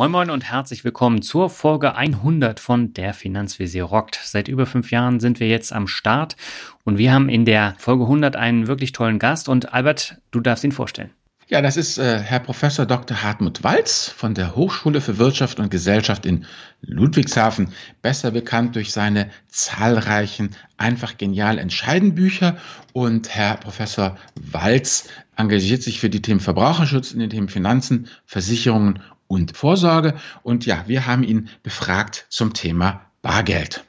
moin 0.00 0.12
moin 0.12 0.30
und 0.30 0.50
herzlich 0.50 0.82
willkommen 0.82 1.20
zur 1.20 1.50
Folge 1.50 1.94
100 1.94 2.58
von 2.58 2.94
der 2.94 3.12
Finanzvisier 3.12 3.84
rockt. 3.84 4.18
Seit 4.24 4.48
über 4.48 4.64
fünf 4.64 4.90
Jahren 4.90 5.20
sind 5.20 5.40
wir 5.40 5.48
jetzt 5.48 5.74
am 5.74 5.86
Start 5.86 6.36
und 6.84 6.96
wir 6.96 7.12
haben 7.12 7.28
in 7.28 7.44
der 7.44 7.74
Folge 7.76 8.04
100 8.04 8.34
einen 8.34 8.66
wirklich 8.66 8.92
tollen 8.92 9.18
Gast 9.18 9.46
und 9.46 9.74
Albert, 9.74 10.16
du 10.30 10.40
darfst 10.40 10.64
ihn 10.64 10.72
vorstellen. 10.72 11.10
Ja, 11.48 11.60
das 11.60 11.76
ist 11.76 11.98
äh, 11.98 12.20
Herr 12.20 12.38
Professor 12.38 12.86
Dr. 12.86 13.22
Hartmut 13.22 13.62
Walz 13.62 14.08
von 14.08 14.32
der 14.34 14.54
Hochschule 14.54 15.02
für 15.02 15.18
Wirtschaft 15.18 15.58
und 15.58 15.70
Gesellschaft 15.70 16.24
in 16.24 16.46
Ludwigshafen, 16.80 17.74
besser 18.00 18.30
bekannt 18.30 18.76
durch 18.76 18.92
seine 18.92 19.28
zahlreichen 19.48 20.50
einfach 20.78 21.18
genial 21.18 21.58
entscheiden 21.58 22.14
Bücher. 22.14 22.56
Und 22.92 23.28
Herr 23.28 23.56
Professor 23.56 24.16
Walz 24.36 25.08
engagiert 25.36 25.82
sich 25.82 26.00
für 26.00 26.08
die 26.08 26.22
Themen 26.22 26.40
Verbraucherschutz 26.40 27.12
in 27.12 27.18
den 27.18 27.30
Themen 27.30 27.48
Finanzen, 27.48 28.06
Versicherungen 28.26 29.00
und 29.30 29.56
Vorsorge. 29.56 30.14
Und 30.42 30.66
ja, 30.66 30.84
wir 30.88 31.06
haben 31.06 31.22
ihn 31.22 31.48
befragt 31.62 32.26
zum 32.30 32.52
Thema 32.52 33.06
Bargeld. 33.22 33.84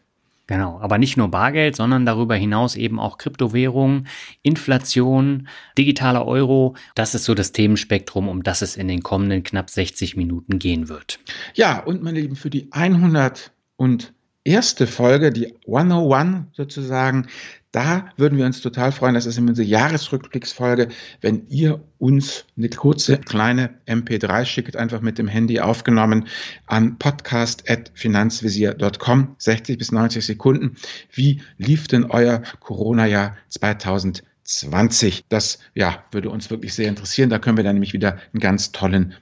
Genau, 0.45 0.79
aber 0.79 0.97
nicht 0.97 1.17
nur 1.17 1.29
Bargeld, 1.29 1.75
sondern 1.75 2.05
darüber 2.05 2.35
hinaus 2.35 2.75
eben 2.75 2.99
auch 2.99 3.17
Kryptowährungen, 3.17 4.07
Inflation, 4.43 5.47
digitaler 5.77 6.27
Euro. 6.27 6.75
Das 6.93 7.15
ist 7.15 7.23
so 7.23 7.33
das 7.33 7.53
Themenspektrum, 7.53 8.27
um 8.27 8.43
das 8.43 8.61
es 8.61 8.75
in 8.75 8.87
den 8.87 9.01
kommenden 9.01 9.43
knapp 9.43 9.69
60 9.69 10.15
Minuten 10.15 10.59
gehen 10.59 10.89
wird. 10.89 11.19
Ja, 11.55 11.79
und 11.79 12.03
meine 12.03 12.19
Lieben, 12.19 12.35
für 12.35 12.49
die 12.49 12.67
100 12.71 13.51
und 13.77 14.13
erste 14.43 14.85
Folge, 14.85 15.31
die 15.31 15.55
101 15.65 16.47
sozusagen, 16.53 17.27
da 17.71 18.09
würden 18.17 18.37
wir 18.37 18.45
uns 18.45 18.61
total 18.61 18.91
freuen. 18.91 19.15
Das 19.15 19.25
ist 19.25 19.37
immer 19.37 19.49
unsere 19.49 19.67
Jahresrückblicksfolge. 19.67 20.89
Wenn 21.21 21.47
ihr 21.47 21.81
uns 21.99 22.45
eine 22.57 22.67
kurze 22.69 23.17
kleine 23.17 23.71
MP3 23.87 24.45
schickt, 24.45 24.75
einfach 24.75 25.01
mit 25.01 25.17
dem 25.17 25.27
Handy 25.27 25.61
aufgenommen 25.61 26.27
an 26.67 26.97
podcast.finanzvisier.com, 26.97 29.35
60 29.37 29.77
bis 29.77 29.91
90 29.91 30.25
Sekunden. 30.25 30.77
Wie 31.11 31.41
lief 31.57 31.87
denn 31.87 32.05
euer 32.05 32.41
Corona-Jahr 32.59 33.37
2020? 33.47 35.25
Das 35.29 35.59
ja, 35.73 36.03
würde 36.11 36.29
uns 36.29 36.49
wirklich 36.49 36.73
sehr 36.73 36.89
interessieren. 36.89 37.29
Da 37.29 37.39
können 37.39 37.55
wir 37.57 37.63
dann 37.63 37.75
nämlich 37.75 37.93
wieder 37.93 38.17
einen 38.33 38.41
ganz 38.41 38.73
tollen 38.73 39.13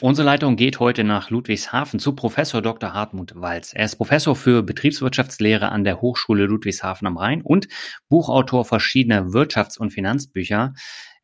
Unsere 0.00 0.26
Leitung 0.26 0.56
geht 0.56 0.78
heute 0.78 1.04
nach 1.04 1.30
Ludwigshafen 1.30 1.98
zu 1.98 2.14
Professor 2.14 2.60
Dr. 2.60 2.92
Hartmut 2.92 3.32
Walz. 3.34 3.72
Er 3.72 3.86
ist 3.86 3.96
Professor 3.96 4.36
für 4.36 4.62
Betriebswirtschaftslehre 4.62 5.70
an 5.70 5.84
der 5.84 6.02
Hochschule 6.02 6.44
Ludwigshafen 6.44 7.08
am 7.08 7.16
Rhein 7.16 7.42
und 7.42 7.66
Buchautor 8.08 8.64
verschiedener 8.64 9.28
Wirtschafts- 9.28 9.78
und 9.78 9.90
Finanzbücher. 9.90 10.74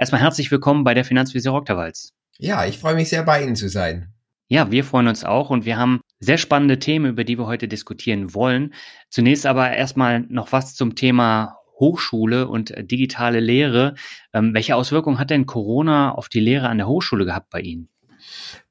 Erstmal 0.02 0.20
herzlich 0.20 0.50
willkommen 0.50 0.82
bei 0.82 0.94
der 0.94 1.04
Finanzvisier. 1.04 1.52
Walz. 1.52 2.12
Ja, 2.36 2.66
ich 2.66 2.78
freue 2.78 2.96
mich 2.96 3.08
sehr, 3.08 3.22
bei 3.22 3.40
Ihnen 3.40 3.54
zu 3.54 3.68
sein. 3.68 4.12
Ja, 4.48 4.68
wir 4.72 4.82
freuen 4.82 5.06
uns 5.06 5.22
auch 5.22 5.48
und 5.48 5.64
wir 5.64 5.76
haben 5.76 6.00
sehr 6.18 6.38
spannende 6.38 6.80
Themen, 6.80 7.06
über 7.06 7.22
die 7.22 7.38
wir 7.38 7.46
heute 7.46 7.68
diskutieren 7.68 8.34
wollen. 8.34 8.74
Zunächst 9.10 9.46
aber 9.46 9.70
erstmal 9.70 10.22
noch 10.22 10.50
was 10.50 10.74
zum 10.74 10.96
Thema 10.96 11.54
Hochschule 11.78 12.48
und 12.48 12.74
digitale 12.90 13.38
Lehre. 13.38 13.94
Ähm, 14.34 14.52
welche 14.54 14.74
Auswirkungen 14.74 15.20
hat 15.20 15.30
denn 15.30 15.46
Corona 15.46 16.10
auf 16.10 16.28
die 16.28 16.40
Lehre 16.40 16.68
an 16.68 16.78
der 16.78 16.88
Hochschule 16.88 17.24
gehabt 17.24 17.50
bei 17.50 17.60
Ihnen? 17.60 17.88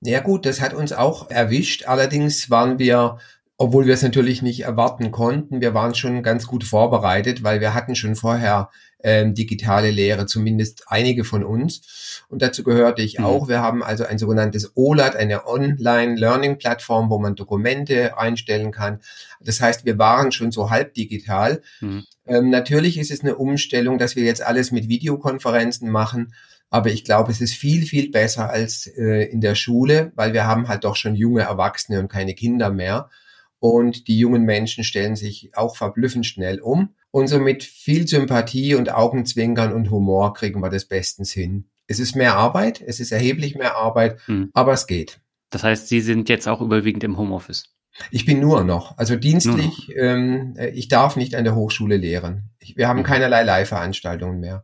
Ja 0.01 0.19
gut, 0.19 0.45
das 0.45 0.59
hat 0.59 0.73
uns 0.73 0.91
auch 0.91 1.29
erwischt. 1.29 1.85
Allerdings 1.85 2.49
waren 2.49 2.77
wir, 2.77 3.19
obwohl 3.55 3.85
wir 3.85 3.93
es 3.93 4.03
natürlich 4.03 4.41
nicht 4.41 4.63
erwarten 4.63 5.11
konnten, 5.11 5.61
wir 5.61 5.73
waren 5.73 5.95
schon 5.95 6.23
ganz 6.23 6.45
gut 6.45 6.65
vorbereitet, 6.65 7.41
weil 7.41 7.61
wir 7.61 7.73
hatten 7.73 7.95
schon 7.95 8.17
vorher 8.17 8.69
ähm, 9.03 9.33
digitale 9.33 9.91
Lehre, 9.91 10.25
zumindest 10.25 10.85
einige 10.87 11.23
von 11.23 11.43
uns. 11.43 12.23
Und 12.29 12.41
dazu 12.41 12.63
gehörte 12.63 13.01
ich 13.01 13.19
mhm. 13.19 13.25
auch. 13.25 13.47
Wir 13.47 13.61
haben 13.61 13.83
also 13.83 14.05
ein 14.05 14.17
sogenanntes 14.17 14.71
OLAT, 14.75 15.15
eine 15.15 15.47
Online-Learning-Plattform, 15.47 17.09
wo 17.09 17.19
man 17.19 17.35
Dokumente 17.35 18.17
einstellen 18.17 18.71
kann. 18.71 18.99
Das 19.39 19.61
heißt, 19.61 19.85
wir 19.85 19.97
waren 19.97 20.31
schon 20.31 20.51
so 20.51 20.69
halb 20.69 20.93
digital. 20.93 21.61
Mhm. 21.79 22.05
Ähm, 22.25 22.49
natürlich 22.49 22.97
ist 22.97 23.11
es 23.11 23.21
eine 23.21 23.35
Umstellung, 23.35 23.97
dass 23.97 24.15
wir 24.15 24.23
jetzt 24.23 24.43
alles 24.43 24.71
mit 24.71 24.87
Videokonferenzen 24.87 25.89
machen. 25.89 26.33
Aber 26.69 26.89
ich 26.89 27.03
glaube, 27.03 27.31
es 27.31 27.41
ist 27.41 27.53
viel, 27.53 27.85
viel 27.85 28.11
besser 28.11 28.49
als 28.49 28.87
äh, 28.87 29.25
in 29.25 29.41
der 29.41 29.55
Schule, 29.55 30.13
weil 30.15 30.31
wir 30.31 30.45
haben 30.45 30.69
halt 30.69 30.85
doch 30.85 30.95
schon 30.95 31.15
junge 31.15 31.41
Erwachsene 31.41 31.99
und 31.99 32.07
keine 32.07 32.33
Kinder 32.33 32.69
mehr. 32.69 33.09
Und 33.59 34.07
die 34.07 34.17
jungen 34.17 34.43
Menschen 34.43 34.83
stellen 34.83 35.15
sich 35.15 35.51
auch 35.53 35.75
verblüffend 35.75 36.25
schnell 36.25 36.61
um. 36.61 36.95
Und 37.11 37.27
so 37.27 37.39
mit 37.39 37.63
viel 37.63 38.07
Sympathie 38.07 38.75
und 38.75 38.93
Augenzwinkern 38.93 39.73
und 39.73 39.91
Humor 39.91 40.33
kriegen 40.33 40.61
wir 40.61 40.69
das 40.69 40.85
bestens 40.85 41.31
hin. 41.31 41.65
Es 41.87 41.99
ist 41.99 42.15
mehr 42.15 42.35
Arbeit, 42.35 42.81
es 42.81 43.01
ist 43.01 43.11
erheblich 43.11 43.55
mehr 43.55 43.75
Arbeit, 43.75 44.19
hm. 44.25 44.49
aber 44.53 44.71
es 44.71 44.87
geht. 44.87 45.19
Das 45.49 45.63
heißt, 45.63 45.89
Sie 45.89 45.99
sind 45.99 46.29
jetzt 46.29 46.47
auch 46.47 46.61
überwiegend 46.61 47.03
im 47.03 47.17
Homeoffice? 47.17 47.75
Ich 48.09 48.25
bin 48.25 48.39
nur 48.39 48.63
noch, 48.63 48.97
also 48.97 49.17
dienstlich, 49.17 49.89
noch. 49.89 49.95
Ähm, 49.97 50.53
äh, 50.57 50.69
ich 50.69 50.87
darf 50.87 51.17
nicht 51.17 51.35
an 51.35 51.43
der 51.43 51.55
Hochschule 51.55 51.97
lehren. 51.97 52.49
wir 52.75 52.87
haben 52.87 52.99
hm. 52.99 53.05
keinerlei 53.05 53.43
Leihveranstaltungen 53.43 54.39
mehr. 54.39 54.63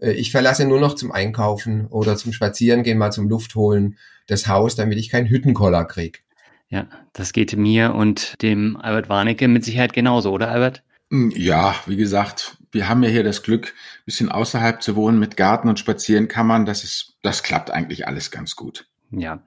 Äh, 0.00 0.12
ich 0.12 0.30
verlasse 0.30 0.64
nur 0.64 0.80
noch 0.80 0.94
zum 0.94 1.10
Einkaufen 1.10 1.86
oder 1.86 2.16
zum 2.16 2.32
Spazierengehen, 2.32 2.98
mal 2.98 3.10
zum 3.10 3.28
Luftholen 3.28 3.98
das 4.28 4.46
Haus, 4.46 4.76
damit 4.76 4.98
ich 4.98 5.10
keinen 5.10 5.28
Hüttenkoller 5.28 5.84
krieg. 5.84 6.24
Ja, 6.68 6.86
das 7.12 7.32
geht 7.32 7.56
mir 7.56 7.94
und 7.96 8.40
dem 8.42 8.76
Albert 8.76 9.08
Warnecke 9.08 9.48
mit 9.48 9.64
Sicherheit 9.64 9.92
genauso, 9.92 10.30
oder 10.30 10.52
Albert? 10.52 10.84
Hm, 11.10 11.32
ja, 11.34 11.74
wie 11.86 11.96
gesagt, 11.96 12.56
wir 12.70 12.88
haben 12.88 13.02
ja 13.02 13.10
hier 13.10 13.24
das 13.24 13.42
Glück, 13.42 13.66
ein 13.66 14.04
bisschen 14.06 14.30
außerhalb 14.30 14.82
zu 14.82 14.94
wohnen 14.94 15.18
mit 15.18 15.36
Garten 15.36 15.68
und 15.68 15.78
Spazierenkammern. 15.78 16.66
Das 16.66 16.84
ist, 16.84 17.16
das 17.22 17.42
klappt 17.42 17.70
eigentlich 17.70 18.06
alles 18.06 18.30
ganz 18.30 18.54
gut. 18.54 18.86
Ja. 19.12 19.42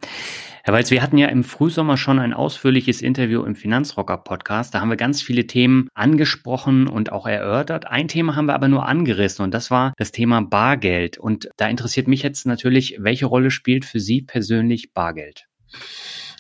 Herr 0.66 0.74
Walz, 0.74 0.92
wir 0.92 1.02
hatten 1.02 1.18
ja 1.18 1.28
im 1.28 1.46
Frühsommer 1.46 1.96
schon 1.96 2.20
ein 2.20 2.34
ausführliches 2.34 3.02
Interview 3.02 3.44
im 3.44 3.56
Finanzrocker 3.56 4.18
Podcast. 4.18 4.74
Da 4.74 4.82
haben 4.82 4.90
wir 4.90 4.98
ganz 4.98 5.22
viele 5.22 5.48
Themen 5.48 5.88
angesprochen 5.94 6.88
und 6.88 7.14
auch 7.14 7.26
erörtert. 7.28 7.88
Ein 7.88 8.10
Thema 8.10 8.36
haben 8.36 8.48
wir 8.48 8.56
aber 8.56 8.68
nur 8.68 8.86
angerissen 8.86 9.44
und 9.44 9.54
das 9.54 9.72
war 9.72 9.94
das 9.98 10.12
Thema 10.12 10.42
Bargeld. 10.42 11.18
Und 11.18 11.50
da 11.56 11.68
interessiert 11.68 12.10
mich 12.10 12.24
jetzt 12.24 12.46
natürlich, 12.46 12.98
welche 13.00 13.26
Rolle 13.26 13.52
spielt 13.52 13.86
für 13.86 14.02
Sie 14.02 14.22
persönlich 14.22 14.94
Bargeld? 14.94 15.46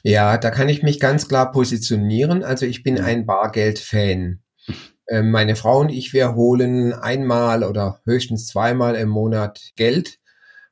Ja, 0.03 0.37
da 0.37 0.51
kann 0.51 0.67
ich 0.67 0.83
mich 0.83 0.99
ganz 0.99 1.29
klar 1.29 1.51
positionieren. 1.53 2.43
Also 2.43 2.65
ich 2.65 2.83
bin 2.83 2.99
ein 2.99 3.25
Bargeld-Fan. 3.25 4.39
Ähm, 5.09 5.31
meine 5.31 5.55
Frau 5.55 5.79
und 5.79 5.89
ich, 5.89 6.13
wir 6.13 6.35
holen 6.35 6.94
einmal 6.94 7.63
oder 7.63 8.00
höchstens 8.05 8.47
zweimal 8.47 8.95
im 8.95 9.09
Monat 9.09 9.71
Geld 9.75 10.19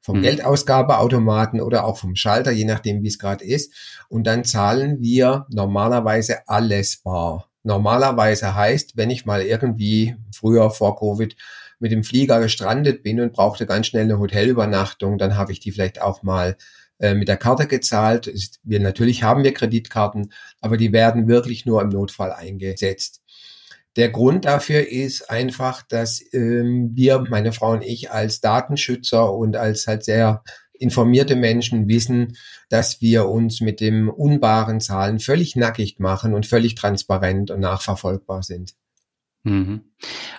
vom 0.01 0.17
mhm. 0.17 0.23
Geldausgabeautomaten 0.23 1.61
oder 1.61 1.85
auch 1.85 1.97
vom 1.97 2.15
Schalter, 2.15 2.51
je 2.51 2.65
nachdem, 2.65 3.03
wie 3.03 3.07
es 3.07 3.19
gerade 3.19 3.45
ist. 3.45 3.73
Und 4.09 4.25
dann 4.25 4.43
zahlen 4.43 4.99
wir 4.99 5.45
normalerweise 5.49 6.47
alles 6.47 6.97
bar. 7.03 7.49
Normalerweise 7.63 8.55
heißt, 8.55 8.97
wenn 8.97 9.11
ich 9.11 9.25
mal 9.25 9.41
irgendwie 9.41 10.15
früher 10.33 10.71
vor 10.71 10.97
Covid 10.97 11.35
mit 11.79 11.91
dem 11.91 12.03
Flieger 12.03 12.39
gestrandet 12.39 13.03
bin 13.03 13.19
und 13.19 13.33
brauchte 13.33 13.65
ganz 13.65 13.87
schnell 13.87 14.03
eine 14.03 14.19
Hotelübernachtung, 14.19 15.17
dann 15.17 15.37
habe 15.37 15.51
ich 15.51 15.59
die 15.59 15.71
vielleicht 15.71 16.01
auch 16.01 16.23
mal 16.23 16.57
äh, 16.99 17.13
mit 17.13 17.27
der 17.27 17.37
Karte 17.37 17.67
gezahlt. 17.67 18.31
Wir 18.63 18.79
natürlich 18.79 19.23
haben 19.23 19.43
wir 19.43 19.53
Kreditkarten, 19.53 20.31
aber 20.59 20.77
die 20.77 20.91
werden 20.91 21.27
wirklich 21.27 21.65
nur 21.65 21.81
im 21.81 21.89
Notfall 21.89 22.31
eingesetzt. 22.31 23.20
Der 23.97 24.09
Grund 24.09 24.45
dafür 24.45 24.87
ist 24.87 25.29
einfach, 25.29 25.81
dass 25.81 26.21
ähm, 26.33 26.91
wir, 26.93 27.25
meine 27.29 27.51
Frau 27.51 27.71
und 27.71 27.83
ich, 27.83 28.11
als 28.11 28.39
Datenschützer 28.39 29.33
und 29.33 29.57
als 29.57 29.87
halt 29.87 30.05
sehr 30.05 30.43
informierte 30.73 31.35
Menschen 31.35 31.87
wissen, 31.87 32.37
dass 32.69 33.01
wir 33.01 33.27
uns 33.27 33.61
mit 33.61 33.79
dem 33.79 34.09
unbaren 34.09 34.79
Zahlen 34.79 35.19
völlig 35.19 35.55
nackig 35.55 35.99
machen 35.99 36.33
und 36.33 36.45
völlig 36.45 36.75
transparent 36.75 37.51
und 37.51 37.59
nachverfolgbar 37.59 38.43
sind. 38.43 38.73
Mhm. 39.43 39.81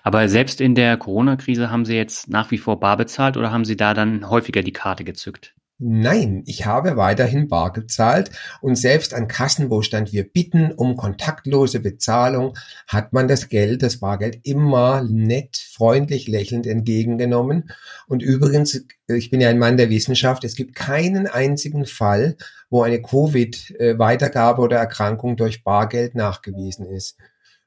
Aber 0.03 0.29
selbst 0.29 0.61
in 0.61 0.75
der 0.75 0.97
Corona-Krise 0.97 1.71
haben 1.71 1.85
Sie 1.85 1.95
jetzt 1.95 2.29
nach 2.29 2.51
wie 2.51 2.59
vor 2.59 2.81
bar 2.81 2.97
bezahlt 2.97 3.37
oder 3.37 3.53
haben 3.53 3.65
Sie 3.65 3.77
da 3.77 3.95
dann 3.95 4.29
häufiger 4.29 4.63
die 4.63 4.73
Karte 4.73 5.05
gezückt? 5.05 5.55
Nein, 5.79 6.45
ich 6.47 6.65
habe 6.65 6.97
weiterhin 6.97 7.49
bar 7.49 7.73
gezahlt 7.73 8.31
und 8.61 8.77
selbst 8.77 9.15
an 9.15 9.27
Kassen, 9.27 9.69
wo 9.69 9.83
stand, 9.83 10.13
wir 10.13 10.23
bitten 10.23 10.71
um 10.71 10.97
kontaktlose 10.97 11.81
Bezahlung, 11.81 12.57
hat 12.87 13.13
man 13.13 13.27
das 13.27 13.49
Geld, 13.49 13.83
das 13.83 13.99
Bargeld 13.99 14.39
immer 14.45 15.03
nett, 15.03 15.57
freundlich, 15.57 16.29
lächelnd 16.29 16.69
entgegengenommen. 16.69 17.71
Und 18.07 18.23
übrigens, 18.23 18.87
ich 19.09 19.31
bin 19.31 19.41
ja 19.41 19.49
ein 19.49 19.59
Mann 19.59 19.77
der 19.77 19.91
Wissenschaft, 19.91 20.45
es 20.45 20.55
gibt 20.55 20.77
keinen 20.77 21.27
einzigen 21.27 21.85
Fall, 21.85 22.37
wo 22.71 22.83
eine 22.83 23.03
Covid-Weitergabe 23.03 24.63
oder 24.63 24.77
Erkrankung 24.77 25.37
durch 25.37 25.65
Bargeld 25.65 26.15
nachgewiesen 26.15 26.87
ist. 26.87 27.19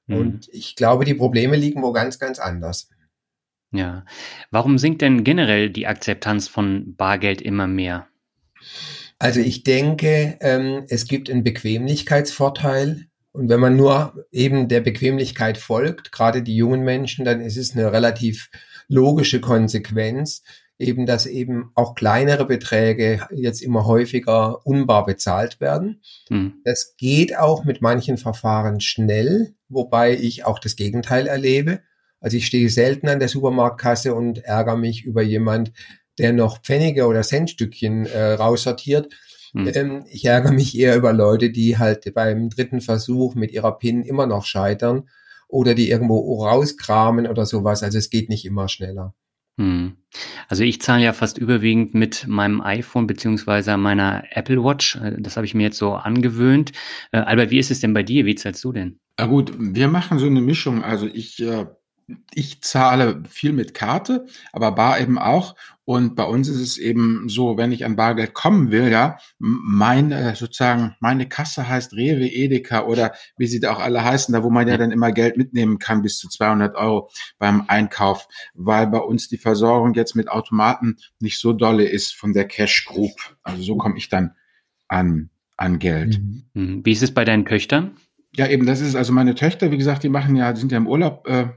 Mhm. 0.07 0.17
Und 0.17 0.49
ich 0.53 0.77
glaube, 0.77 1.03
die 1.03 1.15
Probleme 1.15 1.57
liegen 1.57 1.81
wo 1.83 1.91
ganz, 1.91 2.17
ganz 2.17 2.39
anders. 2.39 2.87
Ja. 3.71 4.05
Warum 4.51 4.77
sinkt 4.77 5.01
denn 5.01 5.23
generell 5.23 5.69
die 5.69 5.87
Akzeptanz 5.87 6.47
von 6.47 6.95
Bargeld 6.95 7.41
immer 7.41 7.67
mehr? 7.67 8.07
Also 9.19 9.39
ich 9.39 9.63
denke, 9.63 10.37
ähm, 10.41 10.85
es 10.89 11.07
gibt 11.07 11.29
einen 11.29 11.43
Bequemlichkeitsvorteil. 11.43 13.07
Und 13.31 13.49
wenn 13.49 13.59
man 13.59 13.75
nur 13.75 14.25
eben 14.31 14.69
der 14.69 14.79
Bequemlichkeit 14.79 15.57
folgt, 15.57 16.11
gerade 16.11 16.41
die 16.41 16.55
jungen 16.55 16.83
Menschen, 16.83 17.25
dann 17.25 17.41
ist 17.41 17.57
es 17.57 17.75
eine 17.75 17.91
relativ 17.91 18.49
logische 18.87 19.41
Konsequenz, 19.41 20.41
eben, 20.77 21.05
dass 21.05 21.25
eben 21.25 21.71
auch 21.75 21.95
kleinere 21.95 22.45
Beträge 22.45 23.27
jetzt 23.31 23.61
immer 23.61 23.85
häufiger 23.85 24.65
unbar 24.65 25.05
bezahlt 25.05 25.59
werden. 25.59 26.01
Hm. 26.29 26.61
Das 26.63 26.95
geht 26.97 27.37
auch 27.37 27.65
mit 27.65 27.81
manchen 27.81 28.17
Verfahren 28.17 28.79
schnell, 28.79 29.55
wobei 29.69 30.15
ich 30.15 30.45
auch 30.45 30.59
das 30.59 30.75
Gegenteil 30.75 31.27
erlebe. 31.27 31.81
Also 32.25 32.37
ich 32.37 32.47
stehe 32.47 32.71
selten 32.71 33.07
an 33.07 33.19
der 33.19 33.27
Supermarktkasse 33.27 34.15
und 34.15 34.39
ärgere 34.39 34.77
mich 34.77 35.05
über 35.05 35.21
jemand, 35.21 35.71
der 36.17 36.33
noch 36.33 36.59
Pfennige 36.59 37.05
oder 37.05 37.21
Centstückchen 37.21 38.07
äh, 38.07 38.31
raussortiert. 38.33 39.13
Hm. 39.53 39.71
Ähm, 39.75 40.05
ich 40.09 40.25
ärgere 40.25 40.51
mich 40.51 40.75
eher 40.75 40.95
über 40.95 41.13
Leute, 41.13 41.51
die 41.51 41.77
halt 41.77 42.11
beim 42.15 42.49
dritten 42.49 42.81
Versuch 42.81 43.35
mit 43.35 43.51
ihrer 43.51 43.77
PIN 43.77 44.01
immer 44.01 44.25
noch 44.25 44.43
scheitern 44.43 45.07
oder 45.47 45.75
die 45.75 45.91
irgendwo 45.91 46.43
rauskramen 46.43 47.27
oder 47.27 47.45
sowas. 47.45 47.83
Also 47.83 47.99
es 47.99 48.09
geht 48.09 48.29
nicht 48.29 48.43
immer 48.43 48.69
schneller. 48.69 49.13
Hm. 49.59 49.97
Also 50.47 50.63
ich 50.63 50.81
zahle 50.81 51.03
ja 51.03 51.13
fast 51.13 51.37
überwiegend 51.37 51.93
mit 51.93 52.25
meinem 52.27 52.59
iPhone 52.59 53.05
beziehungsweise 53.05 53.77
meiner 53.77 54.23
Apple 54.31 54.63
Watch. 54.63 54.95
Äh, 54.95 55.17
das 55.19 55.37
habe 55.37 55.45
ich 55.45 55.53
mir 55.53 55.65
jetzt 55.65 55.77
so 55.77 55.93
angewöhnt. 55.93 56.71
Äh, 57.11 57.19
Albert, 57.19 57.51
wie 57.51 57.59
ist 57.59 57.69
es 57.69 57.81
denn 57.81 57.93
bei 57.93 58.01
dir? 58.01 58.25
Wie 58.25 58.33
zahlst 58.33 58.63
du 58.63 58.71
denn? 58.71 58.97
Na 59.19 59.27
gut, 59.27 59.53
wir 59.59 59.89
machen 59.89 60.17
so 60.17 60.25
eine 60.25 60.41
Mischung. 60.41 60.83
Also 60.83 61.05
ich 61.05 61.39
äh, 61.39 61.67
ich 62.33 62.61
zahle 62.61 63.23
viel 63.27 63.51
mit 63.51 63.73
Karte, 63.73 64.25
aber 64.51 64.71
bar 64.73 64.99
eben 64.99 65.17
auch. 65.17 65.55
Und 65.85 66.15
bei 66.15 66.23
uns 66.23 66.47
ist 66.47 66.59
es 66.59 66.77
eben 66.77 67.29
so, 67.29 67.57
wenn 67.57 67.71
ich 67.71 67.85
an 67.85 67.95
Bargeld 67.95 68.33
kommen 68.33 68.71
will, 68.71 68.89
ja, 68.89 69.17
meine, 69.37 70.35
sozusagen, 70.35 70.95
meine 70.99 71.29
Kasse 71.29 71.69
heißt 71.69 71.93
Rewe, 71.93 72.27
Edeka 72.27 72.85
oder 72.85 73.13
wie 73.37 73.45
sie 73.45 73.59
da 73.59 73.73
auch 73.73 73.79
alle 73.79 74.03
heißen, 74.03 74.33
da 74.33 74.43
wo 74.43 74.49
man 74.49 74.67
ja 74.67 74.77
dann 74.77 74.91
immer 74.91 75.11
Geld 75.11 75.37
mitnehmen 75.37 75.77
kann, 75.77 76.01
bis 76.01 76.17
zu 76.17 76.27
200 76.27 76.75
Euro 76.75 77.09
beim 77.37 77.65
Einkauf, 77.67 78.27
weil 78.55 78.87
bei 78.87 78.97
uns 78.97 79.27
die 79.27 79.37
Versorgung 79.37 79.93
jetzt 79.93 80.15
mit 80.15 80.27
Automaten 80.27 80.97
nicht 81.19 81.39
so 81.39 81.53
dolle 81.53 81.85
ist 81.85 82.15
von 82.15 82.33
der 82.33 82.47
Cash 82.47 82.85
Group. 82.85 83.37
Also 83.43 83.61
so 83.61 83.77
komme 83.77 83.97
ich 83.97 84.09
dann 84.09 84.31
an, 84.87 85.29
an 85.55 85.77
Geld. 85.77 86.19
Mhm. 86.53 86.81
Wie 86.83 86.91
ist 86.91 87.03
es 87.03 87.13
bei 87.13 87.25
deinen 87.25 87.45
Töchtern? 87.45 87.95
Ja, 88.35 88.47
eben, 88.47 88.65
das 88.65 88.81
ist 88.81 88.95
also 88.95 89.13
meine 89.13 89.35
Töchter, 89.35 89.71
wie 89.71 89.77
gesagt, 89.77 90.03
die 90.03 90.09
machen 90.09 90.35
ja, 90.35 90.51
die 90.51 90.59
sind 90.59 90.71
ja 90.71 90.77
im 90.77 90.87
Urlaub 90.87 91.27
äh, 91.27 91.49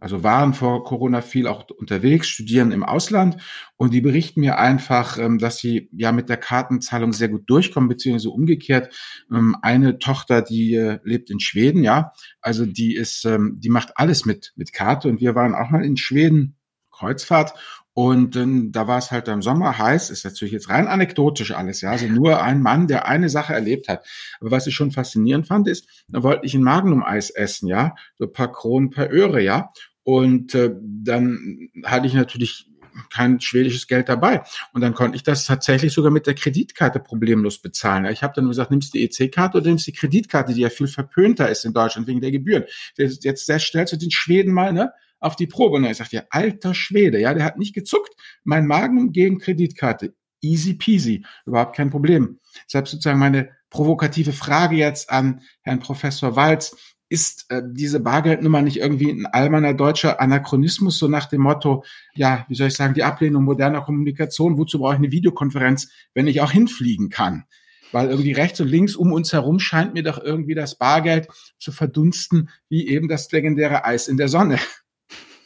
also 0.00 0.22
waren 0.22 0.54
vor 0.54 0.84
Corona 0.84 1.20
viel 1.22 1.46
auch 1.46 1.68
unterwegs, 1.70 2.28
studieren 2.28 2.70
im 2.70 2.84
Ausland 2.84 3.36
und 3.76 3.92
die 3.92 4.00
berichten 4.00 4.40
mir 4.40 4.58
einfach, 4.58 5.18
ähm, 5.18 5.38
dass 5.38 5.58
sie 5.58 5.88
ja 5.92 6.12
mit 6.12 6.28
der 6.28 6.36
Kartenzahlung 6.36 7.12
sehr 7.12 7.28
gut 7.28 7.50
durchkommen, 7.50 7.88
beziehungsweise 7.88 8.30
umgekehrt. 8.30 8.94
Ähm, 9.30 9.56
eine 9.60 9.98
Tochter, 9.98 10.42
die 10.42 10.74
äh, 10.74 11.00
lebt 11.02 11.30
in 11.30 11.40
Schweden, 11.40 11.82
ja, 11.82 12.12
also 12.40 12.64
die 12.64 12.94
ist, 12.94 13.24
ähm, 13.24 13.56
die 13.58 13.70
macht 13.70 13.92
alles 13.96 14.24
mit, 14.24 14.52
mit 14.56 14.72
Karte 14.72 15.08
und 15.08 15.20
wir 15.20 15.34
waren 15.34 15.54
auch 15.54 15.70
mal 15.70 15.84
in 15.84 15.96
Schweden, 15.96 16.54
Kreuzfahrt 16.90 17.54
und 18.00 18.38
da 18.70 18.86
war 18.86 18.98
es 18.98 19.10
halt 19.10 19.26
im 19.26 19.42
Sommer 19.42 19.76
heiß, 19.76 20.10
ist 20.10 20.24
natürlich 20.24 20.52
jetzt 20.52 20.68
rein 20.68 20.86
anekdotisch 20.86 21.50
alles, 21.50 21.80
ja. 21.80 21.90
Also 21.90 22.06
nur 22.06 22.40
ein 22.40 22.62
Mann, 22.62 22.86
der 22.86 23.08
eine 23.08 23.28
Sache 23.28 23.54
erlebt 23.54 23.88
hat. 23.88 24.06
Aber 24.38 24.52
was 24.52 24.68
ich 24.68 24.74
schon 24.76 24.92
faszinierend 24.92 25.48
fand, 25.48 25.66
ist, 25.66 26.04
da 26.06 26.22
wollte 26.22 26.46
ich 26.46 26.54
ein 26.54 26.62
Magnum-Eis 26.62 27.30
essen, 27.30 27.66
ja. 27.66 27.96
So 28.16 28.26
ein 28.26 28.32
paar 28.32 28.52
Kronen 28.52 28.90
per 28.90 29.12
Öre, 29.12 29.42
ja. 29.42 29.70
Und 30.08 30.54
äh, 30.54 30.74
dann 30.80 31.68
hatte 31.84 32.06
ich 32.06 32.14
natürlich 32.14 32.66
kein 33.10 33.42
schwedisches 33.42 33.86
Geld 33.86 34.08
dabei. 34.08 34.40
Und 34.72 34.80
dann 34.80 34.94
konnte 34.94 35.16
ich 35.16 35.22
das 35.22 35.44
tatsächlich 35.44 35.92
sogar 35.92 36.10
mit 36.10 36.26
der 36.26 36.32
Kreditkarte 36.32 36.98
problemlos 36.98 37.58
bezahlen. 37.58 38.06
Ich 38.06 38.22
habe 38.22 38.32
dann 38.34 38.48
gesagt, 38.48 38.70
nimmst 38.70 38.94
die 38.94 39.04
EC-Karte 39.04 39.58
oder 39.58 39.66
nimmst 39.66 39.86
die 39.86 39.92
Kreditkarte, 39.92 40.54
die 40.54 40.62
ja 40.62 40.70
viel 40.70 40.86
verpönter 40.86 41.50
ist 41.50 41.66
in 41.66 41.74
Deutschland 41.74 42.06
wegen 42.06 42.22
der 42.22 42.30
Gebühren. 42.30 42.64
Jetzt, 42.96 43.22
jetzt 43.22 43.42
stellst 43.42 43.92
du 43.92 43.98
den 43.98 44.10
Schweden 44.10 44.54
mal 44.54 44.72
ne, 44.72 44.94
auf 45.20 45.36
die 45.36 45.46
Probe. 45.46 45.76
Und 45.76 45.84
ich 45.84 45.98
sagte, 45.98 46.16
ja, 46.16 46.22
alter 46.30 46.72
Schwede, 46.72 47.20
ja, 47.20 47.34
der 47.34 47.44
hat 47.44 47.58
nicht 47.58 47.74
gezuckt. 47.74 48.14
Mein 48.44 48.66
Magen 48.66 49.12
gegen 49.12 49.38
Kreditkarte. 49.38 50.14
Easy 50.40 50.72
peasy, 50.72 51.22
überhaupt 51.44 51.76
kein 51.76 51.90
Problem. 51.90 52.38
Deshalb 52.64 52.88
sozusagen 52.88 53.18
meine 53.18 53.50
provokative 53.68 54.32
Frage 54.32 54.76
jetzt 54.76 55.10
an 55.10 55.42
Herrn 55.60 55.80
Professor 55.80 56.34
Walz 56.34 56.96
ist 57.08 57.46
äh, 57.48 57.62
diese 57.64 58.00
Bargeldnummer 58.00 58.62
nicht 58.62 58.78
irgendwie 58.78 59.10
ein 59.10 59.26
allgemeiner 59.26 59.74
deutscher 59.74 60.20
Anachronismus, 60.20 60.98
so 60.98 61.08
nach 61.08 61.26
dem 61.26 61.42
Motto, 61.42 61.84
ja, 62.14 62.44
wie 62.48 62.54
soll 62.54 62.68
ich 62.68 62.74
sagen, 62.74 62.94
die 62.94 63.04
Ablehnung 63.04 63.44
moderner 63.44 63.80
Kommunikation, 63.80 64.58
wozu 64.58 64.78
brauche 64.78 64.94
ich 64.94 64.98
eine 64.98 65.12
Videokonferenz, 65.12 65.90
wenn 66.14 66.26
ich 66.26 66.40
auch 66.40 66.50
hinfliegen 66.50 67.08
kann? 67.08 67.44
Weil 67.92 68.10
irgendwie 68.10 68.32
rechts 68.32 68.60
und 68.60 68.68
links 68.68 68.96
um 68.96 69.12
uns 69.12 69.32
herum 69.32 69.58
scheint 69.58 69.94
mir 69.94 70.02
doch 70.02 70.22
irgendwie 70.22 70.54
das 70.54 70.76
Bargeld 70.76 71.28
zu 71.58 71.72
verdunsten, 71.72 72.50
wie 72.68 72.88
eben 72.88 73.08
das 73.08 73.32
legendäre 73.32 73.84
Eis 73.84 74.08
in 74.08 74.18
der 74.18 74.28
Sonne. 74.28 74.58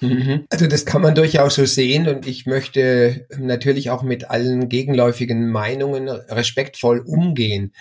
Mhm. 0.00 0.46
Also 0.50 0.66
das 0.66 0.84
kann 0.84 1.02
man 1.02 1.14
durchaus 1.14 1.54
so 1.54 1.64
sehen 1.64 2.08
und 2.08 2.26
ich 2.26 2.46
möchte 2.46 3.26
natürlich 3.38 3.90
auch 3.90 4.02
mit 4.02 4.30
allen 4.30 4.68
gegenläufigen 4.68 5.48
Meinungen 5.48 6.08
respektvoll 6.08 6.98
umgehen. 6.98 7.72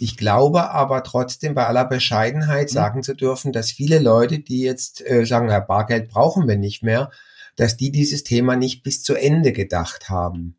Ich 0.00 0.16
glaube 0.16 0.70
aber 0.70 1.02
trotzdem 1.02 1.56
bei 1.56 1.66
aller 1.66 1.84
Bescheidenheit 1.84 2.68
mhm. 2.68 2.72
sagen 2.72 3.02
zu 3.02 3.14
dürfen, 3.14 3.52
dass 3.52 3.72
viele 3.72 3.98
Leute, 3.98 4.38
die 4.38 4.60
jetzt 4.60 5.04
äh, 5.04 5.26
sagen, 5.26 5.50
ja, 5.50 5.58
Bargeld 5.58 6.08
brauchen 6.08 6.46
wir 6.46 6.56
nicht 6.56 6.84
mehr, 6.84 7.10
dass 7.56 7.76
die 7.76 7.90
dieses 7.90 8.22
Thema 8.22 8.54
nicht 8.54 8.84
bis 8.84 9.02
zu 9.02 9.16
Ende 9.16 9.52
gedacht 9.52 10.08
haben. 10.08 10.56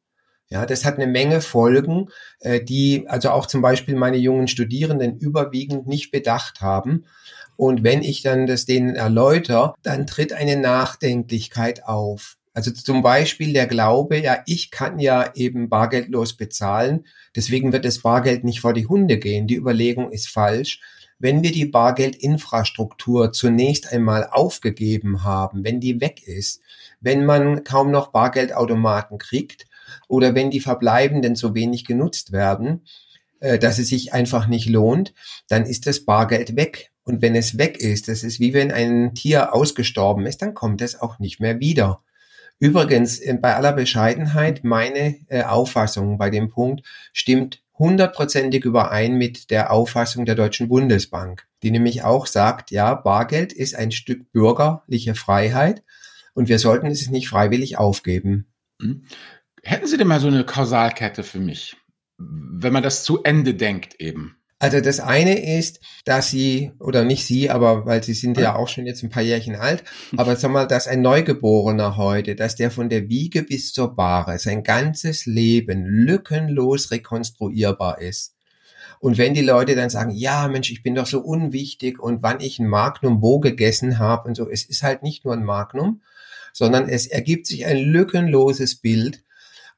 Ja, 0.50 0.66
das 0.66 0.84
hat 0.84 0.96
eine 0.96 1.08
Menge 1.08 1.40
Folgen, 1.40 2.10
äh, 2.42 2.62
die 2.62 3.06
also 3.08 3.30
auch 3.30 3.46
zum 3.46 3.62
Beispiel 3.62 3.96
meine 3.96 4.18
jungen 4.18 4.50
Studierenden 4.50 5.18
überwiegend 5.18 5.88
nicht 5.88 6.12
bedacht 6.12 6.60
haben. 6.60 7.06
Und 7.56 7.84
wenn 7.84 8.04
ich 8.04 8.24
dann 8.24 8.46
das 8.46 8.66
denen 8.66 8.96
erläutere, 8.96 9.74
dann 9.84 10.06
tritt 10.06 10.34
eine 10.34 10.58
Nachdenklichkeit 10.58 11.86
auf. 11.86 12.36
Also 12.54 12.72
zum 12.72 13.02
Beispiel 13.02 13.54
der 13.54 13.68
Glaube, 13.68 14.20
ja, 14.20 14.42
ich 14.46 14.72
kann 14.72 15.00
ja 15.00 15.32
eben 15.36 15.70
bargeldlos 15.70 16.36
bezahlen, 16.36 17.06
deswegen 17.36 17.72
wird 17.72 17.86
das 17.86 18.00
Bargeld 18.00 18.44
nicht 18.44 18.62
vor 18.62 18.74
die 18.74 18.88
Hunde 18.88 19.18
gehen. 19.20 19.48
Die 19.48 19.56
Überlegung 19.56 20.12
ist 20.12 20.28
falsch. 20.28 20.82
Wenn 21.20 21.44
wir 21.44 21.52
die 21.52 21.66
Bargeldinfrastruktur 21.66 23.34
zunächst 23.34 23.92
einmal 23.92 24.28
aufgegeben 24.32 25.24
haben, 25.24 25.64
wenn 25.64 25.80
die 25.80 26.00
weg 26.02 26.26
ist, 26.26 26.62
wenn 27.02 27.26
man 27.26 27.64
kaum 27.64 27.92
noch 27.92 28.08
Bargeldautomaten 28.08 29.18
kriegt 29.18 29.68
oder 30.08 30.34
wenn 30.34 30.50
die 30.50 30.62
verbleibenden 30.62 31.36
so 31.36 31.54
wenig 31.54 31.86
genutzt 31.86 32.32
werden, 32.32 32.86
äh, 33.42 33.60
dass 33.60 33.80
es 33.80 33.90
sich 33.90 34.14
einfach 34.14 34.48
nicht 34.48 34.70
lohnt, 34.70 35.14
dann 35.48 35.66
ist 35.66 35.88
das 35.88 36.06
Bargeld 36.06 36.56
weg. 36.56 36.92
Und 37.04 37.22
wenn 37.22 37.36
es 37.36 37.58
weg 37.58 37.78
ist, 37.78 38.08
das 38.08 38.24
ist 38.24 38.40
wie 38.40 38.54
wenn 38.54 38.72
ein 38.72 39.14
Tier 39.16 39.54
ausgestorben 39.54 40.26
ist, 40.26 40.42
dann 40.42 40.54
kommt 40.54 40.82
es 40.82 41.00
auch 41.00 41.20
nicht 41.20 41.40
mehr 41.40 41.60
wieder. 41.60 42.02
Übrigens, 42.60 43.20
äh, 43.20 43.38
bei 43.42 43.56
aller 43.56 43.74
Bescheidenheit, 43.74 44.64
meine 44.64 45.16
äh, 45.28 45.44
Auffassung 45.44 46.18
bei 46.18 46.30
dem 46.30 46.50
Punkt 46.50 46.86
stimmt 47.14 47.64
hundertprozentig 47.78 48.66
überein 48.66 49.16
mit 49.16 49.50
der 49.50 49.72
Auffassung 49.72 50.26
der 50.26 50.36
Deutschen 50.36 50.68
Bundesbank, 50.68 51.48
die 51.64 51.72
nämlich 51.72 52.04
auch 52.04 52.28
sagt, 52.28 52.72
ja, 52.72 52.94
Bargeld 52.94 53.54
ist 53.54 53.74
ein 53.76 53.92
Stück 53.92 54.32
bürgerliche 54.34 55.16
Freiheit 55.16 55.84
und 56.34 56.50
wir 56.50 56.60
sollten 56.60 56.88
es 56.88 57.10
nicht 57.10 57.30
freiwillig 57.30 57.78
aufgeben. 57.78 58.48
Hm. 58.82 59.04
Hätten 59.64 59.88
Sie 59.88 59.98
denn 59.98 60.08
mal 60.08 60.20
so 60.20 60.28
eine 60.28 60.46
Kausalkette 60.46 61.24
für 61.24 61.40
mich, 61.40 61.78
wenn 62.18 62.74
man 62.74 62.84
das 62.84 63.04
zu 63.04 63.24
Ende 63.24 63.54
denkt 63.54 63.96
eben? 64.00 64.39
Also 64.62 64.82
das 64.82 65.00
eine 65.00 65.58
ist, 65.58 65.80
dass 66.04 66.30
sie, 66.30 66.74
oder 66.80 67.06
nicht 67.06 67.26
sie, 67.26 67.50
aber 67.50 67.86
weil 67.86 68.04
sie 68.04 68.14
sind 68.14 68.38
ja 68.38 68.56
auch 68.58 68.68
schon 68.68 68.86
jetzt 68.86 69.02
ein 69.04 69.10
paar 69.10 69.24
Jährchen 69.24 69.56
alt, 69.56 69.86
aber 70.18 70.36
sag 70.36 70.52
mal, 70.52 70.68
dass 70.68 70.86
ein 70.86 71.02
Neugeborener 71.02 71.96
heute, 71.96 72.36
dass 72.36 72.58
der 72.58 72.70
von 72.70 72.90
der 72.90 73.08
Wiege 73.08 73.44
bis 73.44 73.72
zur 73.72 73.96
Bahre 73.96 74.38
sein 74.38 74.64
ganzes 74.64 75.26
Leben 75.26 75.86
lückenlos 75.86 76.92
rekonstruierbar 76.92 78.02
ist. 78.02 78.36
Und 79.00 79.18
wenn 79.18 79.34
die 79.34 79.42
Leute 79.42 79.76
dann 79.76 79.90
sagen, 79.90 80.12
ja 80.12 80.50
Mensch, 80.50 80.72
ich 80.72 80.84
bin 80.84 80.94
doch 80.94 81.08
so 81.08 81.22
unwichtig 81.22 81.98
und 81.98 82.22
wann 82.22 82.42
ich 82.42 82.60
ein 82.60 82.68
Magnum 82.68 83.22
wo 83.22 83.40
gegessen 83.40 83.98
habe 83.98 84.28
und 84.28 84.36
so, 84.36 84.50
es 84.50 84.66
ist 84.66 84.84
halt 84.84 85.04
nicht 85.04 85.24
nur 85.24 85.36
ein 85.36 85.46
Magnum, 85.46 86.02
sondern 86.52 86.90
es 86.90 87.08
ergibt 87.08 87.48
sich 87.48 87.66
ein 87.66 87.78
lückenloses 87.78 88.76
Bild 88.76 89.24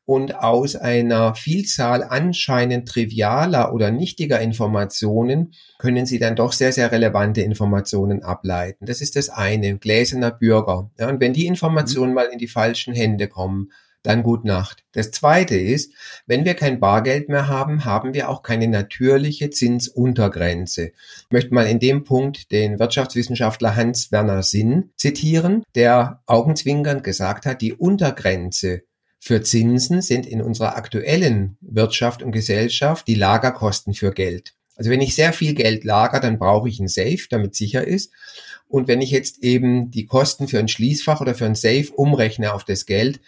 und 0.05 0.36
aus 0.36 0.75
einer 0.75 1.36
Vielzahl 1.36 2.03
anscheinend 2.03 2.88
trivialer 2.88 3.74
oder 3.74 3.91
nichtiger 3.91 4.39
Informationen 4.41 5.53
können 5.77 6.05
Sie 6.05 6.20
dann 6.20 6.36
doch 6.36 6.53
sehr, 6.53 6.72
sehr 6.72 6.91
relevante 6.91 7.41
Informationen 7.41 8.24
ableiten. 8.24 8.86
Das 8.86 9.01
ist 9.01 9.15
das 9.15 9.29
eine, 9.29 9.77
gläserner 9.77 10.31
Bürger. 10.31 10.91
Ja, 11.00 11.08
und 11.08 11.20
wenn 11.22 11.34
die 11.34 11.46
Informationen 11.46 12.10
mhm. 12.10 12.15
mal 12.15 12.29
in 12.31 12.39
die 12.39 12.48
falschen 12.48 12.93
Hände 12.93 13.27
kommen, 13.27 13.72
dann 14.03 14.24
gut 14.24 14.46
Nacht. 14.46 14.84
Das 14.93 15.12
zweite 15.12 15.55
ist, 15.55 15.93
wenn 16.25 16.43
wir 16.46 16.55
kein 16.55 16.79
Bargeld 16.79 17.29
mehr 17.29 17.48
haben, 17.48 17.86
haben 17.86 18.13
wir 18.13 18.29
auch 18.29 18.41
keine 18.41 18.67
natürliche 18.67 19.50
Zinsuntergrenze. 19.50 20.88
Ich 20.88 21.31
möchte 21.31 21.53
mal 21.53 21.67
in 21.67 21.79
dem 21.79 22.03
Punkt 22.03 22.51
den 22.51 22.79
Wirtschaftswissenschaftler 22.79 23.75
Hans-Werner 23.75 24.43
Sinn 24.43 24.91
zitieren, 24.96 25.63
der 25.75 26.22
augenzwinkernd 26.25 27.03
gesagt 27.03 27.46
hat, 27.46 27.62
die 27.62 27.74
Untergrenze 27.74 28.81
für 29.23 29.43
Zinsen 29.43 30.01
sind 30.01 30.25
in 30.25 30.41
unserer 30.41 30.75
aktuellen 30.75 31.55
Wirtschaft 31.61 32.23
und 32.23 32.31
Gesellschaft 32.31 33.07
die 33.07 33.13
Lagerkosten 33.13 33.93
für 33.93 34.11
Geld. 34.11 34.55
Also 34.75 34.89
wenn 34.89 34.99
ich 34.99 35.13
sehr 35.13 35.31
viel 35.31 35.53
Geld 35.53 35.83
lager, 35.83 36.19
dann 36.19 36.39
brauche 36.39 36.67
ich 36.67 36.79
ein 36.79 36.87
Safe, 36.87 37.19
damit 37.29 37.53
sicher 37.53 37.85
ist. 37.85 38.11
Und 38.67 38.87
wenn 38.87 38.99
ich 38.99 39.11
jetzt 39.11 39.43
eben 39.43 39.91
die 39.91 40.07
Kosten 40.07 40.47
für 40.47 40.57
ein 40.57 40.67
Schließfach 40.67 41.21
oder 41.21 41.35
für 41.35 41.45
ein 41.45 41.53
Safe 41.53 41.91
umrechne 41.95 42.51
auf 42.51 42.63
das 42.63 42.87
Geld, 42.87 43.19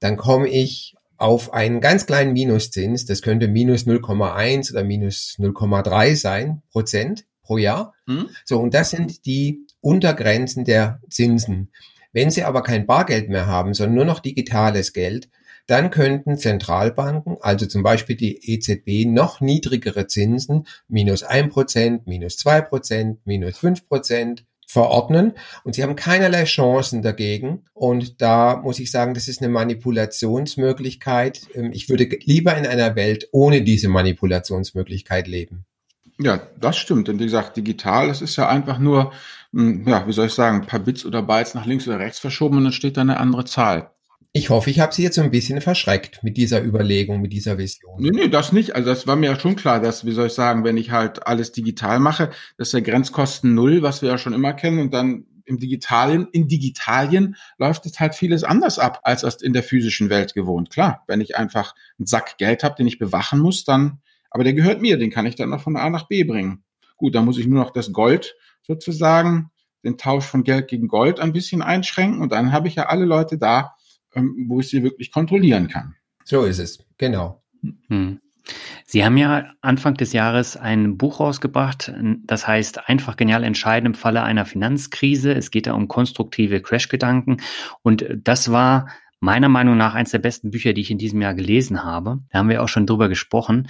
dann 0.00 0.16
komme 0.16 0.48
ich 0.48 0.94
auf 1.18 1.52
einen 1.52 1.82
ganz 1.82 2.06
kleinen 2.06 2.32
Minuszins. 2.32 3.04
Das 3.04 3.20
könnte 3.20 3.46
minus 3.46 3.86
0,1 3.86 4.72
oder 4.72 4.84
minus 4.84 5.36
0,3 5.38 6.16
sein, 6.16 6.62
Prozent 6.70 7.26
pro 7.42 7.58
Jahr. 7.58 7.92
Hm? 8.06 8.30
So, 8.46 8.58
und 8.58 8.72
das 8.72 8.88
sind 8.88 9.26
die 9.26 9.66
Untergrenzen 9.82 10.64
der 10.64 11.02
Zinsen. 11.10 11.70
Wenn 12.14 12.30
Sie 12.30 12.42
aber 12.42 12.62
kein 12.62 12.86
Bargeld 12.86 13.28
mehr 13.28 13.46
haben, 13.46 13.74
sondern 13.74 13.96
nur 13.96 14.04
noch 14.06 14.20
digitales 14.20 14.94
Geld, 14.94 15.28
dann 15.66 15.90
könnten 15.90 16.36
Zentralbanken, 16.36 17.36
also 17.40 17.66
zum 17.66 17.82
Beispiel 17.82 18.16
die 18.16 18.52
EZB, 18.52 19.06
noch 19.06 19.40
niedrigere 19.40 20.06
Zinsen, 20.06 20.66
minus 20.88 21.22
ein 21.22 21.48
Prozent, 21.48 22.06
minus 22.06 22.36
zwei 22.36 22.60
Prozent, 22.60 23.20
minus 23.24 23.58
fünf 23.58 23.88
Prozent, 23.88 24.44
verordnen 24.72 25.34
und 25.64 25.74
sie 25.74 25.82
haben 25.82 25.96
keinerlei 25.96 26.44
Chancen 26.44 27.02
dagegen. 27.02 27.64
Und 27.74 28.22
da 28.22 28.56
muss 28.56 28.78
ich 28.78 28.90
sagen, 28.90 29.12
das 29.14 29.28
ist 29.28 29.42
eine 29.42 29.52
Manipulationsmöglichkeit. 29.52 31.42
Ähm, 31.54 31.72
ich 31.72 31.88
würde 31.88 32.04
lieber 32.22 32.56
in 32.56 32.66
einer 32.66 32.96
Welt 32.96 33.28
ohne 33.32 33.62
diese 33.62 33.88
Manipulationsmöglichkeit 33.88 35.28
leben. 35.28 35.66
Ja, 36.18 36.40
das 36.58 36.78
stimmt. 36.78 37.08
Denn 37.08 37.18
wie 37.18 37.24
gesagt, 37.24 37.56
digital, 37.56 38.08
es 38.08 38.22
ist 38.22 38.36
ja 38.36 38.48
einfach 38.48 38.78
nur, 38.78 39.12
hm, 39.52 39.86
ja, 39.86 40.06
wie 40.06 40.12
soll 40.12 40.26
ich 40.26 40.32
sagen, 40.32 40.62
ein 40.62 40.66
paar 40.66 40.80
Bits 40.80 41.04
oder 41.04 41.22
Bytes 41.22 41.54
nach 41.54 41.66
links 41.66 41.86
oder 41.86 41.98
rechts 41.98 42.18
verschoben 42.18 42.56
und 42.56 42.64
dann 42.64 42.72
steht 42.72 42.96
da 42.96 43.02
eine 43.02 43.18
andere 43.18 43.44
Zahl. 43.44 43.90
Ich 44.34 44.48
hoffe, 44.48 44.70
ich 44.70 44.80
habe 44.80 44.94
Sie 44.94 45.02
jetzt 45.02 45.16
so 45.16 45.22
ein 45.22 45.30
bisschen 45.30 45.60
verschreckt 45.60 46.22
mit 46.24 46.38
dieser 46.38 46.64
Überlegung, 46.64 47.20
mit 47.20 47.34
dieser 47.34 47.58
Vision. 47.58 48.00
Nee, 48.00 48.10
nee, 48.10 48.28
das 48.28 48.50
nicht. 48.50 48.74
Also 48.74 48.88
das 48.88 49.06
war 49.06 49.14
mir 49.14 49.32
ja 49.32 49.38
schon 49.38 49.56
klar, 49.56 49.78
dass, 49.78 50.06
wie 50.06 50.12
soll 50.12 50.28
ich 50.28 50.32
sagen, 50.32 50.64
wenn 50.64 50.78
ich 50.78 50.90
halt 50.90 51.26
alles 51.26 51.52
digital 51.52 52.00
mache, 52.00 52.30
dass 52.56 52.70
der 52.70 52.80
Grenzkosten 52.80 53.54
null, 53.54 53.82
was 53.82 54.00
wir 54.00 54.08
ja 54.08 54.16
schon 54.16 54.32
immer 54.32 54.54
kennen, 54.54 54.78
und 54.78 54.94
dann 54.94 55.26
im 55.44 55.58
Digitalien, 55.58 56.28
in 56.32 56.48
Digitalien 56.48 57.36
läuft 57.58 57.84
es 57.84 58.00
halt 58.00 58.14
vieles 58.14 58.42
anders 58.42 58.78
ab, 58.78 59.00
als 59.02 59.20
das 59.20 59.42
in 59.42 59.52
der 59.52 59.62
physischen 59.62 60.08
Welt 60.08 60.32
gewohnt. 60.32 60.70
Klar, 60.70 61.04
wenn 61.08 61.20
ich 61.20 61.36
einfach 61.36 61.74
einen 61.98 62.06
Sack 62.06 62.38
Geld 62.38 62.64
habe, 62.64 62.76
den 62.76 62.86
ich 62.86 62.98
bewachen 62.98 63.38
muss, 63.38 63.64
dann, 63.64 64.00
aber 64.30 64.44
der 64.44 64.54
gehört 64.54 64.80
mir, 64.80 64.96
den 64.96 65.10
kann 65.10 65.26
ich 65.26 65.34
dann 65.34 65.50
noch 65.50 65.60
von 65.60 65.76
A 65.76 65.90
nach 65.90 66.08
B 66.08 66.24
bringen. 66.24 66.64
Gut, 66.96 67.14
dann 67.14 67.26
muss 67.26 67.36
ich 67.36 67.46
nur 67.46 67.62
noch 67.62 67.72
das 67.72 67.92
Gold 67.92 68.34
sozusagen, 68.62 69.50
den 69.84 69.98
Tausch 69.98 70.24
von 70.24 70.42
Geld 70.42 70.68
gegen 70.68 70.88
Gold 70.88 71.20
ein 71.20 71.34
bisschen 71.34 71.60
einschränken 71.60 72.22
und 72.22 72.32
dann 72.32 72.52
habe 72.52 72.68
ich 72.68 72.76
ja 72.76 72.86
alle 72.86 73.04
Leute 73.04 73.36
da, 73.36 73.74
ähm, 74.14 74.46
wo 74.48 74.60
ich 74.60 74.68
sie 74.68 74.82
wirklich 74.82 75.10
kontrollieren 75.12 75.68
kann. 75.68 75.94
So 76.24 76.44
ist 76.44 76.58
es, 76.58 76.84
genau. 76.98 77.42
Hm. 77.88 78.20
Sie 78.84 79.04
haben 79.04 79.16
ja 79.16 79.52
Anfang 79.60 79.94
des 79.94 80.12
Jahres 80.12 80.56
ein 80.56 80.98
Buch 80.98 81.20
rausgebracht, 81.20 81.92
das 82.24 82.46
heißt 82.46 82.88
einfach 82.88 83.16
genial 83.16 83.44
entscheiden 83.44 83.86
im 83.86 83.94
Falle 83.94 84.22
einer 84.22 84.44
Finanzkrise. 84.44 85.32
Es 85.32 85.50
geht 85.50 85.68
da 85.68 85.74
um 85.74 85.88
konstruktive 85.88 86.60
Crash-Gedanken 86.60 87.38
und 87.82 88.04
das 88.16 88.50
war 88.50 88.88
meiner 89.20 89.48
Meinung 89.48 89.76
nach 89.76 89.94
eines 89.94 90.10
der 90.10 90.18
besten 90.18 90.50
Bücher, 90.50 90.72
die 90.72 90.80
ich 90.80 90.90
in 90.90 90.98
diesem 90.98 91.22
Jahr 91.22 91.34
gelesen 91.34 91.84
habe. 91.84 92.18
Da 92.30 92.40
haben 92.40 92.48
wir 92.48 92.62
auch 92.62 92.68
schon 92.68 92.86
drüber 92.86 93.08
gesprochen. 93.08 93.68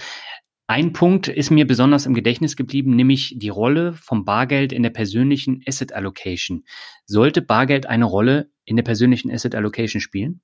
Ein 0.65 0.93
Punkt 0.93 1.27
ist 1.27 1.51
mir 1.51 1.67
besonders 1.67 2.05
im 2.05 2.15
Gedächtnis 2.15 2.55
geblieben, 2.55 2.95
nämlich 2.95 3.35
die 3.37 3.49
Rolle 3.49 3.93
vom 3.93 4.25
Bargeld 4.25 4.71
in 4.71 4.81
der 4.81 4.89
persönlichen 4.89 5.61
Asset 5.67 5.93
Allocation. 5.93 6.63
Sollte 7.05 7.41
Bargeld 7.41 7.85
eine 7.85 8.05
Rolle 8.05 8.49
in 8.65 8.75
der 8.75 8.83
persönlichen 8.83 9.31
Asset 9.31 9.55
Allocation 9.55 10.01
spielen? 10.01 10.41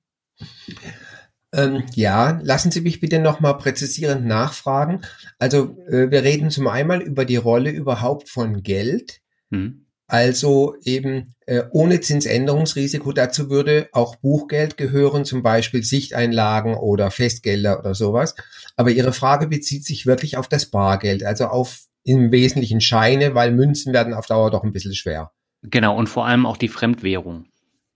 Ähm, 1.52 1.82
ja, 1.94 2.40
lassen 2.42 2.70
Sie 2.70 2.80
mich 2.80 3.00
bitte 3.00 3.18
nochmal 3.18 3.58
präzisierend 3.58 4.24
nachfragen. 4.24 5.00
Also 5.38 5.76
äh, 5.88 6.10
wir 6.10 6.22
reden 6.22 6.50
zum 6.50 6.68
einen 6.68 7.00
über 7.00 7.24
die 7.24 7.36
Rolle 7.36 7.70
überhaupt 7.70 8.28
von 8.28 8.62
Geld. 8.62 9.20
Hm. 9.50 9.86
Also 10.06 10.74
eben 10.84 11.34
äh, 11.46 11.62
ohne 11.70 12.00
Zinsänderungsrisiko. 12.00 13.12
Dazu 13.12 13.48
würde 13.48 13.88
auch 13.92 14.16
Buchgeld 14.16 14.76
gehören, 14.76 15.24
zum 15.24 15.42
Beispiel 15.42 15.82
Sichteinlagen 15.82 16.74
oder 16.74 17.10
Festgelder 17.10 17.78
oder 17.78 17.94
sowas. 17.94 18.34
Aber 18.76 18.90
Ihre 18.90 19.12
Frage 19.12 19.46
bezieht 19.46 19.84
sich 19.84 20.06
wirklich 20.06 20.36
auf 20.36 20.48
das 20.48 20.66
Bargeld, 20.66 21.24
also 21.24 21.46
auf 21.46 21.84
im 22.02 22.32
Wesentlichen 22.32 22.80
Scheine, 22.80 23.34
weil 23.34 23.52
Münzen 23.52 23.92
werden 23.92 24.14
auf 24.14 24.26
Dauer 24.26 24.50
doch 24.50 24.64
ein 24.64 24.72
bisschen 24.72 24.94
schwer. 24.94 25.32
Genau, 25.62 25.96
und 25.96 26.08
vor 26.08 26.26
allem 26.26 26.46
auch 26.46 26.56
die 26.56 26.68
Fremdwährung. 26.68 27.49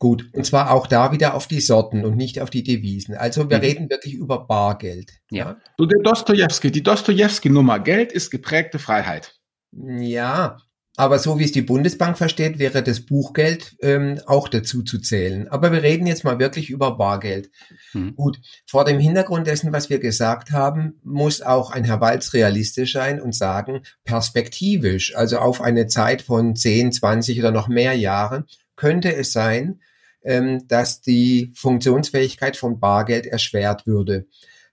Gut, 0.05 0.29
und 0.35 0.45
zwar 0.45 0.71
auch 0.71 0.87
da 0.87 1.13
wieder 1.13 1.33
auf 1.33 1.47
die 1.47 1.63
Sorten 1.63 2.05
und 2.05 2.15
nicht 2.15 2.39
auf 2.39 2.51
die 2.51 2.63
Devisen. 2.63 3.15
Also 3.15 3.49
wir 3.49 3.57
mhm. 3.57 3.65
reden 3.65 3.89
wirklich 3.89 4.13
über 4.13 4.47
Bargeld. 4.47 5.13
Ja. 5.31 5.57
Du, 5.79 5.87
der 5.87 6.03
Dostojewski, 6.03 6.71
die 6.71 6.83
Dostojewski-Nummer, 6.83 7.79
Geld 7.81 8.13
ist 8.13 8.31
geprägte 8.31 8.79
Freiheit. 8.79 9.35
Ja, 9.73 10.59
aber 10.95 11.19
so 11.19 11.39
wie 11.39 11.45
es 11.45 11.53
die 11.53 11.63
Bundesbank 11.63 12.19
versteht, 12.19 12.59
wäre 12.59 12.83
das 12.83 13.01
Buchgeld 13.01 13.77
ähm, 13.81 14.21
auch 14.27 14.49
dazu 14.49 14.83
zu 14.83 14.99
zählen. 14.99 15.49
Aber 15.49 15.73
wir 15.73 15.83
reden 15.83 16.07
jetzt 16.07 16.23
mal 16.23 16.39
wirklich 16.39 16.69
über 16.69 16.99
Bargeld. 16.99 17.49
Mhm. 17.95 18.15
Gut, 18.15 18.39
vor 18.67 18.85
dem 18.85 18.99
Hintergrund 18.99 19.47
dessen, 19.47 19.73
was 19.73 19.89
wir 19.89 20.01
gesagt 20.01 20.51
haben, 20.51 21.01
muss 21.03 21.41
auch 21.41 21.71
ein 21.71 21.85
Herr 21.85 22.03
Walz 22.03 22.35
realistisch 22.35 22.93
sein 22.93 23.23
und 23.23 23.35
sagen, 23.35 23.81
perspektivisch, 24.05 25.17
also 25.17 25.39
auf 25.39 25.63
eine 25.63 25.87
Zeit 25.87 26.21
von 26.21 26.55
10, 26.55 26.93
20 26.93 27.39
oder 27.39 27.53
noch 27.53 27.69
mehr 27.69 27.95
Jahren, 27.95 28.45
könnte 28.77 29.15
es 29.15 29.33
sein, 29.33 29.81
ähm, 30.25 30.67
dass 30.69 31.01
die 31.01 31.53
Funktionsfähigkeit 31.55 32.57
von 32.57 32.81
Bargeld 32.81 33.27
erschwert 33.27 33.87
würde. 33.87 34.27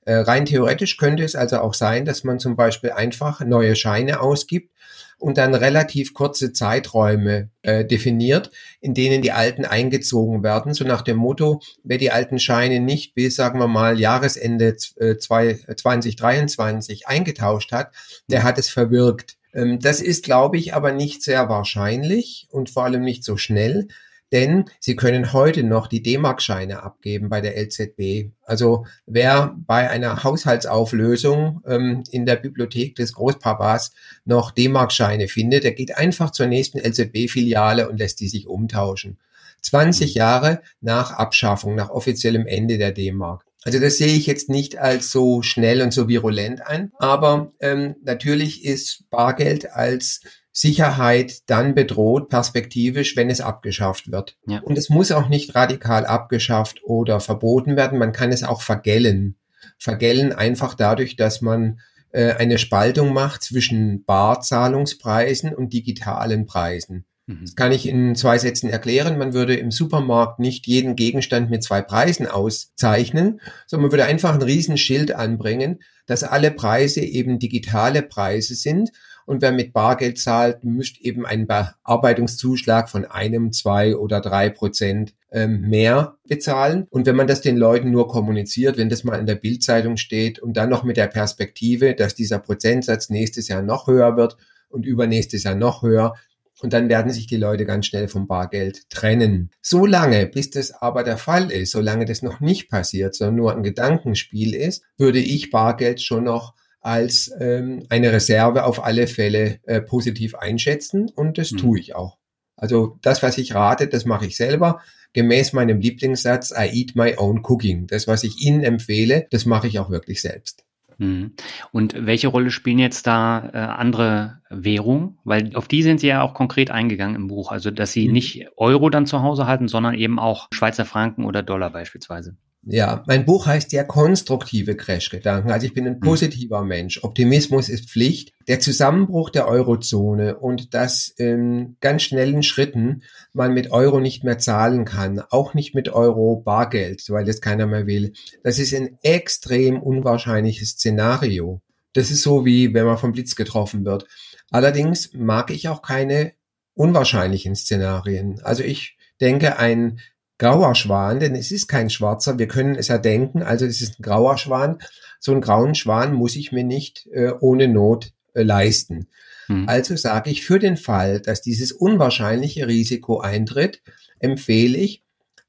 Äh, 0.03 0.15
rein 0.15 0.45
theoretisch 0.45 0.97
könnte 0.97 1.23
es 1.23 1.35
also 1.35 1.59
auch 1.59 1.75
sein, 1.75 2.05
dass 2.05 2.23
man 2.23 2.39
zum 2.39 2.55
Beispiel 2.55 2.91
einfach 2.91 3.41
neue 3.41 3.75
Scheine 3.75 4.19
ausgibt 4.21 4.71
und 5.19 5.37
dann 5.37 5.53
relativ 5.53 6.15
kurze 6.15 6.51
Zeiträume 6.51 7.51
äh, 7.61 7.85
definiert, 7.85 8.49
in 8.79 8.95
denen 8.95 9.21
die 9.21 9.31
alten 9.31 9.65
eingezogen 9.65 10.43
werden, 10.43 10.73
so 10.73 10.83
nach 10.83 11.03
dem 11.03 11.17
Motto, 11.17 11.61
wer 11.83 11.99
die 11.99 12.11
alten 12.11 12.39
Scheine 12.39 12.79
nicht 12.79 13.13
bis, 13.13 13.35
sagen 13.35 13.59
wir 13.59 13.67
mal, 13.67 13.99
Jahresende 13.99 14.75
äh, 14.97 15.17
2023 15.17 17.07
eingetauscht 17.07 17.71
hat, 17.71 17.91
der 18.27 18.41
hat 18.41 18.57
es 18.57 18.69
verwirkt. 18.69 19.37
Ähm, 19.53 19.79
das 19.79 20.01
ist, 20.01 20.23
glaube 20.25 20.57
ich, 20.57 20.73
aber 20.73 20.91
nicht 20.91 21.21
sehr 21.21 21.47
wahrscheinlich 21.49 22.47
und 22.49 22.71
vor 22.71 22.85
allem 22.85 23.03
nicht 23.03 23.23
so 23.23 23.37
schnell 23.37 23.87
denn 24.31 24.65
Sie 24.79 24.95
können 24.95 25.33
heute 25.33 25.63
noch 25.63 25.87
die 25.87 26.01
D-Mark-Scheine 26.01 26.83
abgeben 26.83 27.29
bei 27.29 27.41
der 27.41 27.57
LZB. 27.57 28.31
Also 28.43 28.85
wer 29.05 29.55
bei 29.67 29.89
einer 29.89 30.23
Haushaltsauflösung 30.23 31.61
ähm, 31.65 32.03
in 32.11 32.25
der 32.25 32.37
Bibliothek 32.37 32.95
des 32.95 33.13
Großpapas 33.13 33.91
noch 34.25 34.51
D-Mark-Scheine 34.51 35.27
findet, 35.27 35.63
der 35.63 35.73
geht 35.73 35.97
einfach 35.97 36.31
zur 36.31 36.47
nächsten 36.47 36.79
LZB-Filiale 36.79 37.89
und 37.89 37.97
lässt 37.97 38.19
die 38.19 38.29
sich 38.29 38.47
umtauschen. 38.47 39.17
20 39.61 40.15
Jahre 40.15 40.61
nach 40.79 41.11
Abschaffung, 41.11 41.75
nach 41.75 41.89
offiziellem 41.89 42.47
Ende 42.47 42.77
der 42.77 42.91
D-Mark. 42.91 43.45
Also 43.63 43.79
das 43.79 43.97
sehe 43.97 44.15
ich 44.15 44.25
jetzt 44.25 44.49
nicht 44.49 44.79
als 44.79 45.11
so 45.11 45.43
schnell 45.43 45.83
und 45.83 45.93
so 45.93 46.07
virulent 46.07 46.65
an, 46.65 46.91
aber 46.97 47.51
ähm, 47.59 47.95
natürlich 48.03 48.65
ist 48.65 49.03
Bargeld 49.11 49.71
als 49.71 50.21
Sicherheit 50.51 51.49
dann 51.49 51.75
bedroht, 51.75 52.29
perspektivisch, 52.29 53.15
wenn 53.15 53.29
es 53.29 53.41
abgeschafft 53.41 54.11
wird. 54.11 54.37
Ja. 54.47 54.59
Und 54.59 54.77
es 54.77 54.89
muss 54.89 55.11
auch 55.11 55.29
nicht 55.29 55.55
radikal 55.55 56.05
abgeschafft 56.05 56.81
oder 56.83 57.19
verboten 57.19 57.77
werden. 57.77 57.97
Man 57.97 58.11
kann 58.11 58.31
es 58.31 58.43
auch 58.43 58.61
vergällen. 58.61 59.37
Vergällen 59.77 60.33
einfach 60.33 60.73
dadurch, 60.73 61.15
dass 61.15 61.41
man 61.41 61.79
äh, 62.11 62.33
eine 62.33 62.57
Spaltung 62.57 63.13
macht 63.13 63.43
zwischen 63.43 64.03
Barzahlungspreisen 64.03 65.55
und 65.55 65.71
digitalen 65.71 66.45
Preisen. 66.45 67.05
Mhm. 67.27 67.39
Das 67.41 67.55
kann 67.55 67.71
ich 67.71 67.87
in 67.87 68.15
zwei 68.15 68.37
Sätzen 68.37 68.69
erklären. 68.69 69.17
Man 69.17 69.33
würde 69.33 69.55
im 69.55 69.71
Supermarkt 69.71 70.39
nicht 70.39 70.67
jeden 70.67 70.95
Gegenstand 70.95 71.49
mit 71.49 71.63
zwei 71.63 71.81
Preisen 71.81 72.27
auszeichnen, 72.27 73.39
sondern 73.67 73.83
man 73.83 73.91
würde 73.91 74.05
einfach 74.05 74.33
ein 74.33 74.41
Riesenschild 74.41 75.13
anbringen, 75.13 75.79
dass 76.05 76.23
alle 76.23 76.51
Preise 76.51 77.01
eben 77.01 77.39
digitale 77.39 78.01
Preise 78.01 78.55
sind 78.55 78.91
und 79.25 79.41
wer 79.41 79.51
mit 79.51 79.73
Bargeld 79.73 80.19
zahlt, 80.19 80.63
müsste 80.63 81.03
eben 81.03 81.25
einen 81.25 81.47
Bearbeitungszuschlag 81.47 82.89
von 82.89 83.05
einem, 83.05 83.51
zwei 83.51 83.95
oder 83.95 84.21
drei 84.21 84.49
Prozent 84.49 85.13
ähm, 85.31 85.61
mehr 85.61 86.17
bezahlen. 86.27 86.87
Und 86.89 87.05
wenn 87.05 87.15
man 87.15 87.27
das 87.27 87.41
den 87.41 87.57
Leuten 87.57 87.91
nur 87.91 88.07
kommuniziert, 88.07 88.77
wenn 88.77 88.89
das 88.89 89.03
mal 89.03 89.19
in 89.19 89.25
der 89.25 89.35
Bildzeitung 89.35 89.97
steht 89.97 90.39
und 90.39 90.57
dann 90.57 90.69
noch 90.69 90.83
mit 90.83 90.97
der 90.97 91.07
Perspektive, 91.07 91.95
dass 91.95 92.15
dieser 92.15 92.39
Prozentsatz 92.39 93.09
nächstes 93.09 93.47
Jahr 93.47 93.61
noch 93.61 93.87
höher 93.87 94.17
wird 94.17 94.37
und 94.69 94.85
übernächstes 94.85 95.43
Jahr 95.43 95.55
noch 95.55 95.83
höher, 95.83 96.13
und 96.61 96.73
dann 96.73 96.89
werden 96.89 97.11
sich 97.11 97.27
die 97.27 97.37
Leute 97.37 97.65
ganz 97.65 97.87
schnell 97.87 98.07
vom 98.07 98.27
Bargeld 98.27 98.89
trennen. 98.89 99.49
Solange, 99.61 100.27
bis 100.27 100.51
das 100.51 100.71
aber 100.71 101.03
der 101.03 101.17
Fall 101.17 101.51
ist, 101.51 101.71
solange 101.71 102.05
das 102.05 102.21
noch 102.21 102.39
nicht 102.39 102.69
passiert, 102.69 103.15
sondern 103.15 103.35
nur 103.35 103.55
ein 103.55 103.63
Gedankenspiel 103.63 104.53
ist, 104.53 104.83
würde 104.97 105.19
ich 105.19 105.49
Bargeld 105.49 106.01
schon 106.01 106.25
noch 106.25 106.53
als 106.81 107.31
ähm, 107.39 107.83
eine 107.89 108.11
Reserve 108.11 108.65
auf 108.65 108.83
alle 108.83 109.07
Fälle 109.07 109.59
äh, 109.63 109.81
positiv 109.81 110.35
einschätzen 110.35 111.09
und 111.15 111.37
das 111.37 111.51
mhm. 111.51 111.57
tue 111.57 111.79
ich 111.79 111.95
auch. 111.95 112.17
Also 112.55 112.97
das, 113.01 113.23
was 113.23 113.37
ich 113.37 113.55
rate, 113.55 113.87
das 113.87 114.05
mache 114.05 114.25
ich 114.25 114.35
selber. 114.35 114.81
Gemäß 115.13 115.53
meinem 115.53 115.79
Lieblingssatz, 115.79 116.51
I 116.51 116.69
eat 116.71 116.95
my 116.95 117.15
own 117.17 117.41
cooking. 117.43 117.87
Das, 117.87 118.07
was 118.07 118.23
ich 118.23 118.45
Ihnen 118.45 118.63
empfehle, 118.63 119.27
das 119.31 119.45
mache 119.45 119.67
ich 119.67 119.79
auch 119.79 119.89
wirklich 119.89 120.21
selbst. 120.21 120.63
Mhm. 121.01 121.33
Und 121.71 121.95
welche 121.97 122.27
Rolle 122.27 122.51
spielen 122.51 122.77
jetzt 122.77 123.07
da 123.07 123.49
äh, 123.53 123.57
andere 123.57 124.41
Währungen? 124.49 125.17
Weil 125.23 125.55
auf 125.55 125.67
die 125.67 125.81
sind 125.81 125.99
Sie 125.99 126.07
ja 126.07 126.21
auch 126.21 126.35
konkret 126.35 126.69
eingegangen 126.69 127.15
im 127.15 127.27
Buch. 127.27 127.51
Also, 127.51 127.71
dass 127.71 127.91
Sie 127.91 128.07
mhm. 128.07 128.13
nicht 128.13 128.47
Euro 128.55 128.89
dann 128.89 129.07
zu 129.07 129.21
Hause 129.23 129.47
halten, 129.47 129.67
sondern 129.67 129.95
eben 129.95 130.19
auch 130.19 130.47
Schweizer 130.53 130.85
Franken 130.85 131.25
oder 131.25 131.41
Dollar 131.41 131.71
beispielsweise. 131.71 132.37
Ja, 132.63 133.03
mein 133.07 133.25
Buch 133.25 133.47
heißt 133.47 133.71
ja 133.71 133.83
konstruktive 133.83 134.75
Crash-Gedanken. 134.75 135.51
Also 135.51 135.65
ich 135.65 135.73
bin 135.73 135.87
ein 135.87 135.95
hm. 135.95 135.99
positiver 136.01 136.63
Mensch. 136.63 137.03
Optimismus 137.03 137.69
ist 137.69 137.89
Pflicht. 137.89 138.33
Der 138.47 138.59
Zusammenbruch 138.59 139.31
der 139.31 139.47
Eurozone 139.47 140.37
und 140.37 140.75
dass 140.75 141.07
in 141.07 141.77
ganz 141.81 142.03
schnellen 142.03 142.43
Schritten 142.43 143.01
man 143.33 143.53
mit 143.53 143.71
Euro 143.71 143.99
nicht 143.99 144.23
mehr 144.23 144.37
zahlen 144.37 144.85
kann, 144.85 145.21
auch 145.29 145.55
nicht 145.55 145.73
mit 145.73 145.89
Euro 145.89 146.35
Bargeld, 146.35 147.03
weil 147.09 147.25
das 147.25 147.41
keiner 147.41 147.65
mehr 147.65 147.87
will. 147.87 148.13
Das 148.43 148.59
ist 148.59 148.75
ein 148.75 148.97
extrem 149.01 149.81
unwahrscheinliches 149.81 150.71
Szenario. 150.71 151.61
Das 151.93 152.11
ist 152.11 152.21
so 152.21 152.45
wie 152.45 152.73
wenn 152.73 152.85
man 152.85 152.97
vom 152.97 153.11
Blitz 153.11 153.35
getroffen 153.35 153.85
wird. 153.85 154.05
Allerdings 154.51 155.13
mag 155.13 155.49
ich 155.49 155.67
auch 155.67 155.81
keine 155.81 156.33
unwahrscheinlichen 156.75 157.55
Szenarien. 157.55 158.39
Also 158.43 158.63
ich 158.63 158.97
denke, 159.19 159.57
ein 159.57 159.99
grauer 160.41 160.73
Schwan, 160.73 161.19
denn 161.19 161.35
es 161.35 161.51
ist 161.51 161.67
kein 161.67 161.91
schwarzer, 161.91 162.39
wir 162.39 162.47
können 162.47 162.73
es 162.73 162.87
ja 162.87 162.97
denken, 162.97 163.43
also 163.43 163.63
es 163.67 163.79
ist 163.79 163.99
ein 163.99 164.03
grauer 164.03 164.39
Schwan. 164.39 164.79
So 165.19 165.33
einen 165.33 165.41
grauen 165.41 165.75
Schwan 165.75 166.15
muss 166.15 166.35
ich 166.35 166.51
mir 166.51 166.63
nicht 166.63 167.07
äh, 167.13 167.31
ohne 167.41 167.67
Not 167.67 168.11
äh, 168.33 168.41
leisten. 168.41 169.05
Hm. 169.45 169.69
Also 169.69 169.95
sage 169.95 170.31
ich, 170.31 170.43
für 170.43 170.57
den 170.57 170.77
Fall, 170.77 171.19
dass 171.19 171.43
dieses 171.43 171.71
unwahrscheinliche 171.71 172.67
Risiko 172.67 173.19
eintritt, 173.19 173.83
empfehle 174.17 174.79
ich, 174.79 175.03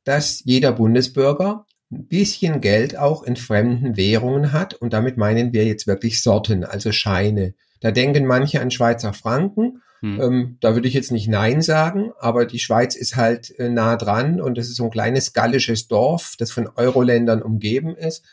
dass 0.05 0.43
jeder 0.45 0.73
Bundesbürger 0.73 1.65
ein 1.91 2.07
bisschen 2.09 2.61
Geld 2.61 2.99
auch 2.99 3.23
in 3.23 3.37
fremden 3.37 3.97
Währungen 3.97 4.53
hat. 4.53 4.75
Und 4.75 4.93
damit 4.93 5.17
meinen 5.17 5.55
wir 5.55 5.65
jetzt 5.65 5.87
wirklich 5.87 6.23
Sorten, 6.23 6.65
also 6.65 6.93
Scheine. 6.93 7.55
Da 7.81 7.93
denken 7.93 8.27
manche 8.27 8.61
an 8.61 8.71
Schweizer 8.71 9.15
Franken 9.15 9.81
hm. 10.03 10.21
Ähm, 10.21 10.57
da 10.61 10.75
würde 10.75 10.89
ich 10.89 10.95
jetzt 10.95 11.13
nicht 11.13 11.29
Nein 11.29 11.63
sagen, 11.63 12.11
aber 12.19 12.45
die 12.45 12.59
Schweiz 12.59 12.97
ist 12.97 13.15
halt 13.15 13.57
äh, 13.59 13.69
nah 13.69 13.97
dran 13.97 14.41
und 14.41 14.59
es 14.59 14.69
ist 14.69 14.77
so 14.77 14.85
ein 14.85 14.91
kleines 14.91 15.33
gallisches 15.33 15.87
Dorf, 15.87 16.35
das 16.39 16.51
von 16.51 16.69
Euroländern 16.75 17.41
umgeben 17.41 17.97
ist. 17.97 18.25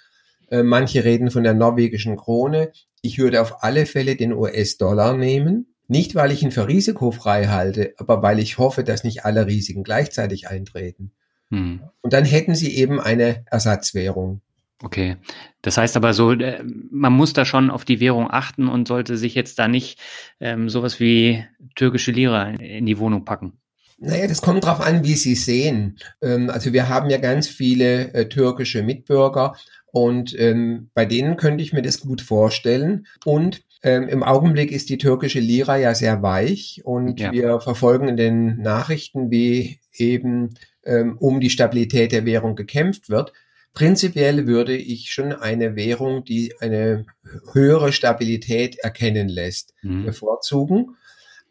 Äh, 0.50 0.64
manche 0.64 1.04
reden 1.04 1.30
von 1.30 1.44
der 1.44 1.54
norwegischen 1.54 2.18
Krone. 2.18 2.72
Ich 3.04 3.20
würde 3.20 3.40
auf 3.40 3.64
alle 3.64 3.86
Fälle 3.86 4.16
den 4.16 4.34
US-Dollar 4.34 5.16
nehmen. 5.16 5.68
Nicht, 5.88 6.16
weil 6.16 6.32
ich 6.32 6.42
ihn 6.42 6.52
für 6.52 6.68
risikofrei 6.68 7.48
halte, 7.48 7.94
aber 7.98 8.22
weil 8.24 8.40
ich 8.40 8.58
hoffe, 8.58 8.84
dass 8.84 9.04
nicht 9.04 9.26
alle 9.26 9.46
Risiken 9.46 9.84
gleichzeitig 9.84 10.48
eintreten. 10.48 11.12
Hm. 11.52 11.82
Und 12.02 12.14
dann 12.14 12.26
hätten 12.26 12.56
sie 12.56 12.76
eben 12.76 13.00
eine 13.00 13.44
Ersatzwährung. 13.46 14.42
Okay. 14.82 15.18
Das 15.62 15.78
heißt 15.78 15.98
aber 15.98 16.14
so, 16.14 16.32
äh, 16.32 16.64
man 16.64 17.14
muss 17.14 17.34
da 17.34 17.44
schon 17.44 17.70
auf 17.70 17.84
die 17.84 18.00
Währung 18.00 18.32
achten 18.32 18.68
und 18.68 18.88
sollte 18.88 19.18
sich 19.18 19.36
jetzt 19.36 19.60
da 19.60 19.68
nicht 19.68 20.00
ähm, 20.40 20.70
sowas 20.70 21.00
wie 21.00 21.46
türkische 21.76 22.12
Lira 22.12 22.50
in 22.52 22.86
die 22.86 22.98
Wohnung 22.98 23.26
packen. 23.26 23.54
Naja, 24.02 24.28
das 24.28 24.42
kommt 24.42 24.64
drauf 24.64 24.80
an, 24.80 25.04
wie 25.04 25.16
Sie 25.16 25.36
sehen. 25.36 25.98
Ähm, 26.22 26.50
also 26.50 26.72
wir 26.72 26.88
haben 26.88 27.10
ja 27.10 27.18
ganz 27.18 27.48
viele 27.48 28.14
äh, 28.14 28.30
türkische 28.30 28.82
Mitbürger 28.82 29.56
und 29.92 30.38
ähm, 30.40 30.90
bei 30.94 31.06
denen 31.06 31.36
könnte 31.36 31.64
ich 31.64 31.74
mir 31.74 31.82
das 31.82 32.00
gut 32.00 32.22
vorstellen. 32.22 33.08
Und 33.26 33.64
ähm, 33.84 34.08
im 34.08 34.24
Augenblick 34.24 34.72
ist 34.72 34.90
die 34.90 34.98
türkische 34.98 35.40
Lira 35.42 35.78
ja 35.78 35.94
sehr 35.96 36.22
weich 36.22 36.82
und 36.86 37.20
ja. 37.20 37.32
wir 37.34 37.60
verfolgen 37.60 38.08
in 38.08 38.18
den 38.18 38.62
Nachrichten, 38.62 39.32
wie 39.32 39.80
eben 39.94 40.56
ähm, 40.86 41.18
um 41.18 41.42
die 41.42 41.50
Stabilität 41.50 42.14
der 42.14 42.26
Währung 42.26 42.56
gekämpft 42.56 43.10
wird. 43.10 43.34
Prinzipiell 43.80 44.46
würde 44.46 44.76
ich 44.76 45.10
schon 45.10 45.32
eine 45.32 45.78
Währung, 45.78 46.26
die 46.26 46.54
eine 46.60 47.06
höhere 47.54 47.94
Stabilität 47.94 48.78
erkennen 48.80 49.30
lässt, 49.30 49.74
mhm. 49.84 50.04
bevorzugen. 50.04 50.98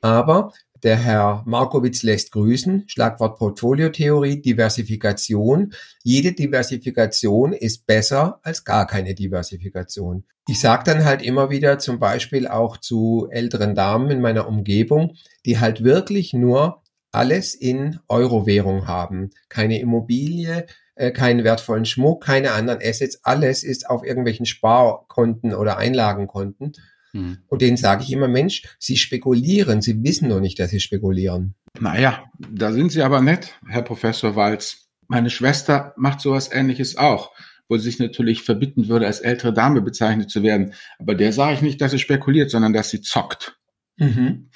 Aber 0.03 0.53
der 0.83 0.99
Herr 0.99 1.43
Markowitz 1.47 2.03
lässt 2.03 2.33
grüßen. 2.33 2.85
Schlagwort 2.87 3.38
Portfoliotheorie, 3.38 4.43
Diversifikation. 4.43 5.73
Jede 6.03 6.33
Diversifikation 6.33 7.55
ist 7.55 7.87
besser 7.87 8.41
als 8.43 8.62
gar 8.62 8.87
keine 8.87 9.14
Diversifikation. 9.14 10.25
Ich 10.49 10.61
sage 10.61 10.83
dann 10.85 11.07
halt 11.07 11.23
immer 11.23 11.49
wieder 11.49 11.79
zum 11.79 11.99
Beispiel 11.99 12.47
auch 12.47 12.77
zu 12.77 13.29
älteren 13.31 13.75
Damen 13.75 14.11
in 14.11 14.21
meiner 14.21 14.47
Umgebung, 14.47 15.14
die 15.47 15.61
halt 15.61 15.83
wirklich 15.83 16.35
nur 16.35 16.83
alles 17.11 17.55
in 17.55 18.01
Euro-Währung 18.07 18.87
haben. 18.87 19.31
Keine 19.49 19.81
Immobilie, 19.81 20.67
äh, 20.99 21.13
keinen 21.13 21.45
wertvollen 21.45 21.85
Schmuck, 21.85 22.25
keine 22.25 22.53
anderen 22.53 22.81
Assets. 22.83 23.25
Alles 23.25 23.63
ist 23.63 23.89
auf 23.89 24.05
irgendwelchen 24.05 24.47
Sparkonten 24.47 25.55
oder 25.55 25.79
Einlagenkonten. 25.79 26.73
Hm. 27.13 27.39
Und 27.47 27.63
denen 27.63 27.77
sage 27.77 28.03
ich 28.03 28.13
immer, 28.13 28.29
Mensch, 28.29 28.65
Sie 28.79 28.97
spekulieren, 28.97 29.81
Sie 29.81 30.03
wissen 30.03 30.29
noch 30.29 30.41
nicht, 30.41 30.59
dass 30.59 30.71
Sie 30.71 30.81
spekulieren. 30.81 31.55
Naja, 31.79 32.25
da 32.39 32.73
sind 32.73 32.91
Sie 32.91 33.03
aber 33.03 33.21
nett, 33.21 33.55
Herr 33.67 33.83
Professor 33.83 34.35
Walz. 34.35 34.89
Meine 35.07 35.31
Schwester 35.31 35.95
macht 35.97 36.21
sowas 36.21 36.51
ähnliches 36.53 36.97
auch, 36.97 37.33
wo 37.69 37.77
sie 37.77 37.85
sich 37.85 37.99
natürlich 37.99 38.43
verbitten 38.43 38.89
würde, 38.89 39.07
als 39.07 39.21
ältere 39.21 39.55
Dame 39.55 39.81
bezeichnet 39.81 40.31
zu 40.31 40.43
werden. 40.43 40.75
Aber 40.99 41.15
der 41.15 41.33
sage 41.33 41.55
ich 41.55 41.63
nicht, 41.63 41.81
dass 41.81 41.93
sie 41.93 41.99
spekuliert, 41.99 42.51
sondern 42.51 42.73
dass 42.73 42.91
sie 42.91 43.01
zockt. 43.01 43.57
Mhm. 43.97 44.51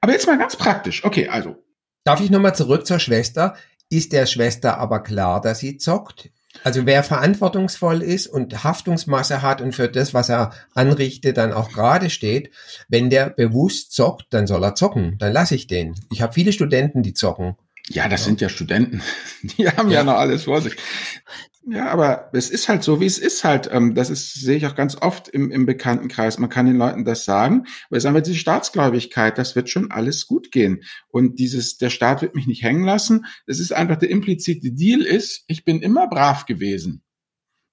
Aber 0.00 0.12
jetzt 0.12 0.26
mal 0.26 0.38
ganz 0.38 0.56
praktisch. 0.56 1.04
Okay, 1.04 1.28
also. 1.28 1.56
Darf 2.04 2.20
ich 2.20 2.30
nochmal 2.30 2.54
zurück 2.54 2.86
zur 2.86 2.98
Schwester? 2.98 3.56
Ist 3.90 4.12
der 4.12 4.26
Schwester 4.26 4.78
aber 4.78 5.02
klar, 5.02 5.40
dass 5.40 5.58
sie 5.58 5.76
zockt? 5.76 6.30
Also 6.62 6.86
wer 6.86 7.02
verantwortungsvoll 7.02 8.00
ist 8.02 8.28
und 8.28 8.62
Haftungsmasse 8.62 9.42
hat 9.42 9.60
und 9.60 9.74
für 9.74 9.88
das, 9.88 10.14
was 10.14 10.28
er 10.28 10.52
anrichtet, 10.74 11.36
dann 11.36 11.52
auch 11.52 11.70
gerade 11.70 12.10
steht, 12.10 12.50
wenn 12.88 13.10
der 13.10 13.30
bewusst 13.30 13.92
zockt, 13.92 14.26
dann 14.30 14.46
soll 14.46 14.62
er 14.62 14.74
zocken. 14.74 15.18
Dann 15.18 15.32
lasse 15.32 15.56
ich 15.56 15.66
den. 15.66 15.94
Ich 16.12 16.22
habe 16.22 16.32
viele 16.32 16.52
Studenten, 16.52 17.02
die 17.02 17.12
zocken. 17.12 17.56
Ja, 17.88 18.08
das 18.08 18.20
ja. 18.20 18.26
sind 18.26 18.40
ja 18.40 18.48
Studenten. 18.48 19.02
Die 19.42 19.68
haben 19.68 19.90
ja. 19.90 19.98
ja 19.98 20.04
noch 20.04 20.14
alles 20.14 20.44
vor 20.44 20.62
sich. 20.62 20.74
Ja, 21.66 21.88
aber 21.90 22.28
es 22.34 22.50
ist 22.50 22.68
halt 22.68 22.82
so, 22.82 23.00
wie 23.00 23.06
es 23.06 23.18
ist 23.18 23.42
halt. 23.42 23.70
Ähm, 23.72 23.94
das 23.94 24.10
ist, 24.10 24.34
sehe 24.34 24.56
ich 24.56 24.66
auch 24.66 24.74
ganz 24.74 24.96
oft 25.00 25.28
im, 25.28 25.50
im 25.50 25.64
Bekanntenkreis. 25.64 26.38
Man 26.38 26.50
kann 26.50 26.66
den 26.66 26.76
Leuten 26.76 27.06
das 27.06 27.24
sagen, 27.24 27.66
aber 27.88 27.96
es 27.96 28.04
ist 28.04 28.06
einfach 28.06 28.22
diese 28.22 28.36
Staatsgläubigkeit, 28.36 29.38
das 29.38 29.56
wird 29.56 29.70
schon 29.70 29.90
alles 29.90 30.26
gut 30.26 30.50
gehen. 30.52 30.82
Und 31.08 31.38
dieses, 31.38 31.78
der 31.78 31.88
Staat 31.88 32.20
wird 32.20 32.34
mich 32.34 32.46
nicht 32.46 32.62
hängen 32.62 32.84
lassen, 32.84 33.24
das 33.46 33.60
ist 33.60 33.72
einfach 33.72 33.96
der 33.96 34.10
implizite 34.10 34.72
Deal 34.72 35.00
ist, 35.00 35.44
ich 35.46 35.64
bin 35.64 35.80
immer 35.80 36.06
brav 36.06 36.44
gewesen. 36.44 37.02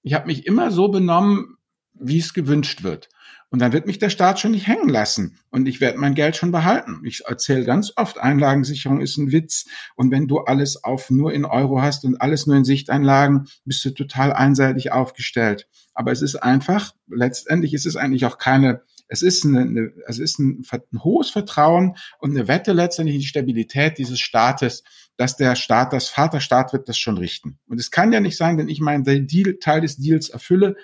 Ich 0.03 0.13
habe 0.13 0.27
mich 0.27 0.45
immer 0.45 0.71
so 0.71 0.87
benommen, 0.87 1.57
wie 1.93 2.19
es 2.19 2.33
gewünscht 2.33 2.83
wird. 2.83 3.09
Und 3.51 3.59
dann 3.59 3.73
wird 3.73 3.85
mich 3.85 3.99
der 3.99 4.09
Staat 4.09 4.39
schon 4.39 4.51
nicht 4.51 4.67
hängen 4.67 4.87
lassen 4.87 5.37
und 5.49 5.67
ich 5.67 5.81
werde 5.81 5.97
mein 5.97 6.15
Geld 6.15 6.37
schon 6.37 6.53
behalten. 6.53 7.01
Ich 7.03 7.25
erzähle 7.25 7.65
ganz 7.65 7.91
oft, 7.97 8.17
Einlagensicherung 8.17 9.01
ist 9.01 9.17
ein 9.17 9.33
Witz. 9.33 9.65
Und 9.97 10.09
wenn 10.09 10.29
du 10.29 10.39
alles 10.39 10.85
auf 10.85 11.09
nur 11.09 11.33
in 11.33 11.43
Euro 11.43 11.81
hast 11.81 12.05
und 12.05 12.21
alles 12.21 12.47
nur 12.47 12.55
in 12.55 12.63
Sichteinlagen, 12.63 13.49
bist 13.65 13.83
du 13.83 13.89
total 13.91 14.31
einseitig 14.31 14.93
aufgestellt. 14.93 15.67
Aber 15.93 16.13
es 16.13 16.21
ist 16.21 16.37
einfach, 16.37 16.93
letztendlich 17.09 17.73
ist 17.73 17.85
es 17.85 17.97
eigentlich 17.97 18.25
auch 18.25 18.37
keine, 18.37 18.83
es 19.09 19.21
ist, 19.21 19.43
eine, 19.43 19.59
eine, 19.63 19.91
es 20.07 20.19
ist 20.19 20.39
ein, 20.39 20.65
ein 20.71 21.03
hohes 21.03 21.29
Vertrauen 21.29 21.97
und 22.19 22.31
eine 22.31 22.47
Wette 22.47 22.71
letztendlich 22.71 23.15
in 23.15 23.21
die 23.21 23.27
Stabilität 23.27 23.97
dieses 23.97 24.21
Staates, 24.21 24.85
dass 25.17 25.35
der 25.35 25.57
Staat, 25.57 25.91
das 25.91 26.07
Vaterstaat 26.07 26.71
wird 26.71 26.87
das 26.87 26.97
schon 26.97 27.17
richten. 27.17 27.59
Und 27.67 27.81
es 27.81 27.91
kann 27.91 28.13
ja 28.13 28.21
nicht 28.21 28.37
sein, 28.37 28.57
wenn 28.57 28.69
ich 28.69 28.79
meinen 28.79 29.03
Deal, 29.03 29.57
Teil 29.59 29.81
des 29.81 29.97
Deals 29.97 30.29
erfülle, 30.29 30.77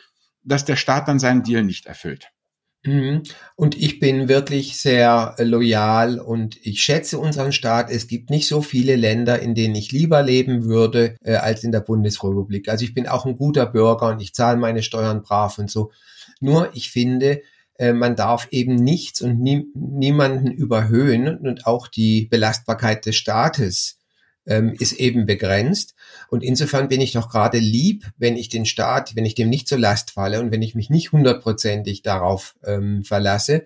dass 0.44 0.66
der 0.66 0.76
Staat 0.76 1.08
dann 1.08 1.20
seinen 1.20 1.44
Deal 1.44 1.64
nicht 1.64 1.86
erfüllt. 1.86 2.34
Mhm. 2.88 3.23
Und 3.56 3.78
ich 3.78 4.00
bin 4.00 4.30
wirklich 4.30 4.78
sehr 4.78 5.36
loyal 5.39 6.19
und 6.19 6.58
ich 6.65 6.82
schätze 6.82 7.19
unseren 7.19 7.52
Staat. 7.52 7.91
Es 7.91 8.08
gibt 8.08 8.30
nicht 8.30 8.47
so 8.47 8.62
viele 8.62 8.95
Länder, 8.95 9.39
in 9.39 9.56
denen 9.56 9.76
ich 9.76 9.91
lieber 9.91 10.23
leben 10.23 10.63
würde 10.65 11.17
äh, 11.21 11.36
als 11.36 11.63
in 11.63 11.73
der 11.73 11.82
Bundesrepublik. 11.82 12.69
Also 12.69 12.86
ich 12.86 12.93
bin 12.93 13.08
auch 13.08 13.26
ein 13.26 13.38
guter 13.38 13.65
Bürger 13.65 14.08
und 14.08 14.21
ich 14.21 14.34
zahle 14.34 14.58
meine 14.58 14.84
Steuern 14.84 15.21
brav 15.21 15.58
und 15.58 15.69
so. 15.69 15.91
Nur 16.39 16.69
ich 16.73 16.89
finde, 16.89 17.41
äh, 17.78 17.91
man 17.91 18.15
darf 18.15 18.47
eben 18.52 18.76
nichts 18.76 19.21
und 19.21 19.41
nie, 19.41 19.67
niemanden 19.73 20.50
überhöhen 20.50 21.38
und 21.38 21.67
auch 21.67 21.88
die 21.88 22.28
Belastbarkeit 22.30 23.06
des 23.06 23.17
Staates 23.17 23.97
ähm, 24.48 24.74
ist 24.80 24.94
eben 24.94 25.26
begrenzt. 25.26 25.94
Und 26.30 26.44
insofern 26.44 26.88
bin 26.88 27.02
ich 27.02 27.12
doch 27.14 27.30
gerade 27.30 27.60
lieb, 27.60 28.06
wenn 28.18 28.36
ich 28.36 28.50
den 28.50 28.66
Staat, 28.66 29.16
wenn 29.16 29.26
ich 29.26 29.36
dem 29.36 29.50
nicht 29.50 29.68
zur 29.68 29.78
Last 29.78 30.12
falle 30.12 30.40
und 30.40 30.52
wenn 30.52 30.62
ich 30.62 30.76
mich 30.76 30.90
nicht 30.90 31.12
hundertprozentig 31.12 32.02
darauf 32.02 32.56
ähm, 32.66 33.04
verlasse. 33.04 33.66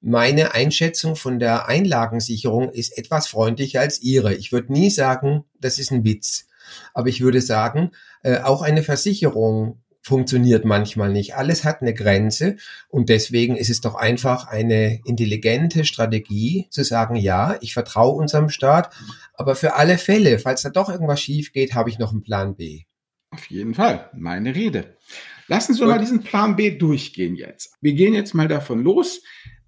Meine 0.00 0.54
Einschätzung 0.54 1.14
von 1.14 1.38
der 1.38 1.68
Einlagensicherung 1.68 2.70
ist 2.70 2.96
etwas 2.98 3.28
freundlicher 3.28 3.80
als 3.80 4.00
Ihre. 4.02 4.34
Ich 4.34 4.50
würde 4.50 4.72
nie 4.72 4.90
sagen, 4.90 5.44
das 5.60 5.78
ist 5.78 5.92
ein 5.92 6.04
Witz. 6.04 6.46
Aber 6.94 7.08
ich 7.08 7.20
würde 7.20 7.40
sagen, 7.40 7.90
äh, 8.22 8.38
auch 8.38 8.62
eine 8.62 8.82
Versicherung 8.82 9.81
funktioniert 10.02 10.64
manchmal 10.64 11.10
nicht. 11.10 11.36
Alles 11.36 11.64
hat 11.64 11.80
eine 11.80 11.94
Grenze 11.94 12.56
und 12.88 13.08
deswegen 13.08 13.56
ist 13.56 13.70
es 13.70 13.80
doch 13.80 13.94
einfach 13.94 14.48
eine 14.48 15.00
intelligente 15.04 15.84
Strategie 15.84 16.66
zu 16.70 16.84
sagen, 16.84 17.16
ja, 17.16 17.56
ich 17.60 17.72
vertraue 17.72 18.16
unserem 18.16 18.48
Staat, 18.48 18.92
aber 19.34 19.54
für 19.54 19.74
alle 19.76 19.98
Fälle, 19.98 20.38
falls 20.38 20.62
da 20.62 20.70
doch 20.70 20.88
irgendwas 20.88 21.20
schief 21.20 21.52
geht, 21.52 21.74
habe 21.74 21.88
ich 21.88 21.98
noch 21.98 22.12
einen 22.12 22.22
Plan 22.22 22.56
B. 22.56 22.82
Auf 23.30 23.46
jeden 23.46 23.74
Fall, 23.74 24.10
meine 24.14 24.54
Rede. 24.54 24.96
Lassen 25.48 25.74
Sie 25.74 25.84
mal 25.84 25.98
diesen 25.98 26.22
Plan 26.22 26.56
B 26.56 26.76
durchgehen 26.76 27.34
jetzt. 27.34 27.74
Wir 27.80 27.94
gehen 27.94 28.14
jetzt 28.14 28.34
mal 28.34 28.48
davon 28.48 28.82
los. 28.82 29.22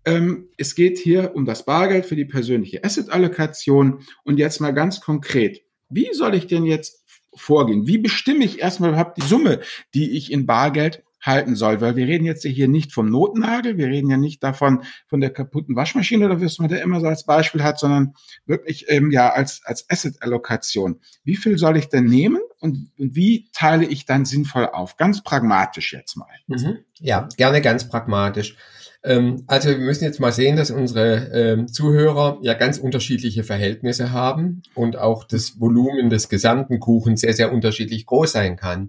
Ähm, 0.04 0.48
es 0.58 0.74
geht 0.74 0.98
hier 0.98 1.34
um 1.34 1.46
das 1.46 1.64
Bargeld 1.64 2.04
für 2.04 2.16
die 2.16 2.26
persönliche 2.26 2.84
Asset-Allokation 2.84 4.04
und 4.24 4.38
jetzt 4.38 4.60
mal 4.60 4.72
ganz 4.72 5.00
konkret. 5.00 5.62
Wie 5.88 6.12
soll 6.12 6.34
ich 6.34 6.46
denn 6.46 6.64
jetzt 6.64 7.03
vorgehen? 7.36 7.86
Wie 7.86 7.98
bestimme 7.98 8.44
ich 8.44 8.60
erstmal 8.60 8.90
überhaupt 8.90 9.18
die 9.18 9.26
Summe, 9.26 9.60
die 9.94 10.16
ich 10.16 10.32
in 10.32 10.46
Bargeld 10.46 11.02
halten 11.24 11.56
soll, 11.56 11.80
weil 11.80 11.96
wir 11.96 12.06
reden 12.06 12.24
jetzt 12.24 12.44
hier 12.44 12.68
nicht 12.68 12.92
vom 12.92 13.10
Notnagel, 13.10 13.78
wir 13.78 13.86
reden 13.86 14.10
ja 14.10 14.16
nicht 14.16 14.42
davon 14.42 14.82
von 15.06 15.20
der 15.20 15.30
kaputten 15.30 15.74
Waschmaschine 15.74 16.26
oder 16.26 16.40
was 16.40 16.58
man 16.58 16.68
da 16.68 16.76
immer 16.76 17.00
so 17.00 17.06
als 17.06 17.24
Beispiel 17.24 17.62
hat, 17.62 17.78
sondern 17.78 18.14
wirklich 18.46 18.86
ähm, 18.88 19.10
ja 19.10 19.30
als 19.30 19.62
als 19.64 19.88
Asset-Allokation. 19.88 21.00
Wie 21.24 21.36
viel 21.36 21.56
soll 21.56 21.76
ich 21.76 21.88
denn 21.88 22.04
nehmen 22.04 22.40
und, 22.60 22.90
und 22.98 23.14
wie 23.14 23.48
teile 23.52 23.86
ich 23.86 24.04
dann 24.04 24.24
sinnvoll 24.24 24.66
auf? 24.66 24.96
Ganz 24.96 25.22
pragmatisch 25.22 25.92
jetzt 25.94 26.16
mal. 26.16 26.28
Mhm. 26.46 26.78
Ja, 27.00 27.28
gerne 27.36 27.62
ganz 27.62 27.88
pragmatisch. 27.88 28.56
Ähm, 29.04 29.44
also 29.46 29.68
wir 29.68 29.78
müssen 29.78 30.04
jetzt 30.04 30.18
mal 30.18 30.32
sehen, 30.32 30.56
dass 30.56 30.70
unsere 30.70 31.30
ähm, 31.32 31.68
Zuhörer 31.68 32.38
ja 32.42 32.54
ganz 32.54 32.78
unterschiedliche 32.78 33.44
Verhältnisse 33.44 34.12
haben 34.12 34.62
und 34.74 34.96
auch 34.96 35.24
das 35.24 35.60
Volumen 35.60 36.08
des 36.08 36.28
gesamten 36.28 36.80
Kuchens 36.80 37.20
sehr, 37.20 37.34
sehr 37.34 37.52
unterschiedlich 37.52 38.06
groß 38.06 38.32
sein 38.32 38.56
kann. 38.56 38.88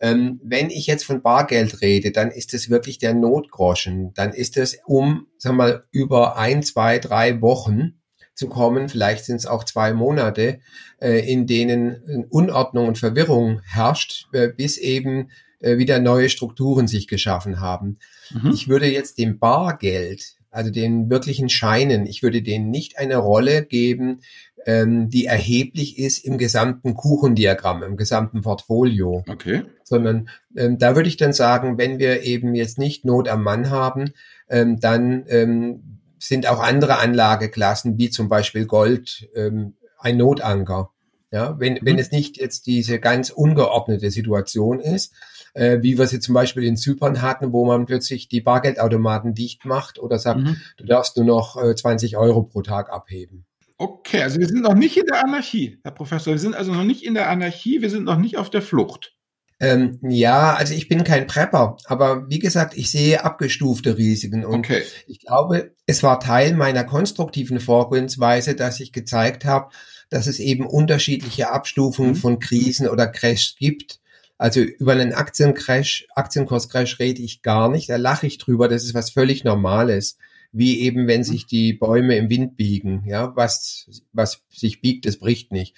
Ähm, 0.00 0.40
wenn 0.44 0.70
ich 0.70 0.86
jetzt 0.86 1.04
von 1.04 1.22
Bargeld 1.22 1.80
rede, 1.80 2.12
dann 2.12 2.30
ist 2.30 2.54
es 2.54 2.70
wirklich 2.70 2.98
der 2.98 3.14
Notgroschen. 3.14 4.12
Dann 4.14 4.32
ist 4.32 4.56
es 4.56 4.78
um, 4.86 5.26
sagen 5.38 5.56
wir 5.56 5.64
mal, 5.64 5.84
über 5.90 6.36
ein, 6.36 6.62
zwei, 6.62 6.98
drei 6.98 7.40
Wochen 7.40 8.00
zu 8.34 8.48
kommen, 8.48 8.88
vielleicht 8.88 9.24
sind 9.24 9.36
es 9.36 9.46
auch 9.46 9.64
zwei 9.64 9.92
Monate, 9.92 10.58
äh, 11.00 11.20
in 11.30 11.46
denen 11.46 12.26
Unordnung 12.30 12.88
und 12.88 12.98
Verwirrung 12.98 13.60
herrscht, 13.64 14.26
äh, 14.32 14.48
bis 14.48 14.76
eben 14.76 15.30
äh, 15.60 15.78
wieder 15.78 16.00
neue 16.00 16.28
Strukturen 16.28 16.88
sich 16.88 17.08
geschaffen 17.08 17.60
haben. 17.60 17.98
Mhm. 18.30 18.50
Ich 18.52 18.68
würde 18.68 18.90
jetzt 18.90 19.18
dem 19.18 19.38
Bargeld, 19.38 20.36
also 20.50 20.70
den 20.70 21.10
wirklichen 21.10 21.48
Scheinen, 21.48 22.06
ich 22.06 22.22
würde 22.22 22.42
denen 22.42 22.70
nicht 22.70 22.98
eine 22.98 23.16
Rolle 23.16 23.64
geben, 23.64 24.20
ähm, 24.66 25.10
die 25.10 25.26
erheblich 25.26 25.98
ist 25.98 26.24
im 26.24 26.38
gesamten 26.38 26.94
Kuchendiagramm, 26.94 27.82
im 27.82 27.96
gesamten 27.96 28.42
Portfolio. 28.42 29.24
Okay. 29.28 29.64
Sondern 29.82 30.28
ähm, 30.56 30.78
da 30.78 30.96
würde 30.96 31.08
ich 31.08 31.16
dann 31.16 31.32
sagen, 31.32 31.76
wenn 31.78 31.98
wir 31.98 32.22
eben 32.22 32.54
jetzt 32.54 32.78
nicht 32.78 33.04
Not 33.04 33.28
am 33.28 33.42
Mann 33.42 33.70
haben, 33.70 34.12
ähm, 34.48 34.80
dann 34.80 35.24
ähm, 35.28 35.98
sind 36.18 36.48
auch 36.48 36.60
andere 36.60 36.98
Anlageklassen, 36.98 37.98
wie 37.98 38.10
zum 38.10 38.28
Beispiel 38.28 38.66
Gold, 38.66 39.28
ähm, 39.34 39.74
ein 39.98 40.16
Notanker. 40.16 40.90
Ja, 41.30 41.58
wenn, 41.58 41.74
mhm. 41.74 41.78
wenn 41.82 41.98
es 41.98 42.12
nicht 42.12 42.36
jetzt 42.36 42.66
diese 42.66 43.00
ganz 43.00 43.30
ungeordnete 43.30 44.10
Situation 44.10 44.78
ist, 44.80 45.12
äh, 45.54 45.78
wie 45.80 45.98
wir 45.98 46.06
sie 46.06 46.20
zum 46.20 46.34
Beispiel 46.34 46.64
in 46.64 46.76
Zypern 46.76 47.22
hatten, 47.22 47.52
wo 47.52 47.64
man 47.64 47.86
plötzlich 47.86 48.28
die 48.28 48.40
Bargeldautomaten 48.40 49.34
dicht 49.34 49.64
macht 49.64 49.98
oder 49.98 50.18
sagt, 50.18 50.40
mhm. 50.40 50.56
du 50.76 50.84
darfst 50.84 51.16
nur 51.16 51.26
noch 51.26 51.62
äh, 51.62 51.74
20 51.74 52.16
Euro 52.16 52.42
pro 52.42 52.62
Tag 52.62 52.92
abheben. 52.92 53.46
Okay, 53.76 54.22
also 54.22 54.38
wir 54.38 54.46
sind 54.46 54.62
noch 54.62 54.74
nicht 54.74 54.96
in 54.96 55.06
der 55.06 55.24
Anarchie, 55.24 55.78
Herr 55.82 55.92
Professor. 55.92 56.32
Wir 56.32 56.38
sind 56.38 56.54
also 56.54 56.72
noch 56.72 56.84
nicht 56.84 57.04
in 57.04 57.14
der 57.14 57.28
Anarchie, 57.28 57.82
wir 57.82 57.90
sind 57.90 58.04
noch 58.04 58.18
nicht 58.18 58.36
auf 58.36 58.50
der 58.50 58.62
Flucht. 58.62 59.14
Ähm, 59.60 59.98
ja, 60.02 60.54
also 60.54 60.74
ich 60.74 60.88
bin 60.88 61.04
kein 61.04 61.26
Prepper, 61.26 61.76
aber 61.84 62.28
wie 62.28 62.40
gesagt, 62.40 62.76
ich 62.76 62.90
sehe 62.90 63.24
abgestufte 63.24 63.96
Risiken 63.96 64.44
und 64.44 64.60
okay. 64.60 64.82
ich 65.06 65.20
glaube, 65.20 65.72
es 65.86 66.02
war 66.02 66.18
Teil 66.18 66.54
meiner 66.54 66.84
konstruktiven 66.84 67.60
Vorgehensweise, 67.60 68.56
dass 68.56 68.80
ich 68.80 68.92
gezeigt 68.92 69.44
habe, 69.44 69.70
dass 70.10 70.26
es 70.26 70.40
eben 70.40 70.66
unterschiedliche 70.66 71.52
Abstufungen 71.52 72.12
mhm. 72.12 72.16
von 72.16 72.38
Krisen 72.40 72.88
oder 72.88 73.06
Crash 73.06 73.54
gibt 73.56 74.00
also 74.36 74.60
über 74.60 74.92
einen 74.92 75.12
Aktiencrash, 75.12 76.06
Aktienkurscrash 76.14 76.98
rede 76.98 77.22
ich 77.22 77.42
gar 77.42 77.68
nicht. 77.68 77.88
Da 77.88 77.96
lache 77.96 78.26
ich 78.26 78.38
drüber. 78.38 78.68
Das 78.68 78.84
ist 78.84 78.94
was 78.94 79.10
völlig 79.10 79.44
Normales. 79.44 80.18
Wie 80.52 80.80
eben, 80.80 81.06
wenn 81.06 81.24
sich 81.24 81.46
die 81.46 81.72
Bäume 81.72 82.16
im 82.16 82.30
Wind 82.30 82.56
biegen. 82.56 83.04
Ja, 83.06 83.34
was, 83.36 84.02
was 84.12 84.42
sich 84.50 84.80
biegt, 84.80 85.06
das 85.06 85.18
bricht 85.18 85.52
nicht. 85.52 85.76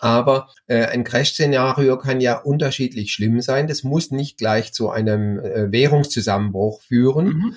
Aber 0.00 0.48
äh, 0.66 0.86
ein 0.86 1.04
Crash-Szenario 1.04 1.96
kann 1.98 2.20
ja 2.20 2.36
unterschiedlich 2.38 3.12
schlimm 3.12 3.40
sein. 3.40 3.66
Das 3.66 3.84
muss 3.84 4.10
nicht 4.10 4.38
gleich 4.38 4.72
zu 4.72 4.90
einem 4.90 5.38
äh, 5.38 5.70
Währungszusammenbruch 5.70 6.82
führen. 6.82 7.26
Mhm. 7.26 7.56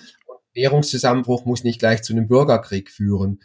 Währungszusammenbruch 0.54 1.46
muss 1.46 1.64
nicht 1.64 1.80
gleich 1.80 2.04
zu 2.04 2.14
einem 2.14 2.28
Bürgerkrieg 2.28 2.92
führen. 2.92 3.42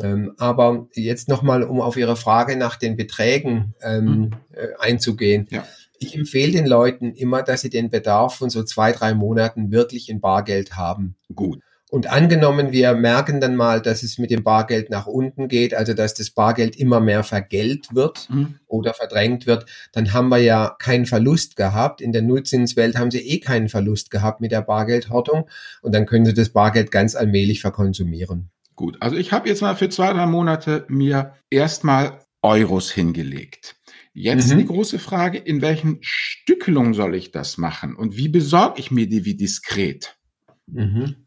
Ähm, 0.00 0.34
aber 0.38 0.88
jetzt 0.94 1.28
nochmal, 1.28 1.62
um 1.62 1.80
auf 1.80 1.96
Ihre 1.96 2.16
Frage 2.16 2.56
nach 2.56 2.76
den 2.76 2.96
Beträgen 2.96 3.74
ähm, 3.82 4.04
mhm. 4.04 4.30
äh, 4.52 4.68
einzugehen. 4.78 5.48
Ja 5.50 5.66
ich 6.00 6.16
empfehle 6.16 6.52
den 6.52 6.66
Leuten 6.66 7.12
immer, 7.12 7.42
dass 7.42 7.60
sie 7.60 7.70
den 7.70 7.90
Bedarf 7.90 8.34
von 8.34 8.50
so 8.50 8.64
zwei, 8.64 8.92
drei 8.92 9.14
Monaten 9.14 9.70
wirklich 9.70 10.08
in 10.08 10.20
Bargeld 10.20 10.76
haben. 10.76 11.14
Gut. 11.34 11.60
Und 11.90 12.06
angenommen, 12.08 12.70
wir 12.70 12.94
merken 12.94 13.40
dann 13.40 13.56
mal, 13.56 13.82
dass 13.82 14.04
es 14.04 14.16
mit 14.16 14.30
dem 14.30 14.44
Bargeld 14.44 14.90
nach 14.90 15.06
unten 15.06 15.48
geht, 15.48 15.74
also 15.74 15.92
dass 15.92 16.14
das 16.14 16.30
Bargeld 16.30 16.76
immer 16.76 17.00
mehr 17.00 17.24
vergelt 17.24 17.94
wird 17.94 18.30
mhm. 18.30 18.54
oder 18.68 18.94
verdrängt 18.94 19.46
wird, 19.46 19.66
dann 19.92 20.12
haben 20.12 20.28
wir 20.28 20.38
ja 20.38 20.76
keinen 20.78 21.04
Verlust 21.04 21.56
gehabt. 21.56 22.00
In 22.00 22.12
der 22.12 22.22
Nullzinswelt 22.22 22.96
haben 22.96 23.10
sie 23.10 23.18
eh 23.18 23.40
keinen 23.40 23.68
Verlust 23.68 24.12
gehabt 24.12 24.40
mit 24.40 24.52
der 24.52 24.62
Bargeldhortung 24.62 25.48
und 25.82 25.92
dann 25.92 26.06
können 26.06 26.24
sie 26.24 26.34
das 26.34 26.50
Bargeld 26.50 26.92
ganz 26.92 27.16
allmählich 27.16 27.60
verkonsumieren. 27.60 28.50
Gut, 28.76 28.96
also 29.00 29.16
ich 29.16 29.32
habe 29.32 29.48
jetzt 29.48 29.60
mal 29.60 29.74
für 29.74 29.88
zwei, 29.88 30.12
drei 30.12 30.26
Monate 30.26 30.86
mir 30.88 31.34
erstmal 31.50 32.20
Euros 32.40 32.90
hingelegt. 32.90 33.76
Jetzt 34.20 34.52
mhm. 34.52 34.58
die 34.58 34.66
große 34.66 34.98
Frage, 34.98 35.38
in 35.38 35.62
welchen 35.62 35.98
Stückelungen 36.02 36.92
soll 36.92 37.14
ich 37.14 37.30
das 37.30 37.56
machen 37.56 37.96
und 37.96 38.16
wie 38.16 38.28
besorge 38.28 38.78
ich 38.78 38.90
mir 38.90 39.08
die 39.08 39.24
wie 39.24 39.34
diskret? 39.34 40.18
Mhm. 40.66 41.26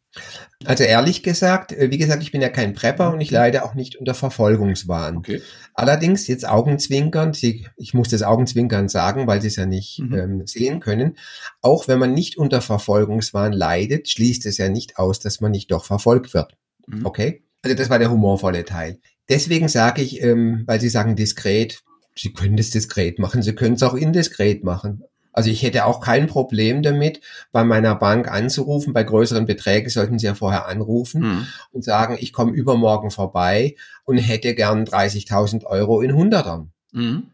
Also 0.64 0.84
ehrlich 0.84 1.24
gesagt, 1.24 1.72
äh, 1.72 1.90
wie 1.90 1.98
gesagt, 1.98 2.22
ich 2.22 2.32
bin 2.32 2.42
ja 2.42 2.50
kein 2.50 2.74
Prepper 2.74 3.12
und 3.12 3.20
ich 3.20 3.32
mhm. 3.32 3.38
leide 3.38 3.66
auch 3.66 3.74
nicht 3.74 3.96
unter 3.96 4.14
Verfolgungswahn. 4.14 5.18
Okay. 5.18 5.42
Allerdings 5.74 6.28
jetzt 6.28 6.48
Augenzwinkern, 6.48 7.34
ich 7.34 7.94
muss 7.94 8.10
das 8.10 8.22
Augenzwinkern 8.22 8.90
sagen, 8.90 9.26
weil 9.26 9.42
Sie 9.42 9.48
es 9.48 9.56
ja 9.56 9.66
nicht 9.66 10.00
mhm. 10.00 10.14
ähm, 10.14 10.42
sehen 10.46 10.80
können. 10.80 11.18
Auch 11.62 11.88
wenn 11.88 11.98
man 11.98 12.14
nicht 12.14 12.38
unter 12.38 12.62
Verfolgungswahn 12.62 13.54
leidet, 13.54 14.08
schließt 14.08 14.46
es 14.46 14.58
ja 14.60 14.70
nicht 14.70 14.98
aus, 14.98 15.20
dass 15.20 15.42
man 15.42 15.52
nicht 15.52 15.72
doch 15.72 15.86
verfolgt 15.86 16.36
wird. 16.36 16.56
Mhm. 16.86 17.06
Okay? 17.06 17.44
Also 17.64 17.76
das 17.76 17.90
war 17.90 17.98
der 17.98 18.12
humorvolle 18.12 18.66
Teil. 18.66 19.00
Deswegen 19.30 19.68
sage 19.68 20.04
ich, 20.04 20.22
ähm, 20.22 20.64
weil 20.68 20.80
Sie 20.80 20.90
sagen 20.90 21.16
diskret, 21.16 21.82
Sie 22.18 22.34
können 22.34 22.58
das 22.58 22.70
diskret 22.70 23.20
machen, 23.20 23.42
Sie 23.42 23.56
können 23.56 23.76
es 23.76 23.84
auch 23.84 23.96
indiskret 23.96 24.64
machen. 24.64 25.04
Also 25.34 25.50
ich 25.50 25.64
hätte 25.64 25.86
auch 25.86 26.00
kein 26.00 26.28
Problem 26.28 26.84
damit, 26.84 27.20
bei 27.52 27.64
meiner 27.64 27.96
Bank 27.96 28.32
anzurufen. 28.32 28.94
Bei 28.94 29.04
größeren 29.04 29.48
Beträgen 29.48 29.90
sollten 29.90 30.20
Sie 30.20 30.28
ja 30.28 30.36
vorher 30.36 30.68
anrufen 30.68 31.22
mhm. 31.22 31.48
und 31.72 31.84
sagen, 31.84 32.18
ich 32.20 32.32
komme 32.34 32.52
übermorgen 32.52 33.10
vorbei 33.10 33.76
und 34.06 34.20
hätte 34.20 34.54
gern 34.54 34.86
30.000 34.86 35.66
Euro 35.66 36.02
in 36.02 36.14
Hundertern. 36.14 36.72
Mhm. 36.92 37.32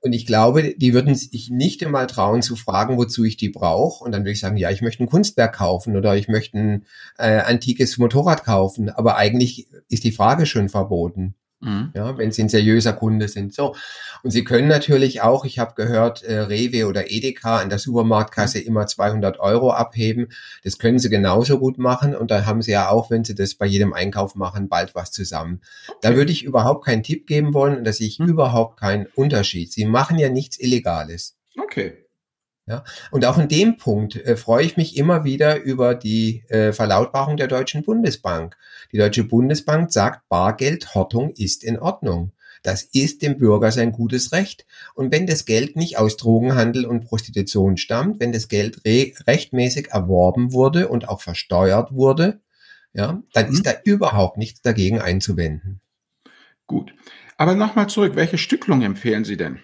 Und 0.00 0.12
ich 0.12 0.26
glaube, 0.26 0.74
die 0.76 0.92
würden 0.92 1.14
sich 1.14 1.50
nicht 1.50 1.84
einmal 1.84 2.06
trauen 2.06 2.42
zu 2.42 2.56
fragen, 2.56 2.96
wozu 2.98 3.24
ich 3.24 3.36
die 3.36 3.48
brauche. 3.48 4.04
Und 4.04 4.12
dann 4.12 4.22
würde 4.22 4.32
ich 4.32 4.40
sagen, 4.40 4.56
ja, 4.56 4.70
ich 4.70 4.82
möchte 4.82 5.02
ein 5.02 5.08
Kunstwerk 5.08 5.56
kaufen 5.56 5.96
oder 5.96 6.16
ich 6.16 6.28
möchte 6.28 6.58
ein 6.58 6.86
äh, 7.18 7.40
antikes 7.40 7.98
Motorrad 7.98 8.44
kaufen. 8.44 8.90
Aber 8.90 9.16
eigentlich 9.16 9.68
ist 9.88 10.04
die 10.04 10.12
Frage 10.12 10.46
schon 10.46 10.68
verboten. 10.68 11.34
Mhm. 11.60 11.90
Ja, 11.94 12.16
wenn 12.16 12.30
Sie 12.30 12.42
ein 12.42 12.48
seriöser 12.48 12.92
Kunde 12.92 13.28
sind. 13.28 13.52
So. 13.52 13.74
Und 14.22 14.30
Sie 14.30 14.44
können 14.44 14.68
natürlich 14.68 15.22
auch, 15.22 15.44
ich 15.44 15.58
habe 15.58 15.74
gehört, 15.74 16.22
äh, 16.22 16.38
Rewe 16.38 16.86
oder 16.86 17.10
Edeka 17.10 17.58
an 17.58 17.68
der 17.68 17.78
Supermarktkasse 17.78 18.60
immer 18.60 18.86
200 18.86 19.40
Euro 19.40 19.72
abheben. 19.72 20.28
Das 20.62 20.78
können 20.78 20.98
Sie 20.98 21.10
genauso 21.10 21.58
gut 21.58 21.78
machen. 21.78 22.14
Und 22.14 22.30
da 22.30 22.46
haben 22.46 22.62
Sie 22.62 22.72
ja 22.72 22.88
auch, 22.88 23.10
wenn 23.10 23.24
Sie 23.24 23.34
das 23.34 23.54
bei 23.54 23.66
jedem 23.66 23.92
Einkauf 23.92 24.34
machen, 24.34 24.68
bald 24.68 24.94
was 24.94 25.10
zusammen. 25.10 25.60
Okay. 25.88 25.98
Da 26.02 26.14
würde 26.14 26.32
ich 26.32 26.44
überhaupt 26.44 26.84
keinen 26.84 27.02
Tipp 27.02 27.26
geben 27.26 27.54
wollen 27.54 27.76
und 27.78 27.84
da 27.84 27.92
sehe 27.92 28.06
ich 28.06 28.18
mhm. 28.18 28.28
überhaupt 28.28 28.78
keinen 28.78 29.06
Unterschied. 29.14 29.72
Sie 29.72 29.84
machen 29.84 30.18
ja 30.18 30.28
nichts 30.28 30.58
Illegales. 30.60 31.36
Okay. 31.60 32.07
Ja, 32.68 32.84
und 33.10 33.24
auch 33.24 33.38
in 33.38 33.48
dem 33.48 33.78
Punkt 33.78 34.16
äh, 34.16 34.36
freue 34.36 34.64
ich 34.64 34.76
mich 34.76 34.98
immer 34.98 35.24
wieder 35.24 35.62
über 35.62 35.94
die 35.94 36.44
äh, 36.48 36.74
Verlautbarung 36.74 37.38
der 37.38 37.48
Deutschen 37.48 37.82
Bundesbank. 37.82 38.58
Die 38.92 38.98
Deutsche 38.98 39.24
Bundesbank 39.24 39.90
sagt, 39.90 40.28
Bargeldhortung 40.28 41.30
ist 41.30 41.64
in 41.64 41.78
Ordnung. 41.78 42.32
Das 42.62 42.82
ist 42.82 43.22
dem 43.22 43.38
Bürger 43.38 43.72
sein 43.72 43.92
gutes 43.92 44.32
Recht. 44.32 44.66
Und 44.94 45.12
wenn 45.12 45.26
das 45.26 45.46
Geld 45.46 45.76
nicht 45.76 45.96
aus 45.96 46.18
Drogenhandel 46.18 46.84
und 46.84 47.06
Prostitution 47.06 47.78
stammt, 47.78 48.20
wenn 48.20 48.32
das 48.32 48.48
Geld 48.48 48.84
re 48.84 49.12
rechtmäßig 49.26 49.88
erworben 49.92 50.52
wurde 50.52 50.88
und 50.88 51.08
auch 51.08 51.22
versteuert 51.22 51.92
wurde, 51.92 52.40
ja, 52.92 53.22
dann 53.32 53.46
mhm. 53.46 53.52
ist 53.52 53.66
da 53.66 53.72
überhaupt 53.84 54.36
nichts 54.36 54.60
dagegen 54.60 55.00
einzuwenden. 55.00 55.80
Gut. 56.66 56.92
Aber 57.38 57.54
nochmal 57.54 57.88
zurück, 57.88 58.14
welche 58.14 58.36
Stücklung 58.36 58.82
empfehlen 58.82 59.24
Sie 59.24 59.38
denn? 59.38 59.60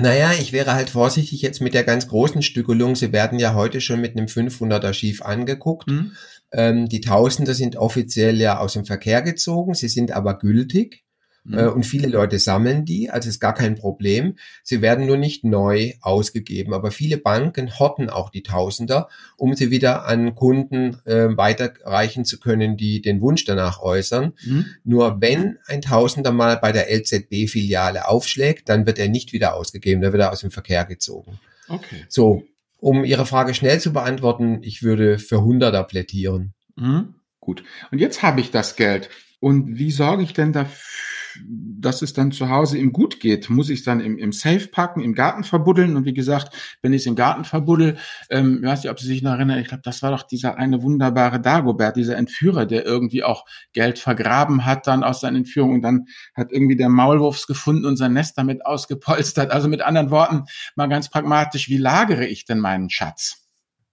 Naja, 0.00 0.32
ich 0.32 0.52
wäre 0.52 0.74
halt 0.74 0.90
vorsichtig 0.90 1.42
jetzt 1.42 1.60
mit 1.60 1.74
der 1.74 1.84
ganz 1.84 2.08
großen 2.08 2.42
Stückelung. 2.42 2.96
Sie 2.96 3.12
werden 3.12 3.38
ja 3.38 3.54
heute 3.54 3.80
schon 3.80 4.00
mit 4.00 4.16
einem 4.16 4.26
500er 4.26 4.92
Schief 4.92 5.22
angeguckt. 5.22 5.88
Mhm. 5.88 6.12
Ähm, 6.52 6.88
die 6.88 7.00
Tausender 7.00 7.54
sind 7.54 7.76
offiziell 7.76 8.40
ja 8.40 8.58
aus 8.58 8.72
dem 8.72 8.84
Verkehr 8.84 9.22
gezogen, 9.22 9.74
sie 9.74 9.88
sind 9.88 10.12
aber 10.12 10.38
gültig. 10.38 11.04
Mhm. 11.44 11.58
Äh, 11.58 11.66
und 11.68 11.84
viele 11.84 12.08
Leute 12.08 12.38
sammeln 12.38 12.84
die, 12.84 13.10
also 13.10 13.28
ist 13.28 13.40
gar 13.40 13.54
kein 13.54 13.74
Problem. 13.74 14.36
Sie 14.62 14.82
werden 14.82 15.06
nur 15.06 15.16
nicht 15.16 15.44
neu 15.44 15.92
ausgegeben. 16.00 16.74
Aber 16.74 16.90
viele 16.90 17.16
Banken 17.16 17.78
horten 17.78 18.10
auch 18.10 18.30
die 18.30 18.42
Tausender, 18.42 19.08
um 19.36 19.54
sie 19.54 19.70
wieder 19.70 20.06
an 20.06 20.34
Kunden 20.34 20.96
äh, 21.06 21.36
weiterreichen 21.36 22.24
zu 22.24 22.38
können, 22.38 22.76
die 22.76 23.00
den 23.00 23.20
Wunsch 23.20 23.44
danach 23.44 23.80
äußern. 23.80 24.32
Mhm. 24.44 24.66
Nur 24.84 25.20
wenn 25.20 25.58
ein 25.66 25.82
Tausender 25.82 26.32
mal 26.32 26.56
bei 26.56 26.72
der 26.72 26.90
LZB-Filiale 26.90 28.08
aufschlägt, 28.08 28.68
dann 28.68 28.86
wird 28.86 28.98
er 28.98 29.08
nicht 29.08 29.32
wieder 29.32 29.54
ausgegeben, 29.54 30.02
dann 30.02 30.12
wird 30.12 30.22
er 30.22 30.32
aus 30.32 30.40
dem 30.40 30.50
Verkehr 30.50 30.84
gezogen. 30.84 31.38
Okay. 31.68 32.04
So, 32.08 32.44
um 32.78 33.04
Ihre 33.04 33.26
Frage 33.26 33.54
schnell 33.54 33.80
zu 33.80 33.92
beantworten, 33.92 34.62
ich 34.62 34.82
würde 34.82 35.18
für 35.18 35.42
Hunderter 35.42 35.84
plädieren. 35.84 36.54
Mhm. 36.76 37.14
Gut. 37.40 37.64
Und 37.90 37.98
jetzt 37.98 38.22
habe 38.22 38.40
ich 38.40 38.50
das 38.50 38.76
Geld. 38.76 39.08
Und 39.38 39.78
wie 39.78 39.90
sorge 39.90 40.22
ich 40.22 40.34
denn 40.34 40.52
dafür? 40.52 41.09
Dass 41.46 42.02
es 42.02 42.12
dann 42.12 42.32
zu 42.32 42.48
Hause 42.48 42.78
ihm 42.78 42.92
gut 42.92 43.20
geht, 43.20 43.50
muss 43.50 43.70
ich 43.70 43.80
es 43.80 43.84
dann 43.84 44.00
im, 44.00 44.18
im 44.18 44.32
Safe 44.32 44.66
packen, 44.68 45.00
im 45.00 45.14
Garten 45.14 45.44
verbuddeln. 45.44 45.96
Und 45.96 46.04
wie 46.04 46.14
gesagt, 46.14 46.54
wenn 46.82 46.92
ich 46.92 47.02
es 47.02 47.06
im 47.06 47.16
Garten 47.16 47.44
verbuddel, 47.44 47.96
ähm, 48.30 48.60
ich 48.62 48.68
weiß 48.68 48.82
nicht, 48.82 48.90
ob 48.90 49.00
Sie 49.00 49.06
sich 49.06 49.22
noch 49.22 49.32
erinnern, 49.32 49.58
ich 49.58 49.68
glaube, 49.68 49.82
das 49.84 50.02
war 50.02 50.10
doch 50.10 50.22
dieser 50.22 50.58
eine 50.58 50.82
wunderbare 50.82 51.40
Dagobert, 51.40 51.96
dieser 51.96 52.16
Entführer, 52.16 52.66
der 52.66 52.84
irgendwie 52.84 53.24
auch 53.24 53.44
Geld 53.72 53.98
vergraben 53.98 54.64
hat 54.64 54.86
dann 54.86 55.04
aus 55.04 55.20
seinen 55.20 55.36
Entführungen 55.36 55.76
und 55.76 55.82
dann 55.82 56.06
hat 56.34 56.52
irgendwie 56.52 56.76
der 56.76 56.88
Maulwurfs 56.88 57.46
gefunden 57.46 57.84
und 57.84 57.96
sein 57.96 58.12
Nest 58.12 58.36
damit 58.38 58.64
ausgepolstert. 58.64 59.50
Also 59.50 59.68
mit 59.68 59.82
anderen 59.82 60.10
Worten, 60.10 60.44
mal 60.76 60.88
ganz 60.88 61.08
pragmatisch, 61.08 61.68
wie 61.68 61.78
lagere 61.78 62.26
ich 62.26 62.44
denn 62.44 62.58
meinen 62.58 62.90
Schatz? 62.90 63.40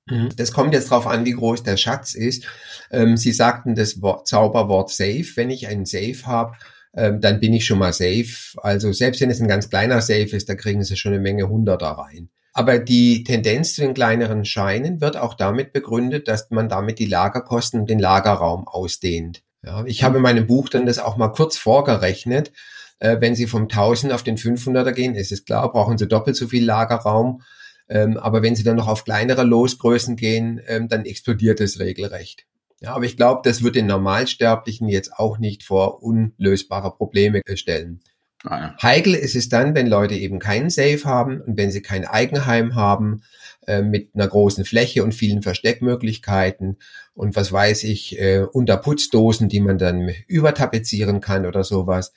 Mhm. 0.09 0.29
Das 0.35 0.51
kommt 0.51 0.73
jetzt 0.73 0.91
darauf 0.91 1.07
an, 1.07 1.25
wie 1.25 1.33
groß 1.33 1.63
der 1.63 1.77
Schatz 1.77 2.13
ist. 2.13 2.45
Ähm, 2.91 3.17
Sie 3.17 3.31
sagten 3.31 3.75
das 3.75 4.01
Wort, 4.01 4.27
Zauberwort 4.27 4.89
Safe. 4.89 5.25
Wenn 5.35 5.49
ich 5.49 5.67
einen 5.67 5.85
Safe 5.85 6.25
habe, 6.25 6.53
ähm, 6.97 7.21
dann 7.21 7.39
bin 7.39 7.53
ich 7.53 7.65
schon 7.65 7.79
mal 7.79 7.93
safe. 7.93 8.57
Also 8.57 8.91
selbst 8.91 9.21
wenn 9.21 9.29
es 9.29 9.39
ein 9.39 9.47
ganz 9.47 9.69
kleiner 9.69 10.01
Safe 10.01 10.35
ist, 10.35 10.49
da 10.49 10.55
kriegen 10.55 10.83
sie 10.83 10.97
schon 10.97 11.13
eine 11.13 11.21
Menge 11.21 11.47
Hunderter 11.47 11.89
rein. 11.89 12.29
Aber 12.53 12.79
die 12.79 13.23
Tendenz 13.23 13.75
zu 13.75 13.81
den 13.81 13.93
kleineren 13.93 14.43
Scheinen 14.43 14.99
wird 14.99 15.15
auch 15.15 15.35
damit 15.35 15.73
begründet, 15.73 16.27
dass 16.27 16.49
man 16.49 16.69
damit 16.69 16.97
die 16.97 17.05
Lagerkosten 17.05 17.81
und 17.81 17.89
den 17.89 17.99
Lagerraum 17.99 18.67
ausdehnt. 18.67 19.43
Ja, 19.63 19.85
ich 19.85 20.03
habe 20.03 20.17
in 20.17 20.23
meinem 20.23 20.47
Buch 20.47 20.69
dann 20.69 20.87
das 20.87 20.97
auch 20.97 21.17
mal 21.17 21.27
kurz 21.27 21.55
vorgerechnet. 21.55 22.51
Äh, 22.97 23.17
wenn 23.19 23.35
Sie 23.35 23.45
vom 23.45 23.63
1000 23.63 24.11
auf 24.11 24.23
den 24.23 24.37
500er 24.37 24.91
gehen, 24.91 25.13
ist 25.13 25.31
es 25.31 25.45
klar, 25.45 25.71
brauchen 25.71 25.99
Sie 25.99 26.07
doppelt 26.07 26.35
so 26.35 26.47
viel 26.47 26.65
Lagerraum. 26.65 27.43
Ähm, 27.89 28.17
aber 28.17 28.41
wenn 28.41 28.55
Sie 28.55 28.63
dann 28.63 28.75
noch 28.75 28.87
auf 28.87 29.03
kleinere 29.03 29.43
Losgrößen 29.43 30.15
gehen, 30.15 30.59
ähm, 30.67 30.87
dann 30.87 31.05
explodiert 31.05 31.61
es 31.61 31.79
regelrecht. 31.79 32.47
Ja, 32.79 32.93
aber 32.93 33.05
ich 33.05 33.17
glaube, 33.17 33.41
das 33.43 33.63
wird 33.63 33.75
den 33.75 33.87
Normalsterblichen 33.87 34.87
jetzt 34.87 35.13
auch 35.13 35.39
nicht 35.39 35.63
vor 35.63 36.03
unlösbare 36.03 36.91
Probleme 36.91 37.41
stellen. 37.55 38.01
Ah, 38.43 38.59
ja. 38.59 38.75
Heikel 38.81 39.15
ist 39.15 39.35
es 39.35 39.49
dann, 39.49 39.73
wenn 39.73 39.87
Leute 39.87 40.13
eben 40.15 40.37
keinen 40.37 40.69
Safe 40.69 41.01
haben 41.03 41.41
und 41.41 41.57
wenn 41.57 41.71
sie 41.71 41.81
kein 41.81 42.05
Eigenheim 42.05 42.75
haben 42.75 43.23
äh, 43.65 43.81
mit 43.81 44.11
einer 44.13 44.27
großen 44.27 44.63
Fläche 44.63 45.03
und 45.03 45.13
vielen 45.13 45.41
Versteckmöglichkeiten 45.41 46.77
und 47.15 47.35
was 47.35 47.51
weiß 47.51 47.83
ich, 47.85 48.19
äh, 48.19 48.41
Unterputzdosen, 48.41 49.49
die 49.49 49.59
man 49.59 49.79
dann 49.79 50.11
übertapezieren 50.27 51.19
kann 51.19 51.47
oder 51.47 51.63
sowas, 51.63 52.13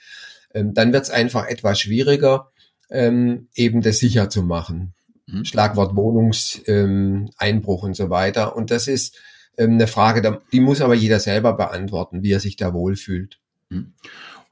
ähm, 0.53 0.75
dann 0.75 0.93
wird 0.93 1.05
es 1.05 1.11
einfach 1.11 1.47
etwas 1.47 1.81
schwieriger, 1.81 2.51
ähm, 2.91 3.49
eben 3.55 3.81
das 3.81 3.99
sicher 3.99 4.29
zu 4.29 4.43
machen. 4.43 4.93
Mhm. 5.27 5.47
Schlagwort 5.47 5.97
Wohnungseinbruch 5.97 7.83
ähm, 7.83 7.89
und 7.89 7.97
so 7.97 8.11
weiter. 8.11 8.57
Und 8.57 8.71
das 8.71 8.89
ist 8.89 9.19
eine 9.65 9.87
Frage, 9.87 10.41
die 10.53 10.61
muss 10.61 10.81
aber 10.81 10.95
jeder 10.95 11.21
selber 11.21 11.53
beantworten, 11.55 12.23
wie 12.23 12.33
er 12.33 12.41
sich 12.41 12.57
da 12.57 12.73
wohlfühlt. 12.73 13.39
Hm. 13.71 13.95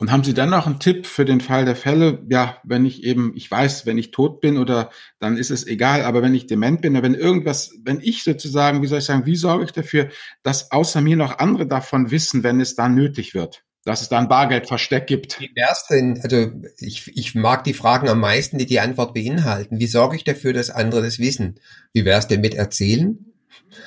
Und 0.01 0.12
haben 0.12 0.23
Sie 0.23 0.33
dann 0.33 0.51
noch 0.51 0.66
einen 0.66 0.79
Tipp 0.79 1.07
für 1.07 1.25
den 1.25 1.40
Fall 1.40 1.64
der 1.64 1.75
Fälle? 1.75 2.25
Ja, 2.31 2.59
wenn 2.62 2.87
ich 2.87 3.03
eben, 3.03 3.33
ich 3.35 3.51
weiß, 3.51 3.85
wenn 3.85 3.99
ich 3.99 4.12
tot 4.12 4.40
bin 4.40 4.57
oder 4.57 4.90
dann 5.18 5.37
ist 5.37 5.51
es 5.51 5.66
egal, 5.66 6.03
aber 6.03 6.23
wenn 6.23 6.37
ich 6.37 6.47
dement 6.47 6.83
bin, 6.83 7.03
wenn 7.03 7.16
irgendwas, 7.16 7.73
wenn 7.83 8.01
ich 8.01 8.23
sozusagen, 8.23 8.81
wie 8.81 8.87
soll 8.87 9.01
ich 9.01 9.05
sagen, 9.05 9.27
wie 9.27 9.35
sorge 9.35 9.64
ich 9.64 9.73
dafür, 9.73 10.09
dass 10.44 10.71
außer 10.71 11.01
mir 11.01 11.16
noch 11.16 11.40
andere 11.40 11.66
davon 11.66 12.12
wissen, 12.12 12.44
wenn 12.44 12.61
es 12.61 12.77
dann 12.77 12.94
nötig 12.94 13.35
wird? 13.35 13.64
Dass 13.85 14.01
es 14.01 14.09
da 14.09 14.18
ein 14.18 14.29
Bargeldversteck 14.29 15.09
gibt. 15.09 15.40
Wie 15.40 15.51
wär's 15.57 15.88
denn, 15.88 16.21
also 16.23 16.53
ich, 16.79 17.11
ich 17.16 17.35
mag 17.35 17.64
die 17.64 17.75
Fragen 17.75 18.09
am 18.09 18.21
meisten, 18.21 18.59
die 18.59 18.66
die 18.66 18.79
Antwort 18.79 19.14
beinhalten. 19.14 19.81
Wie 19.81 19.87
sorge 19.87 20.14
ich 20.14 20.23
dafür, 20.23 20.53
dass 20.53 20.71
andere 20.71 21.03
das 21.03 21.18
wissen? 21.18 21.59
Wie 21.92 22.05
wär's 22.05 22.29
denn 22.29 22.40
mit 22.40 22.55
erzählen? 22.55 23.29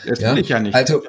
Das 0.06 0.19
ja? 0.19 0.34
will 0.34 0.41
ich 0.41 0.50
ja 0.50 0.60
nicht. 0.60 0.76
Also 0.76 1.04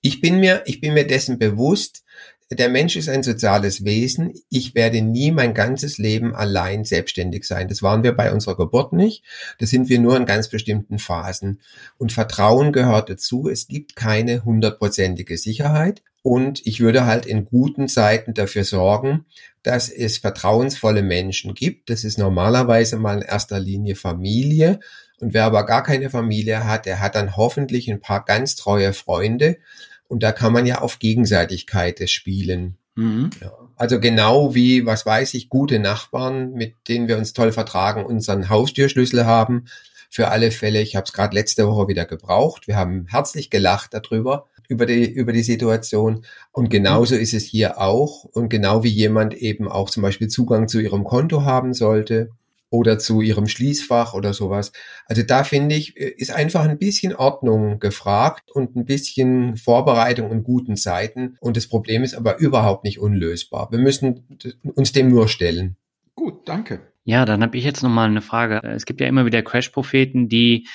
ich 0.00 0.20
bin 0.20 0.40
mir, 0.40 0.62
ich 0.66 0.80
bin 0.80 0.94
mir 0.94 1.06
dessen 1.06 1.38
bewusst, 1.38 2.04
der 2.50 2.70
Mensch 2.70 2.96
ist 2.96 3.10
ein 3.10 3.22
soziales 3.22 3.84
Wesen. 3.84 4.32
Ich 4.48 4.74
werde 4.74 5.02
nie 5.02 5.32
mein 5.32 5.52
ganzes 5.52 5.98
Leben 5.98 6.34
allein 6.34 6.84
selbstständig 6.84 7.44
sein. 7.44 7.68
Das 7.68 7.82
waren 7.82 8.02
wir 8.02 8.12
bei 8.12 8.32
unserer 8.32 8.56
Geburt 8.56 8.94
nicht. 8.94 9.22
Das 9.58 9.68
sind 9.68 9.90
wir 9.90 9.98
nur 9.98 10.16
in 10.16 10.24
ganz 10.24 10.48
bestimmten 10.48 10.98
Phasen. 10.98 11.60
Und 11.98 12.12
Vertrauen 12.12 12.72
gehört 12.72 13.10
dazu. 13.10 13.50
Es 13.50 13.68
gibt 13.68 13.96
keine 13.96 14.44
hundertprozentige 14.46 15.36
Sicherheit. 15.36 16.02
Und 16.22 16.66
ich 16.66 16.80
würde 16.80 17.04
halt 17.04 17.26
in 17.26 17.44
guten 17.44 17.86
Zeiten 17.86 18.32
dafür 18.32 18.64
sorgen, 18.64 19.26
dass 19.62 19.90
es 19.90 20.16
vertrauensvolle 20.16 21.02
Menschen 21.02 21.54
gibt. 21.54 21.90
Das 21.90 22.02
ist 22.02 22.18
normalerweise 22.18 22.96
mal 22.96 23.18
in 23.18 23.28
erster 23.28 23.60
Linie 23.60 23.94
Familie. 23.94 24.80
Und 25.20 25.34
wer 25.34 25.44
aber 25.44 25.66
gar 25.66 25.82
keine 25.82 26.10
Familie 26.10 26.64
hat, 26.64 26.86
der 26.86 27.00
hat 27.00 27.14
dann 27.14 27.36
hoffentlich 27.36 27.90
ein 27.90 28.00
paar 28.00 28.24
ganz 28.24 28.56
treue 28.56 28.92
Freunde. 28.92 29.58
Und 30.06 30.22
da 30.22 30.32
kann 30.32 30.52
man 30.52 30.66
ja 30.66 30.80
auf 30.80 30.98
Gegenseitigkeit 30.98 32.08
spielen. 32.08 32.76
Mhm. 32.94 33.30
Ja. 33.40 33.52
Also 33.76 34.00
genau 34.00 34.54
wie, 34.54 34.86
was 34.86 35.06
weiß 35.06 35.34
ich, 35.34 35.48
gute 35.48 35.78
Nachbarn, 35.78 36.52
mit 36.54 36.74
denen 36.88 37.06
wir 37.06 37.16
uns 37.16 37.32
toll 37.32 37.52
vertragen, 37.52 38.04
unseren 38.04 38.48
Haustürschlüssel 38.48 39.24
haben. 39.24 39.66
Für 40.10 40.28
alle 40.28 40.50
Fälle, 40.50 40.80
ich 40.80 40.96
habe 40.96 41.04
es 41.04 41.12
gerade 41.12 41.34
letzte 41.34 41.66
Woche 41.68 41.86
wieder 41.88 42.06
gebraucht. 42.06 42.66
Wir 42.66 42.76
haben 42.76 43.06
herzlich 43.08 43.50
gelacht 43.50 43.94
darüber, 43.94 44.46
über 44.66 44.86
die, 44.86 45.08
über 45.08 45.32
die 45.32 45.42
Situation. 45.42 46.24
Und 46.50 46.70
genauso 46.70 47.14
ist 47.14 47.34
es 47.34 47.44
hier 47.44 47.78
auch. 47.78 48.24
Und 48.24 48.48
genau 48.48 48.82
wie 48.82 48.88
jemand 48.88 49.34
eben 49.34 49.68
auch 49.68 49.90
zum 49.90 50.02
Beispiel 50.02 50.28
Zugang 50.28 50.66
zu 50.66 50.80
ihrem 50.80 51.04
Konto 51.04 51.42
haben 51.42 51.74
sollte, 51.74 52.30
oder 52.70 52.98
zu 52.98 53.20
ihrem 53.20 53.46
Schließfach 53.46 54.14
oder 54.14 54.34
sowas. 54.34 54.72
Also 55.06 55.22
da 55.22 55.44
finde 55.44 55.74
ich, 55.74 55.96
äh, 55.96 56.08
ist 56.16 56.30
einfach 56.30 56.64
ein 56.64 56.78
bisschen 56.78 57.14
Ordnung 57.14 57.78
gefragt 57.78 58.50
und 58.52 58.76
ein 58.76 58.84
bisschen 58.84 59.56
Vorbereitung 59.56 60.30
und 60.30 60.44
guten 60.44 60.76
Zeiten. 60.76 61.36
Und 61.40 61.56
das 61.56 61.66
Problem 61.66 62.02
ist 62.02 62.14
aber 62.14 62.38
überhaupt 62.38 62.84
nicht 62.84 62.98
unlösbar. 62.98 63.70
Wir 63.70 63.78
müssen 63.78 64.38
uns 64.74 64.92
dem 64.92 65.08
nur 65.08 65.28
stellen. 65.28 65.76
Gut, 66.14 66.48
danke. 66.48 66.80
Ja, 67.04 67.24
dann 67.24 67.42
habe 67.42 67.56
ich 67.56 67.64
jetzt 67.64 67.82
nochmal 67.82 68.10
eine 68.10 68.20
Frage. 68.20 68.60
Es 68.62 68.84
gibt 68.84 69.00
ja 69.00 69.06
immer 69.06 69.24
wieder 69.24 69.40
Crash-Propheten, 69.40 70.28
die 70.28 70.66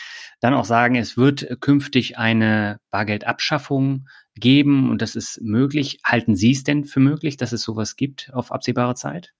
dann 0.42 0.56
auch 0.56 0.66
sagen, 0.66 0.96
es 0.96 1.16
wird 1.16 1.58
künftig 1.62 2.18
eine 2.18 2.80
Bargeldabschaffung 2.90 4.08
geben 4.36 4.90
und 4.90 5.02
das 5.02 5.16
ist 5.16 5.42
möglich. 5.42 6.00
Halten 6.04 6.36
Sie 6.36 6.52
es 6.52 6.64
denn 6.64 6.86
für 6.86 7.00
möglich, 7.00 7.38
dass 7.38 7.52
es 7.52 7.62
sowas 7.62 7.96
gibt 7.96 8.32
auf 8.34 8.52
absehbare 8.52 8.96
Zeit? 8.96 9.34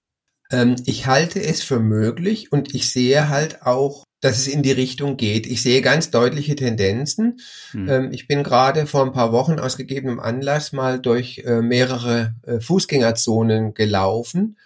Ähm, 0.54 0.76
ich 0.86 1.06
halte 1.06 1.42
es 1.42 1.62
für 1.62 1.80
möglich 1.80 2.52
und 2.52 2.74
ich 2.74 2.90
sehe 2.90 3.28
halt 3.28 3.62
auch, 3.62 4.04
dass 4.20 4.38
es 4.38 4.46
in 4.46 4.62
die 4.62 4.72
Richtung 4.72 5.16
geht. 5.16 5.46
Ich 5.46 5.62
sehe 5.62 5.82
ganz 5.82 6.10
deutliche 6.10 6.54
Tendenzen. 6.54 7.40
Hm. 7.72 7.88
Ähm, 7.88 8.12
ich 8.12 8.28
bin 8.28 8.44
gerade 8.44 8.86
vor 8.86 9.04
ein 9.04 9.12
paar 9.12 9.32
Wochen 9.32 9.58
aus 9.58 9.76
gegebenem 9.76 10.20
Anlass 10.20 10.72
mal 10.72 11.00
durch 11.00 11.42
äh, 11.44 11.60
mehrere 11.60 12.36
äh, 12.46 12.60
Fußgängerzonen 12.60 13.74
gelaufen, 13.74 14.56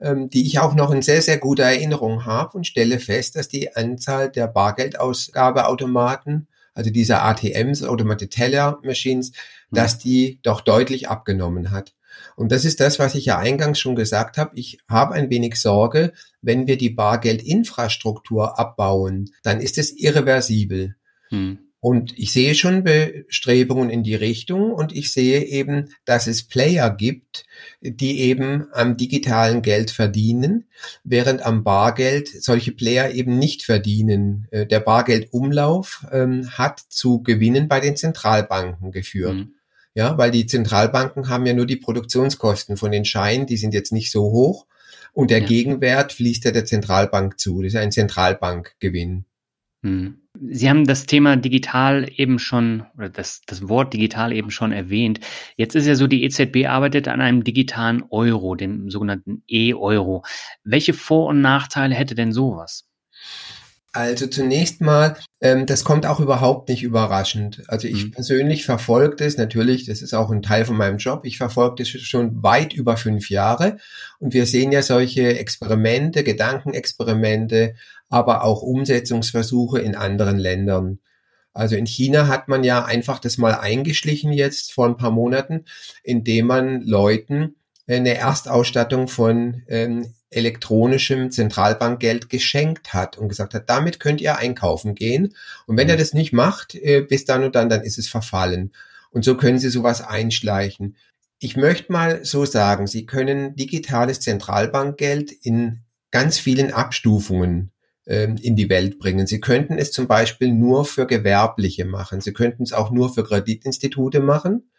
ähm, 0.00 0.28
die 0.28 0.46
ich 0.46 0.58
auch 0.58 0.74
noch 0.74 0.90
in 0.90 1.00
sehr, 1.00 1.22
sehr 1.22 1.38
guter 1.38 1.64
Erinnerung 1.64 2.26
habe 2.26 2.58
und 2.58 2.66
stelle 2.66 3.00
fest, 3.00 3.34
dass 3.34 3.48
die 3.48 3.74
Anzahl 3.74 4.30
der 4.30 4.48
Bargeldausgabeautomaten, 4.48 6.46
also 6.74 6.90
dieser 6.90 7.24
ATMs, 7.24 7.82
Automated 7.84 8.30
Teller 8.30 8.78
Machines, 8.82 9.28
hm. 9.30 9.34
dass 9.72 9.98
die 9.98 10.40
doch 10.42 10.60
deutlich 10.60 11.08
abgenommen 11.08 11.70
hat. 11.70 11.94
Und 12.36 12.52
das 12.52 12.64
ist 12.64 12.80
das, 12.80 12.98
was 12.98 13.14
ich 13.14 13.26
ja 13.26 13.38
eingangs 13.38 13.78
schon 13.78 13.96
gesagt 13.96 14.38
habe. 14.38 14.52
Ich 14.54 14.78
habe 14.88 15.14
ein 15.14 15.30
wenig 15.30 15.56
Sorge, 15.56 16.12
wenn 16.40 16.66
wir 16.66 16.76
die 16.76 16.90
Bargeldinfrastruktur 16.90 18.58
abbauen, 18.58 19.30
dann 19.42 19.60
ist 19.60 19.78
es 19.78 19.96
irreversibel. 19.96 20.96
Hm. 21.28 21.58
Und 21.84 22.16
ich 22.16 22.32
sehe 22.32 22.54
schon 22.54 22.84
Bestrebungen 22.84 23.90
in 23.90 24.04
die 24.04 24.14
Richtung 24.14 24.70
und 24.70 24.94
ich 24.94 25.12
sehe 25.12 25.42
eben, 25.42 25.88
dass 26.04 26.28
es 26.28 26.44
Player 26.44 26.88
gibt, 26.90 27.44
die 27.80 28.20
eben 28.20 28.68
am 28.72 28.96
digitalen 28.96 29.62
Geld 29.62 29.90
verdienen, 29.90 30.68
während 31.02 31.44
am 31.44 31.64
Bargeld 31.64 32.28
solche 32.28 32.70
Player 32.70 33.10
eben 33.10 33.36
nicht 33.36 33.64
verdienen. 33.64 34.46
Äh, 34.52 34.66
der 34.66 34.78
Bargeldumlauf 34.78 36.06
ähm, 36.12 36.48
hat 36.56 36.78
zu 36.78 37.20
Gewinnen 37.24 37.66
bei 37.66 37.80
den 37.80 37.96
Zentralbanken 37.96 38.92
geführt. 38.92 39.34
Mhm. 39.34 39.54
Ja, 39.94 40.16
weil 40.16 40.30
die 40.30 40.46
Zentralbanken 40.46 41.28
haben 41.28 41.44
ja 41.46 41.52
nur 41.52 41.66
die 41.66 41.76
Produktionskosten 41.76 42.76
von 42.76 42.92
den 42.92 43.04
Scheinen, 43.04 43.46
die 43.46 43.58
sind 43.58 43.74
jetzt 43.74 43.92
nicht 43.92 44.10
so 44.10 44.22
hoch. 44.22 44.66
Und 45.12 45.30
der 45.30 45.40
ja. 45.40 45.46
Gegenwert 45.46 46.12
fließt 46.12 46.44
ja 46.44 46.50
der 46.50 46.64
Zentralbank 46.64 47.38
zu. 47.38 47.62
Das 47.62 47.74
ist 47.74 47.78
ein 47.78 47.92
Zentralbankgewinn. 47.92 49.26
Hm. 49.82 50.18
Sie 50.40 50.70
haben 50.70 50.86
das 50.86 51.04
Thema 51.04 51.36
digital 51.36 52.10
eben 52.16 52.38
schon, 52.38 52.84
oder 52.96 53.10
das, 53.10 53.42
das 53.46 53.68
Wort 53.68 53.92
digital 53.92 54.32
eben 54.32 54.50
schon 54.50 54.72
erwähnt. 54.72 55.20
Jetzt 55.56 55.74
ist 55.74 55.86
ja 55.86 55.94
so, 55.94 56.06
die 56.06 56.24
EZB 56.24 56.66
arbeitet 56.66 57.06
an 57.06 57.20
einem 57.20 57.44
digitalen 57.44 58.02
Euro, 58.08 58.54
dem 58.54 58.88
sogenannten 58.90 59.42
E-Euro. 59.46 60.24
Welche 60.64 60.94
Vor- 60.94 61.28
und 61.28 61.42
Nachteile 61.42 61.94
hätte 61.94 62.14
denn 62.14 62.32
sowas? 62.32 62.88
Also 63.94 64.26
zunächst 64.26 64.80
mal, 64.80 65.16
ähm, 65.42 65.66
das 65.66 65.84
kommt 65.84 66.06
auch 66.06 66.18
überhaupt 66.18 66.70
nicht 66.70 66.82
überraschend. 66.82 67.62
Also 67.68 67.86
ich 67.88 68.06
mhm. 68.06 68.10
persönlich 68.12 68.64
verfolge 68.64 69.16
das 69.16 69.36
natürlich, 69.36 69.84
das 69.84 70.00
ist 70.00 70.14
auch 70.14 70.30
ein 70.30 70.40
Teil 70.40 70.64
von 70.64 70.78
meinem 70.78 70.96
Job, 70.96 71.26
ich 71.26 71.36
verfolge 71.36 71.76
das 71.78 71.88
schon 71.88 72.42
weit 72.42 72.72
über 72.72 72.96
fünf 72.96 73.28
Jahre 73.28 73.76
und 74.18 74.32
wir 74.32 74.46
sehen 74.46 74.72
ja 74.72 74.80
solche 74.80 75.38
Experimente, 75.38 76.24
Gedankenexperimente, 76.24 77.74
aber 78.08 78.44
auch 78.44 78.62
Umsetzungsversuche 78.62 79.80
in 79.80 79.94
anderen 79.94 80.38
Ländern. 80.38 80.98
Also 81.52 81.76
in 81.76 81.86
China 81.86 82.28
hat 82.28 82.48
man 82.48 82.64
ja 82.64 82.86
einfach 82.86 83.18
das 83.18 83.36
mal 83.36 83.54
eingeschlichen 83.54 84.32
jetzt 84.32 84.72
vor 84.72 84.86
ein 84.86 84.96
paar 84.96 85.10
Monaten, 85.10 85.66
indem 86.02 86.46
man 86.46 86.80
Leuten 86.80 87.56
eine 87.86 88.14
Erstausstattung 88.14 89.06
von 89.08 89.62
ähm, 89.68 90.14
elektronischem 90.32 91.30
Zentralbankgeld 91.30 92.28
geschenkt 92.28 92.92
hat 92.92 93.18
und 93.18 93.28
gesagt 93.28 93.54
hat, 93.54 93.68
damit 93.68 94.00
könnt 94.00 94.20
ihr 94.20 94.36
einkaufen 94.36 94.94
gehen. 94.94 95.34
Und 95.66 95.76
wenn 95.76 95.86
mhm. 95.86 95.92
ihr 95.92 95.96
das 95.96 96.14
nicht 96.14 96.32
macht, 96.32 96.74
äh, 96.74 97.02
bis 97.02 97.24
dann 97.24 97.44
und 97.44 97.54
dann, 97.54 97.68
dann 97.68 97.82
ist 97.82 97.98
es 97.98 98.08
verfallen. 98.08 98.72
Und 99.10 99.24
so 99.24 99.36
können 99.36 99.58
Sie 99.58 99.68
sowas 99.68 100.00
einschleichen. 100.00 100.96
Ich 101.38 101.56
möchte 101.56 101.92
mal 101.92 102.24
so 102.24 102.44
sagen, 102.44 102.86
Sie 102.86 103.04
können 103.04 103.56
digitales 103.56 104.20
Zentralbankgeld 104.20 105.32
in 105.32 105.80
ganz 106.10 106.38
vielen 106.38 106.72
Abstufungen 106.72 107.72
ähm, 108.06 108.36
in 108.40 108.56
die 108.56 108.68
Welt 108.68 108.98
bringen. 108.98 109.26
Sie 109.26 109.40
könnten 109.40 109.78
es 109.78 109.92
zum 109.92 110.06
Beispiel 110.06 110.52
nur 110.52 110.84
für 110.84 111.06
Gewerbliche 111.06 111.84
machen. 111.84 112.20
Sie 112.20 112.32
könnten 112.32 112.62
es 112.62 112.72
auch 112.72 112.90
nur 112.90 113.12
für 113.12 113.24
Kreditinstitute 113.24 114.20
machen. 114.20 114.70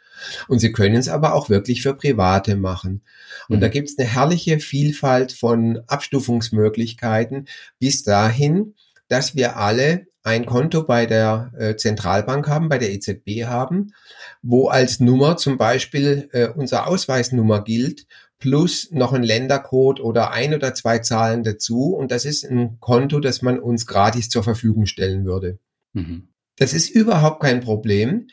Und 0.48 0.60
sie 0.60 0.72
können 0.72 0.96
es 0.96 1.08
aber 1.08 1.34
auch 1.34 1.50
wirklich 1.50 1.82
für 1.82 1.94
Private 1.94 2.56
machen. 2.56 3.02
Und 3.50 3.58
mhm. 3.58 3.62
da 3.62 3.68
gibt 3.68 3.90
es 3.90 3.98
eine 3.98 4.08
herrliche 4.08 4.60
Vielfalt 4.60 5.32
von 5.32 5.82
Abstufungsmöglichkeiten 5.88 7.48
bis 7.80 8.04
dahin, 8.04 8.76
dass 9.08 9.36
wir 9.36 9.58
alle 9.58 10.08
ein 10.24 10.46
Konto 10.46 10.84
bei 10.84 11.06
der 11.06 11.52
äh, 11.58 11.76
Zentralbank 11.76 12.48
haben, 12.48 12.70
bei 12.70 12.78
der 12.78 12.94
EZB 12.94 13.46
haben, 13.46 13.94
wo 14.42 14.70
als 14.70 15.00
Nummer 15.00 15.36
zum 15.38 15.58
Beispiel 15.58 16.30
äh, 16.32 16.48
unser 16.48 16.88
Ausweisnummer 16.88 17.64
gilt, 17.64 18.08
plus 18.40 18.90
noch 18.92 19.14
ein 19.14 19.24
Ländercode 19.24 20.00
oder 20.00 20.32
ein 20.32 20.54
oder 20.54 20.74
zwei 20.74 21.00
Zahlen 21.00 21.44
dazu. 21.44 21.94
Und 21.94 22.12
das 22.12 22.26
ist 22.26 22.44
ein 22.44 22.78
Konto, 22.80 23.20
das 23.20 23.42
man 23.42 23.60
uns 23.60 23.86
gratis 23.86 24.30
zur 24.30 24.44
Verfügung 24.44 24.86
stellen 24.86 25.26
würde. 25.26 25.60
Mhm. 25.94 26.30
Das 26.58 26.74
ist 26.74 26.90
überhaupt 26.90 27.42
kein 27.42 27.62
Problem. 27.62 28.28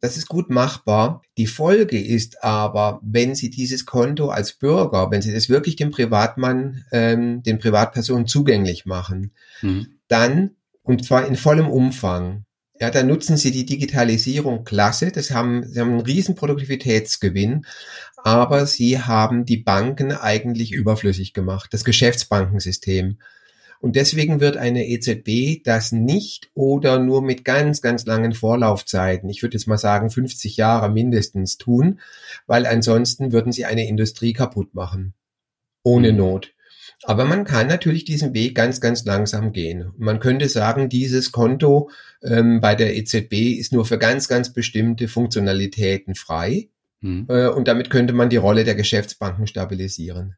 Das 0.00 0.16
ist 0.16 0.28
gut 0.28 0.48
machbar. 0.48 1.22
Die 1.36 1.46
Folge 1.46 2.00
ist 2.00 2.44
aber, 2.44 3.00
wenn 3.02 3.34
Sie 3.34 3.50
dieses 3.50 3.84
Konto 3.84 4.28
als 4.28 4.52
Bürger, 4.52 5.10
wenn 5.10 5.22
Sie 5.22 5.32
das 5.32 5.48
wirklich 5.48 5.76
dem 5.76 5.90
Privatmann, 5.90 6.84
ähm, 6.92 7.42
den 7.42 7.58
Privatpersonen 7.58 8.26
zugänglich 8.26 8.86
machen, 8.86 9.32
mhm. 9.60 9.98
dann, 10.06 10.52
und 10.82 11.04
zwar 11.04 11.26
in 11.26 11.36
vollem 11.36 11.68
Umfang, 11.68 12.44
ja, 12.80 12.90
dann 12.90 13.08
nutzen 13.08 13.36
Sie 13.36 13.50
die 13.50 13.66
Digitalisierung 13.66 14.62
klasse. 14.62 15.10
Das 15.10 15.32
haben, 15.32 15.68
Sie 15.68 15.80
haben 15.80 15.90
einen 15.90 16.00
riesen 16.00 16.36
Produktivitätsgewinn, 16.36 17.66
aber 18.18 18.66
Sie 18.66 19.00
haben 19.00 19.44
die 19.44 19.56
Banken 19.56 20.12
eigentlich 20.12 20.72
überflüssig 20.72 21.32
gemacht, 21.34 21.72
das 21.72 21.84
Geschäftsbankensystem. 21.84 23.18
Und 23.80 23.96
deswegen 23.96 24.40
wird 24.40 24.56
eine 24.56 24.86
EZB 24.88 25.62
das 25.64 25.92
nicht 25.92 26.50
oder 26.54 26.98
nur 26.98 27.22
mit 27.22 27.44
ganz, 27.44 27.80
ganz 27.80 28.04
langen 28.06 28.32
Vorlaufzeiten, 28.32 29.28
ich 29.28 29.42
würde 29.42 29.56
jetzt 29.56 29.68
mal 29.68 29.78
sagen 29.78 30.10
50 30.10 30.56
Jahre 30.56 30.90
mindestens 30.90 31.58
tun, 31.58 32.00
weil 32.46 32.66
ansonsten 32.66 33.32
würden 33.32 33.52
sie 33.52 33.64
eine 33.64 33.86
Industrie 33.86 34.32
kaputt 34.32 34.74
machen. 34.74 35.14
Ohne 35.84 36.12
mhm. 36.12 36.18
Not. 36.18 36.54
Aber 37.04 37.24
man 37.24 37.44
kann 37.44 37.68
natürlich 37.68 38.04
diesen 38.04 38.34
Weg 38.34 38.56
ganz, 38.56 38.80
ganz 38.80 39.04
langsam 39.04 39.52
gehen. 39.52 39.92
Man 39.96 40.18
könnte 40.18 40.48
sagen, 40.48 40.88
dieses 40.88 41.30
Konto 41.30 41.90
ähm, 42.22 42.60
bei 42.60 42.74
der 42.74 42.96
EZB 42.96 43.58
ist 43.58 43.72
nur 43.72 43.84
für 43.84 43.98
ganz, 43.98 44.26
ganz 44.26 44.52
bestimmte 44.52 45.06
Funktionalitäten 45.06 46.16
frei. 46.16 46.70
Mhm. 47.00 47.26
Äh, 47.28 47.46
und 47.48 47.68
damit 47.68 47.90
könnte 47.90 48.14
man 48.14 48.30
die 48.30 48.36
Rolle 48.36 48.64
der 48.64 48.74
Geschäftsbanken 48.74 49.46
stabilisieren. 49.46 50.36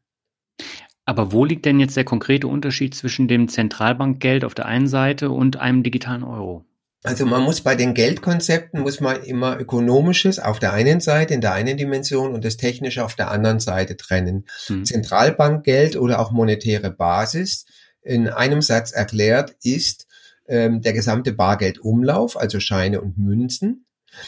Aber 1.05 1.31
wo 1.31 1.45
liegt 1.45 1.65
denn 1.65 1.79
jetzt 1.79 1.97
der 1.97 2.03
konkrete 2.03 2.47
Unterschied 2.47 2.95
zwischen 2.95 3.27
dem 3.27 3.47
Zentralbankgeld 3.47 4.45
auf 4.45 4.53
der 4.53 4.65
einen 4.65 4.87
Seite 4.87 5.31
und 5.31 5.57
einem 5.57 5.83
digitalen 5.83 6.23
Euro? 6.23 6.65
Also 7.03 7.25
man 7.25 7.41
muss 7.41 7.61
bei 7.61 7.75
den 7.75 7.95
Geldkonzepten 7.95 8.81
muss 8.81 8.99
man 8.99 9.23
immer 9.23 9.59
ökonomisches 9.59 10.37
auf 10.37 10.59
der 10.59 10.73
einen 10.73 10.99
Seite 10.99 11.33
in 11.33 11.41
der 11.41 11.53
einen 11.53 11.75
Dimension 11.75 12.33
und 12.33 12.45
das 12.45 12.57
technische 12.57 13.03
auf 13.03 13.15
der 13.15 13.31
anderen 13.31 13.59
Seite 13.59 13.97
trennen. 13.97 14.45
Hm. 14.67 14.85
Zentralbankgeld 14.85 15.95
oder 15.95 16.19
auch 16.19 16.31
monetäre 16.31 16.91
Basis 16.91 17.65
in 18.03 18.29
einem 18.29 18.61
Satz 18.61 18.91
erklärt 18.91 19.55
ist 19.63 20.05
ähm, 20.47 20.81
der 20.81 20.93
gesamte 20.93 21.33
Bargeldumlauf, 21.33 22.37
also 22.39 22.59
Scheine 22.59 23.01
und 23.01 23.17
Münzen. 23.17 23.85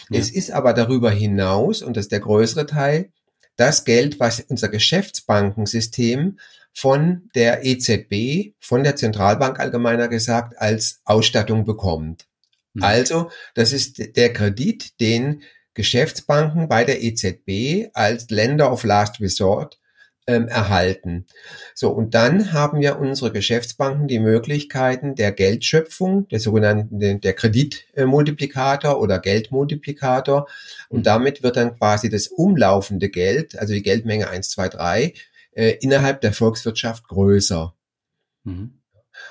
Ja. 0.09 0.19
Es 0.19 0.31
ist 0.31 0.51
aber 0.51 0.73
darüber 0.73 1.11
hinaus 1.11 1.83
und 1.83 1.95
das 1.95 2.05
ist 2.05 2.11
der 2.11 2.21
größere 2.21 2.65
Teil 2.65 3.11
das 3.55 3.85
Geld, 3.85 4.19
was 4.19 4.39
unser 4.39 4.69
Geschäftsbankensystem 4.69 6.39
von 6.73 7.29
der 7.35 7.65
EZB, 7.65 8.55
von 8.59 8.83
der 8.83 8.95
Zentralbank 8.95 9.59
allgemeiner 9.59 10.07
gesagt, 10.07 10.57
als 10.57 11.01
Ausstattung 11.05 11.65
bekommt. 11.65 12.25
Mhm. 12.73 12.83
Also, 12.83 13.29
das 13.53 13.71
ist 13.71 14.15
der 14.15 14.33
Kredit, 14.33 14.99
den 14.99 15.43
Geschäftsbanken 15.75 16.67
bei 16.67 16.83
der 16.83 17.03
EZB 17.03 17.89
als 17.93 18.29
Lender 18.29 18.71
of 18.71 18.83
Last 18.83 19.19
Resort 19.21 19.79
ähm, 20.25 20.47
erhalten. 20.47 21.25
So, 21.75 21.89
und 21.89 22.13
dann 22.13 22.53
haben 22.53 22.81
ja 22.81 22.93
unsere 22.93 23.31
Geschäftsbanken 23.31 24.07
die 24.07 24.19
Möglichkeiten 24.19 25.15
der 25.15 25.31
Geldschöpfung, 25.31 26.27
der 26.29 26.39
sogenannten, 26.39 27.19
der 27.19 27.33
Kreditmultiplikator 27.33 28.99
oder 28.99 29.19
Geldmultiplikator. 29.19 30.47
Und 30.89 30.99
mhm. 30.99 31.03
damit 31.03 31.43
wird 31.43 31.57
dann 31.57 31.77
quasi 31.77 32.09
das 32.09 32.27
umlaufende 32.27 33.09
Geld, 33.09 33.57
also 33.57 33.73
die 33.73 33.83
Geldmenge 33.83 34.29
1, 34.29 34.49
2, 34.49 34.69
3, 34.69 35.13
äh, 35.55 35.77
innerhalb 35.81 36.21
der 36.21 36.33
Volkswirtschaft 36.33 37.07
größer. 37.07 37.75
Mhm. 38.43 38.79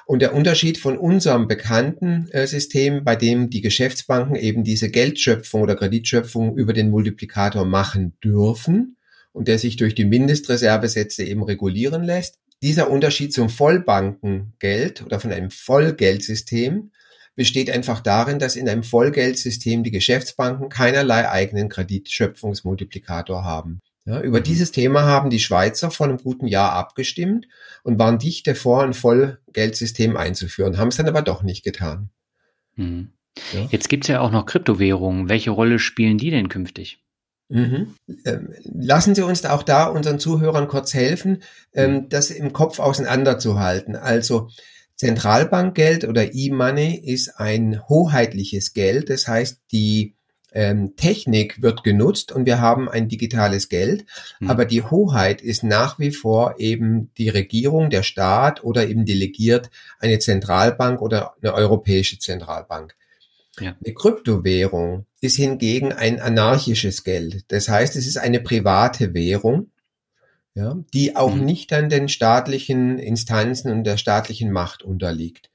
Und 0.06 0.22
der 0.22 0.34
Unterschied 0.34 0.78
von 0.78 0.96
unserem 0.96 1.48
bekannten 1.48 2.28
äh, 2.30 2.46
System, 2.46 3.04
bei 3.04 3.16
dem 3.16 3.50
die 3.50 3.60
Geschäftsbanken 3.60 4.36
eben 4.36 4.64
diese 4.64 4.90
Geldschöpfung 4.90 5.62
oder 5.62 5.74
Kreditschöpfung 5.74 6.56
über 6.56 6.72
den 6.72 6.90
Multiplikator 6.90 7.64
machen 7.64 8.16
dürfen, 8.22 8.96
und 9.32 9.48
der 9.48 9.58
sich 9.58 9.76
durch 9.76 9.94
die 9.94 10.04
Mindestreservesätze 10.04 11.24
eben 11.24 11.42
regulieren 11.42 12.04
lässt. 12.04 12.38
Dieser 12.62 12.90
Unterschied 12.90 13.32
zum 13.32 13.48
Vollbankengeld 13.48 15.04
oder 15.04 15.18
von 15.18 15.32
einem 15.32 15.50
Vollgeldsystem 15.50 16.92
besteht 17.34 17.70
einfach 17.70 18.00
darin, 18.00 18.38
dass 18.38 18.56
in 18.56 18.68
einem 18.68 18.82
Vollgeldsystem 18.82 19.82
die 19.82 19.90
Geschäftsbanken 19.90 20.68
keinerlei 20.68 21.28
eigenen 21.28 21.68
Kreditschöpfungsmultiplikator 21.68 23.42
haben. 23.42 23.80
Ja, 24.04 24.20
über 24.20 24.40
mhm. 24.40 24.44
dieses 24.44 24.72
Thema 24.72 25.02
haben 25.02 25.30
die 25.30 25.38
Schweizer 25.38 25.90
vor 25.90 26.06
einem 26.06 26.18
guten 26.18 26.46
Jahr 26.46 26.72
abgestimmt 26.72 27.46
und 27.84 27.98
waren 27.98 28.18
dicht 28.18 28.46
davor, 28.46 28.82
ein 28.82 28.94
Vollgeldsystem 28.94 30.16
einzuführen, 30.16 30.78
haben 30.78 30.88
es 30.88 30.96
dann 30.96 31.08
aber 31.08 31.22
doch 31.22 31.42
nicht 31.42 31.62
getan. 31.62 32.10
Mhm. 32.74 33.12
Ja. 33.52 33.66
Jetzt 33.70 33.88
gibt 33.88 34.04
es 34.04 34.08
ja 34.08 34.20
auch 34.20 34.30
noch 34.30 34.46
Kryptowährungen. 34.46 35.28
Welche 35.28 35.50
Rolle 35.50 35.78
spielen 35.78 36.18
die 36.18 36.30
denn 36.30 36.48
künftig? 36.48 37.02
Mhm. 37.48 37.94
Ähm, 38.24 38.54
lassen 38.64 39.14
Sie 39.14 39.22
uns 39.22 39.44
auch 39.44 39.62
da 39.62 39.86
unseren 39.86 40.18
Zuhörern 40.18 40.68
kurz 40.68 40.94
helfen, 40.94 41.42
ähm, 41.72 41.92
mhm. 41.92 42.08
das 42.08 42.30
im 42.30 42.52
Kopf 42.52 42.78
auseinanderzuhalten. 42.78 43.94
Also 43.94 44.48
Zentralbankgeld 44.96 46.04
oder 46.04 46.34
E-Money 46.34 46.94
ist 46.94 47.38
ein 47.38 47.82
hoheitliches 47.88 48.72
Geld. 48.72 49.10
Das 49.10 49.28
heißt, 49.28 49.60
die 49.70 50.16
ähm, 50.54 50.96
Technik 50.96 51.62
wird 51.62 51.84
genutzt 51.84 52.32
und 52.32 52.46
wir 52.46 52.60
haben 52.60 52.88
ein 52.88 53.08
digitales 53.08 53.68
Geld. 53.68 54.04
Mhm. 54.40 54.50
Aber 54.50 54.64
die 54.64 54.82
Hoheit 54.82 55.40
ist 55.40 55.64
nach 55.64 55.98
wie 55.98 56.10
vor 56.10 56.56
eben 56.58 57.10
die 57.18 57.28
Regierung, 57.28 57.90
der 57.90 58.02
Staat 58.02 58.62
oder 58.64 58.86
eben 58.88 59.04
delegiert 59.04 59.70
eine 59.98 60.18
Zentralbank 60.18 61.00
oder 61.00 61.34
eine 61.42 61.54
europäische 61.54 62.18
Zentralbank. 62.18 62.94
Ja. 63.60 63.76
Eine 63.84 63.94
Kryptowährung 63.94 65.06
ist 65.20 65.36
hingegen 65.36 65.92
ein 65.92 66.20
anarchisches 66.20 67.04
Geld. 67.04 67.44
Das 67.48 67.68
heißt, 67.68 67.96
es 67.96 68.06
ist 68.06 68.16
eine 68.16 68.40
private 68.40 69.14
Währung, 69.14 69.70
ja, 70.54 70.76
die 70.92 71.16
auch 71.16 71.34
mhm. 71.34 71.44
nicht 71.44 71.72
an 71.72 71.88
den 71.88 72.08
staatlichen 72.08 72.98
Instanzen 72.98 73.70
und 73.70 73.84
der 73.84 73.96
staatlichen 73.96 74.50
Macht 74.50 74.82
unterliegt. 74.82 75.50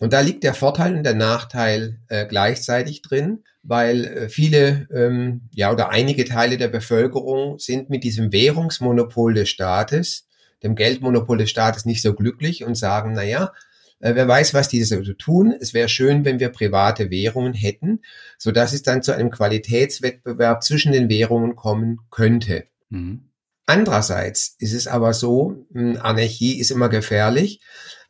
Und 0.00 0.12
da 0.12 0.20
liegt 0.20 0.42
der 0.42 0.54
Vorteil 0.54 0.96
und 0.96 1.04
der 1.04 1.14
Nachteil 1.14 2.00
äh, 2.08 2.26
gleichzeitig 2.26 3.02
drin, 3.02 3.44
weil 3.62 4.04
äh, 4.04 4.28
viele, 4.28 4.88
ähm, 4.92 5.48
ja, 5.52 5.72
oder 5.72 5.90
einige 5.90 6.24
Teile 6.24 6.58
der 6.58 6.68
Bevölkerung 6.68 7.58
sind 7.58 7.90
mit 7.90 8.04
diesem 8.04 8.32
Währungsmonopol 8.32 9.34
des 9.34 9.48
Staates, 9.48 10.26
dem 10.62 10.74
Geldmonopol 10.74 11.38
des 11.38 11.50
Staates 11.50 11.84
nicht 11.84 12.02
so 12.02 12.14
glücklich 12.14 12.64
und 12.64 12.74
sagen, 12.74 13.12
na 13.14 13.22
ja, 13.22 13.52
äh, 14.00 14.14
wer 14.14 14.26
weiß, 14.26 14.52
was 14.52 14.68
diese 14.68 15.02
so 15.02 15.12
tun. 15.14 15.54
Es 15.58 15.74
wäre 15.74 15.88
schön, 15.88 16.24
wenn 16.24 16.40
wir 16.40 16.50
private 16.50 17.10
Währungen 17.10 17.54
hätten, 17.54 18.00
so 18.36 18.50
dass 18.50 18.72
es 18.72 18.82
dann 18.82 19.02
zu 19.02 19.12
einem 19.12 19.30
Qualitätswettbewerb 19.30 20.62
zwischen 20.62 20.92
den 20.92 21.08
Währungen 21.08 21.56
kommen 21.56 22.00
könnte. 22.10 22.64
Mhm. 22.90 23.30
Andererseits 23.66 24.56
ist 24.58 24.74
es 24.74 24.86
aber 24.86 25.14
so, 25.14 25.66
hm, 25.72 25.98
Anarchie 26.00 26.58
ist 26.58 26.70
immer 26.70 26.88
gefährlich, 26.88 27.60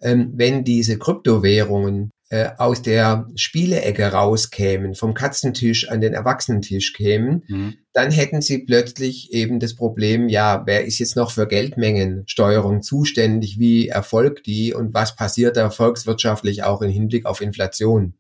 ähm, 0.00 0.32
wenn 0.34 0.64
diese 0.64 0.98
Kryptowährungen 0.98 2.11
äh, 2.30 2.50
aus 2.59 2.82
der 2.82 3.28
Spielecke 3.36 4.07
rauskämen, 4.07 4.94
vom 4.94 5.14
Katzentisch 5.14 5.88
an 5.88 6.00
den 6.00 6.14
Erwachsenentisch 6.14 6.92
kämen, 6.92 7.44
mhm. 7.46 7.74
dann 7.92 8.11
hätten 8.11 8.42
sie 8.42 8.64
plötzlich 8.64 9.32
eben 9.32 9.61
das 9.61 9.76
Problem, 9.76 10.28
ja, 10.28 10.64
wer 10.66 10.84
ist 10.84 10.98
jetzt 10.98 11.14
noch 11.14 11.30
für 11.30 11.46
Geldmengensteuerung 11.46 12.82
zuständig, 12.82 13.61
wie 13.61 13.88
erfolgt 13.88 14.46
die 14.46 14.74
und 14.74 14.94
was 14.94 15.14
passiert 15.14 15.57
da 15.57 15.70
volkswirtschaftlich 15.70 16.64
auch 16.64 16.82
im 16.82 16.90
Hinblick 16.90 17.26
auf 17.26 17.40
Inflation. 17.40 18.14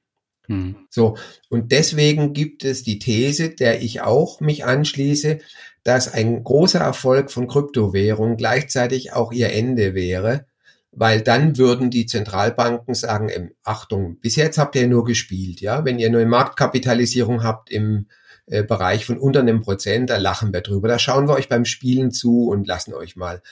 Mhm. 0.46 0.76
So. 0.90 1.16
Und 1.48 1.72
deswegen 1.72 2.34
gibt 2.34 2.64
es 2.64 2.82
die 2.82 2.98
These, 2.98 3.50
der 3.50 3.82
ich 3.82 4.02
auch 4.02 4.40
mich 4.40 4.64
anschließe, 4.64 5.40
dass 5.84 6.12
ein 6.12 6.42
großer 6.42 6.80
Erfolg 6.80 7.30
von 7.30 7.46
Kryptowährungen 7.46 8.36
gleichzeitig 8.36 9.12
auch 9.12 9.32
ihr 9.32 9.52
Ende 9.52 9.94
wäre, 9.94 10.46
weil 10.90 11.20
dann 11.20 11.58
würden 11.58 11.90
die 11.90 12.06
Zentralbanken 12.06 12.94
sagen, 12.94 13.28
ähm, 13.28 13.52
Achtung, 13.62 14.18
bis 14.20 14.36
jetzt 14.36 14.58
habt 14.58 14.76
ihr 14.76 14.88
nur 14.88 15.04
gespielt, 15.04 15.60
ja, 15.60 15.84
wenn 15.84 15.98
ihr 15.98 16.10
nur 16.10 16.20
eine 16.20 16.30
Marktkapitalisierung 16.30 17.42
habt 17.42 17.70
im 17.70 18.06
äh, 18.46 18.62
Bereich 18.62 19.04
von 19.04 19.18
unter 19.18 19.40
einem 19.40 19.60
Prozent, 19.60 20.10
da 20.10 20.16
lachen 20.16 20.52
wir 20.52 20.62
drüber, 20.62 20.88
da 20.88 20.98
schauen 20.98 21.28
wir 21.28 21.34
euch 21.34 21.48
beim 21.48 21.64
Spielen 21.64 22.10
zu 22.10 22.48
und 22.48 22.66
lassen 22.66 22.94
euch 22.94 23.16
mal. 23.16 23.42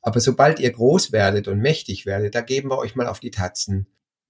Aber 0.00 0.20
sobald 0.20 0.60
ihr 0.60 0.70
groß 0.70 1.12
werdet 1.12 1.46
und 1.46 1.60
mächtig 1.60 2.06
werdet, 2.06 2.34
da 2.34 2.40
geben 2.40 2.70
wir 2.70 2.78
euch 2.78 2.96
mal 2.96 3.06
auf 3.06 3.20
die 3.20 3.30
Tatzen. 3.30 3.86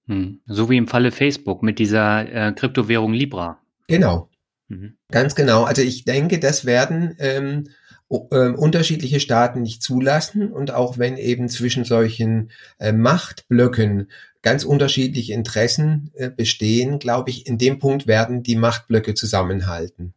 Hm. 0.07 0.41
So 0.47 0.69
wie 0.69 0.77
im 0.77 0.89
Falle 0.89 1.13
Facebook 1.13 1.63
mit 1.63 1.79
dieser 1.79 2.29
äh, 2.31 2.53
Kryptowährung 2.53 3.13
Libra. 3.13 3.59
Genau. 3.87 4.29
Mhm. 4.73 4.97
Ganz 5.11 5.35
genau. 5.35 5.65
Also 5.65 5.83
ich 5.83 6.05
denke, 6.05 6.39
das 6.39 6.65
werden 6.65 7.15
ähm, 7.19 7.69
äh, 8.09 8.49
unterschiedliche 8.49 9.21
Staaten 9.21 9.61
nicht 9.61 9.83
zulassen 9.83 10.51
und 10.51 10.71
auch 10.71 10.97
wenn 10.97 11.19
eben 11.19 11.49
zwischen 11.51 11.85
solchen 11.85 12.51
äh, 12.79 12.93
Machtblöcken 12.93 14.11
ganz 14.41 14.65
unterschiedliche 14.65 15.35
Interessen 15.35 16.11
äh, 16.15 16.31
bestehen, 16.31 16.99
glaube 16.99 17.31
ich, 17.31 17.47
in 17.47 17.59
dem 17.59 17.79
Punkt 17.79 18.07
werden 18.07 18.43
die 18.43 18.57
Machtblöcke 18.57 19.15
zusammenhalten. 19.15 20.15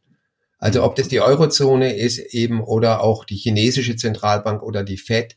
Also 0.57 0.83
ob 0.83 0.95
das 0.95 1.09
die 1.09 1.19
Eurozone 1.19 1.97
ist 1.97 2.17
eben 2.17 2.61
oder 2.61 3.01
auch 3.01 3.25
die 3.25 3.35
chinesische 3.35 3.97
Zentralbank 3.97 4.63
oder 4.63 4.83
die 4.83 4.97
Fed, 4.97 5.35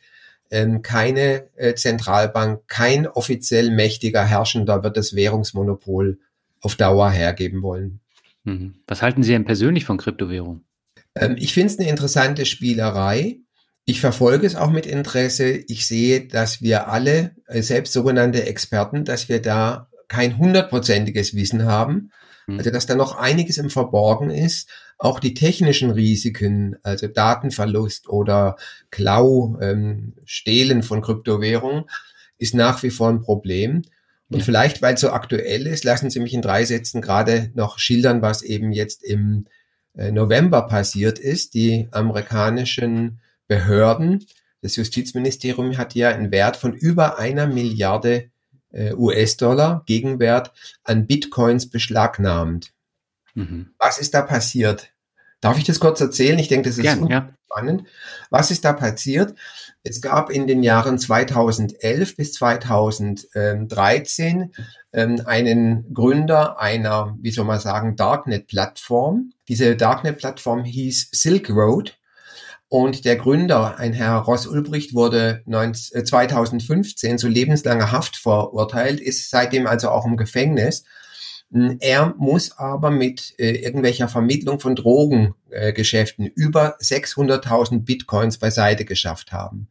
ähm, 0.50 0.82
keine 0.82 1.48
äh, 1.56 1.74
Zentralbank, 1.74 2.62
kein 2.68 3.08
offiziell 3.08 3.70
mächtiger 3.72 4.24
Herrschender 4.24 4.84
wird 4.84 4.96
das 4.96 5.16
Währungsmonopol 5.16 6.18
auf 6.60 6.76
Dauer 6.76 7.10
hergeben 7.10 7.62
wollen. 7.62 8.00
Mhm. 8.49 8.74
Was 8.86 9.03
halten 9.03 9.22
Sie 9.22 9.32
denn 9.32 9.44
persönlich 9.44 9.84
von 9.84 9.99
Kryptowährungen? 9.99 10.64
Ähm, 11.14 11.36
ich 11.38 11.53
finde 11.53 11.72
es 11.72 11.78
eine 11.78 11.88
interessante 11.88 12.46
Spielerei. 12.46 13.40
Ich 13.84 14.01
verfolge 14.01 14.46
es 14.46 14.57
auch 14.57 14.70
mit 14.70 14.86
Interesse. 14.86 15.49
Ich 15.68 15.86
sehe, 15.86 16.26
dass 16.26 16.62
wir 16.62 16.88
alle, 16.88 17.36
äh, 17.46 17.62
selbst 17.62 17.92
sogenannte 17.92 18.46
Experten, 18.46 19.05
dass 19.05 19.28
wir 19.28 19.42
da 19.42 19.88
kein 20.09 20.38
hundertprozentiges 20.38 21.34
Wissen 21.34 21.64
haben. 21.64 22.11
Mhm. 22.46 22.59
Also, 22.59 22.70
dass 22.70 22.86
da 22.86 22.94
noch 22.94 23.16
einiges 23.16 23.59
im 23.59 23.70
Verborgen 23.70 24.30
ist. 24.30 24.70
Auch 24.96 25.20
die 25.20 25.34
technischen 25.34 25.90
Risiken, 25.90 26.76
also 26.82 27.07
Datenverlust 27.07 28.09
oder 28.09 28.57
Klau, 28.90 29.59
ähm, 29.61 30.14
Stehlen 30.24 30.82
von 30.82 31.03
Kryptowährungen, 31.03 31.84
ist 32.38 32.55
nach 32.55 32.82
wie 32.82 32.90
vor 32.90 33.11
ein 33.11 33.20
Problem. 33.20 33.82
Und 34.30 34.40
ja. 34.40 34.44
vielleicht, 34.44 34.82
weil 34.82 34.94
es 34.94 35.00
so 35.00 35.10
aktuell 35.10 35.66
ist, 35.66 35.84
lassen 35.84 36.10
Sie 36.10 36.20
mich 36.20 36.34
in 36.34 36.42
drei 36.42 36.64
Sätzen 36.64 37.00
gerade 37.00 37.50
noch 37.54 37.78
schildern, 37.78 38.20
was 38.20 38.42
eben 38.42 38.72
jetzt 38.72 39.02
im 39.02 39.46
äh, 39.96 40.12
November 40.12 40.62
passiert 40.62 41.18
ist. 41.18 41.54
Die 41.54 41.88
amerikanischen 41.92 43.20
Behörden, 43.46 44.26
das 44.60 44.76
Justizministerium 44.76 45.78
hat 45.78 45.94
ja 45.94 46.10
einen 46.10 46.30
Wert 46.30 46.56
von 46.56 46.74
über 46.74 47.18
einer 47.18 47.46
Milliarde 47.46 48.30
äh, 48.70 48.92
US-Dollar 48.92 49.82
Gegenwert 49.86 50.52
an 50.84 51.06
Bitcoins 51.06 51.70
beschlagnahmt. 51.70 52.72
Mhm. 53.34 53.70
Was 53.78 53.98
ist 53.98 54.14
da 54.14 54.22
passiert? 54.22 54.90
Darf 55.40 55.56
ich 55.58 55.64
das 55.64 55.80
kurz 55.80 56.00
erzählen? 56.00 56.38
Ich 56.38 56.48
denke, 56.48 56.68
das 56.68 56.78
ist 56.78 56.82
Gern, 56.82 57.06
ja. 57.06 57.32
spannend. 57.46 57.84
Was 58.30 58.50
ist 58.50 58.64
da 58.64 58.72
passiert? 58.72 59.34
Es 59.84 60.00
gab 60.00 60.30
in 60.30 60.46
den 60.46 60.62
Jahren 60.62 60.98
2011 60.98 62.16
bis 62.16 62.32
2013 62.34 64.52
ähm, 64.92 65.22
einen 65.24 65.92
Gründer 65.94 66.60
einer, 66.60 67.16
wie 67.20 67.30
soll 67.30 67.44
man 67.44 67.60
sagen, 67.60 67.96
Darknet-Plattform. 67.96 69.32
Diese 69.46 69.76
Darknet-Plattform 69.76 70.64
hieß 70.64 71.10
Silk 71.12 71.50
Road. 71.50 71.94
Und 72.70 73.06
der 73.06 73.16
Gründer, 73.16 73.78
ein 73.78 73.94
Herr 73.94 74.16
Ross 74.16 74.46
Ulbricht, 74.46 74.94
wurde 74.94 75.42
19, 75.46 76.04
2015 76.04 77.16
zu 77.16 77.28
lebenslanger 77.28 77.92
Haft 77.92 78.16
verurteilt, 78.16 79.00
ist 79.00 79.30
seitdem 79.30 79.66
also 79.66 79.88
auch 79.88 80.04
im 80.04 80.18
Gefängnis. 80.18 80.84
Er 81.51 82.14
muss 82.18 82.59
aber 82.59 82.90
mit 82.90 83.34
äh, 83.38 83.53
irgendwelcher 83.53 84.09
Vermittlung 84.09 84.61
von 84.61 84.76
Drogengeschäften 84.76 86.26
äh, 86.26 86.32
über 86.34 86.78
600.000 86.78 87.84
Bitcoins 87.84 88.36
beiseite 88.36 88.84
geschafft 88.84 89.32
haben. 89.32 89.68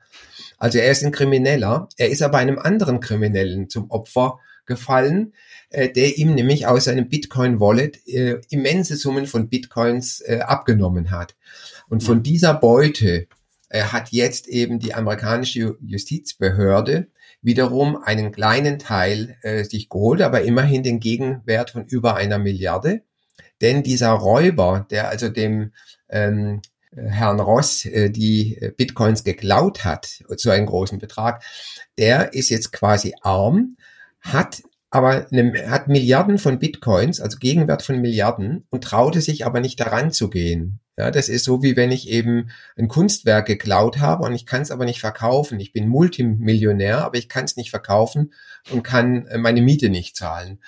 Also 0.57 0.79
er 0.79 0.91
ist 0.91 1.03
ein 1.03 1.11
Krimineller, 1.11 1.87
er 1.97 2.09
ist 2.09 2.23
aber 2.23 2.39
einem 2.39 2.57
anderen 2.57 2.99
Kriminellen 2.99 3.69
zum 3.69 3.91
Opfer 3.91 4.39
gefallen, 4.65 5.33
äh, 5.69 5.89
der 5.89 6.17
ihm 6.17 6.33
nämlich 6.33 6.65
aus 6.65 6.85
seinem 6.85 7.09
Bitcoin-Wallet 7.09 8.07
äh, 8.07 8.41
immense 8.49 8.95
Summen 8.95 9.27
von 9.27 9.47
Bitcoins 9.47 10.21
äh, 10.21 10.39
abgenommen 10.39 11.11
hat. 11.11 11.35
Und 11.89 12.03
von 12.03 12.23
dieser 12.23 12.55
Beute 12.55 13.27
äh, 13.69 13.83
hat 13.83 14.09
jetzt 14.09 14.47
eben 14.47 14.79
die 14.79 14.95
amerikanische 14.95 15.77
Justizbehörde 15.81 17.07
wiederum 17.41 17.97
einen 18.03 18.31
kleinen 18.31 18.79
Teil 18.79 19.37
äh, 19.41 19.63
sich 19.63 19.89
geholt, 19.89 20.21
aber 20.21 20.41
immerhin 20.41 20.83
den 20.83 20.99
Gegenwert 20.99 21.71
von 21.71 21.85
über 21.85 22.15
einer 22.15 22.39
Milliarde. 22.39 23.03
Denn 23.61 23.83
dieser 23.83 24.09
Räuber, 24.11 24.85
der 24.89 25.09
also 25.09 25.29
dem 25.29 25.73
ähm, 26.09 26.61
Herrn 26.95 27.39
Ross 27.39 27.85
äh, 27.85 28.09
die 28.09 28.59
Bitcoins 28.77 29.23
geklaut 29.23 29.85
hat, 29.85 30.23
zu 30.37 30.49
einem 30.49 30.65
großen 30.65 30.99
Betrag, 30.99 31.43
der 31.97 32.33
ist 32.33 32.49
jetzt 32.49 32.71
quasi 32.71 33.13
arm, 33.21 33.77
hat 34.21 34.63
aber 34.89 35.27
eine, 35.31 35.69
hat 35.69 35.87
Milliarden 35.87 36.37
von 36.37 36.59
Bitcoins, 36.59 37.19
also 37.19 37.37
Gegenwert 37.37 37.83
von 37.83 37.99
Milliarden 37.99 38.65
und 38.69 38.83
traute 38.83 39.21
sich 39.21 39.45
aber 39.45 39.59
nicht 39.59 39.79
daran 39.79 40.11
zu 40.11 40.29
gehen. 40.29 40.79
Ja, 40.97 41.11
das 41.11 41.29
ist 41.29 41.43
so 41.43 41.61
wie 41.61 41.75
wenn 41.75 41.91
ich 41.91 42.09
eben 42.09 42.49
ein 42.75 42.87
Kunstwerk 42.87 43.45
geklaut 43.45 43.99
habe 43.99 44.23
und 44.23 44.33
ich 44.33 44.47
kann 44.47 44.63
es 44.63 44.71
aber 44.71 44.83
nicht 44.83 44.99
verkaufen. 44.99 45.59
Ich 45.59 45.71
bin 45.71 45.87
Multimillionär, 45.87 47.05
aber 47.05 47.17
ich 47.17 47.29
kann 47.29 47.45
es 47.45 47.55
nicht 47.55 47.69
verkaufen 47.69 48.33
und 48.71 48.81
kann 48.81 49.27
äh, 49.27 49.37
meine 49.37 49.61
Miete 49.61 49.89
nicht 49.89 50.15
zahlen. 50.15 50.59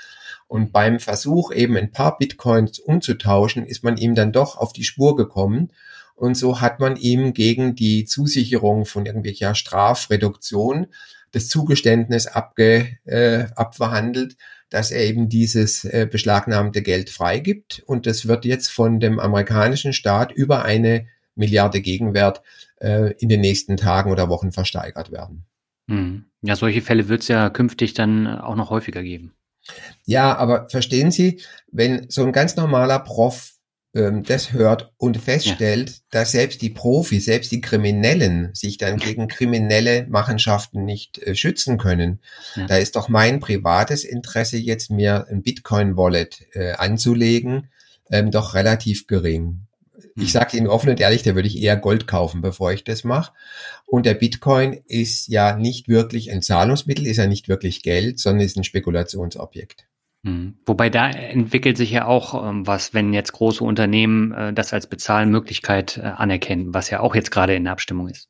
Und 0.48 0.72
beim 0.72 1.00
Versuch 1.00 1.52
eben 1.52 1.76
ein 1.78 1.92
paar 1.92 2.18
Bitcoins 2.18 2.80
umzutauschen, 2.80 3.66
ist 3.66 3.84
man 3.84 3.98
ihm 3.98 4.14
dann 4.14 4.32
doch 4.32 4.56
auf 4.56 4.72
die 4.72 4.84
Spur 4.84 5.16
gekommen. 5.16 5.72
Und 6.16 6.36
so 6.36 6.62
hat 6.62 6.80
man 6.80 6.96
ihm 6.96 7.34
gegen 7.34 7.76
die 7.76 8.06
Zusicherung 8.06 8.86
von 8.86 9.06
irgendwelcher 9.08 9.56
Strafreduktion 9.56 10.88
das 11.32 11.48
Zugeständnis 11.48 12.28
abge, 12.28 12.98
äh, 13.06 13.46
abverhandelt, 13.56 14.36
dass 14.70 14.92
er 14.92 15.04
eben 15.04 15.30
dieses 15.30 15.86
äh, 15.86 16.08
beschlagnahmte 16.10 16.82
Geld 16.82 17.10
freigibt. 17.10 17.84
Und 17.86 18.06
das 18.06 18.28
wird 18.28 18.46
jetzt 18.46 18.70
von 18.70 19.00
dem 19.00 19.20
amerikanischen 19.20 19.94
Staat 19.94 20.32
über 20.32 20.64
eine 20.64 21.08
Milliarde 21.36 21.82
Gegenwert 21.82 22.42
äh, 22.82 23.14
in 23.14 23.30
den 23.30 23.42
nächsten 23.42 23.78
Tagen 23.78 24.12
oder 24.12 24.30
Wochen 24.30 24.52
versteigert 24.52 25.12
werden. 25.12 25.46
Hm. 25.88 26.26
Ja, 26.42 26.56
solche 26.56 26.82
Fälle 26.82 27.10
wird 27.10 27.22
es 27.22 27.28
ja 27.28 27.50
künftig 27.50 27.94
dann 27.94 28.28
auch 28.28 28.56
noch 28.56 28.70
häufiger 28.70 29.04
geben. 29.04 29.34
Ja, 30.06 30.36
aber 30.38 30.70
verstehen 30.70 31.12
Sie, 31.12 31.42
wenn 31.72 32.10
so 32.10 32.24
ein 32.24 32.32
ganz 32.32 32.56
normaler 32.56 33.00
Prof 33.00 33.54
ähm, 33.96 34.24
das 34.24 34.54
hört 34.54 34.92
und 34.98 35.18
feststellt, 35.18 35.90
ja. 35.90 35.96
dass 36.12 36.32
selbst 36.32 36.62
die 36.62 36.70
Profis, 36.70 37.26
selbst 37.26 37.52
die 37.52 37.62
Kriminellen 37.62 38.52
sich 38.54 38.78
dann 38.78 38.98
gegen 38.98 39.28
kriminelle 39.28 40.06
Machenschaften 40.08 40.86
nicht 40.86 41.18
äh, 41.20 41.36
schützen 41.36 41.78
können. 41.78 42.20
Ja. 42.56 42.68
Da 42.68 42.78
ist 42.78 42.96
doch 42.96 43.10
mein 43.10 43.40
privates 43.40 44.04
Interesse 44.04 44.58
jetzt 44.58 44.92
mir 44.92 45.28
ein 45.30 45.42
Bitcoin-Wallet 45.42 46.48
äh, 46.54 46.74
anzulegen, 46.74 47.70
ähm, 48.12 48.32
doch 48.32 48.54
relativ 48.54 49.08
gering. 49.08 49.62
Ich 50.16 50.24
hm. 50.24 50.30
sage 50.30 50.58
Ihnen 50.58 50.68
offen 50.68 50.90
und 50.90 51.00
ehrlich, 51.00 51.24
da 51.24 51.36
würde 51.36 51.48
ich 51.48 51.62
eher 51.62 51.76
Gold 51.76 52.08
kaufen, 52.08 52.42
bevor 52.42 52.72
ich 52.72 52.84
das 52.84 53.04
mache. 53.04 53.34
Und 53.86 54.06
der 54.06 54.14
Bitcoin 54.14 54.82
ist 54.88 55.28
ja 55.28 55.56
nicht 55.58 55.88
wirklich 55.88 56.32
ein 56.32 56.42
Zahlungsmittel, 56.42 57.08
ist 57.08 57.18
ja 57.18 57.28
nicht 57.28 57.50
wirklich 57.50 57.82
Geld, 57.82 58.20
sondern 58.20 58.46
ist 58.46 58.56
ein 58.56 58.64
Spekulationsobjekt. 58.64 59.89
Mhm. 60.24 60.56
Wobei 60.66 60.90
da 60.90 61.10
entwickelt 61.10 61.78
sich 61.78 61.92
ja 61.92 62.06
auch 62.06 62.48
ähm, 62.48 62.68
was, 62.68 62.94
wenn 62.94 63.14
jetzt 63.14 63.32
große 63.32 63.64
Unternehmen 63.64 64.34
äh, 64.34 64.54
das 64.54 64.74
als 64.74 64.88
Bezahlmöglichkeit 64.88 65.98
äh, 65.98 66.02
anerkennen, 66.02 66.74
was 66.74 66.90
ja 66.90 67.00
auch 67.00 67.16
jetzt 67.16 67.32
gerade 67.32 67.56
in 67.56 67.64
der 67.64 67.74
Abstimmung 67.74 68.10
ist. 68.10 68.28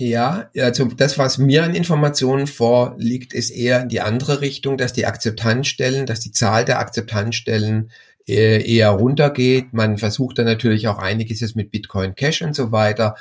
Ja, 0.00 0.48
also 0.56 0.84
das, 0.84 1.18
was 1.18 1.38
mir 1.38 1.64
an 1.64 1.74
Informationen 1.74 2.46
vorliegt, 2.46 3.34
ist 3.34 3.50
eher 3.50 3.82
in 3.82 3.88
die 3.88 4.00
andere 4.00 4.40
Richtung, 4.40 4.76
dass 4.76 4.92
die 4.92 5.06
Akzeptanzstellen, 5.06 6.06
dass 6.06 6.20
die 6.20 6.30
Zahl 6.30 6.64
der 6.64 6.78
Akzeptanzstellen 6.78 7.90
äh, 8.28 8.62
eher 8.62 8.90
runtergeht. 8.90 9.72
Man 9.72 9.98
versucht 9.98 10.38
dann 10.38 10.44
natürlich 10.44 10.86
auch 10.86 10.98
einiges 10.98 11.40
jetzt 11.40 11.56
mit 11.56 11.72
Bitcoin 11.72 12.14
Cash 12.14 12.42
und 12.42 12.54
so 12.54 12.70
weiter. 12.70 13.16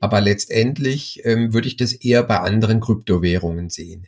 Aber 0.00 0.20
letztendlich 0.20 1.22
ähm, 1.24 1.54
würde 1.54 1.66
ich 1.66 1.76
das 1.76 1.94
eher 1.94 2.22
bei 2.22 2.38
anderen 2.38 2.80
Kryptowährungen 2.80 3.70
sehen. 3.70 4.06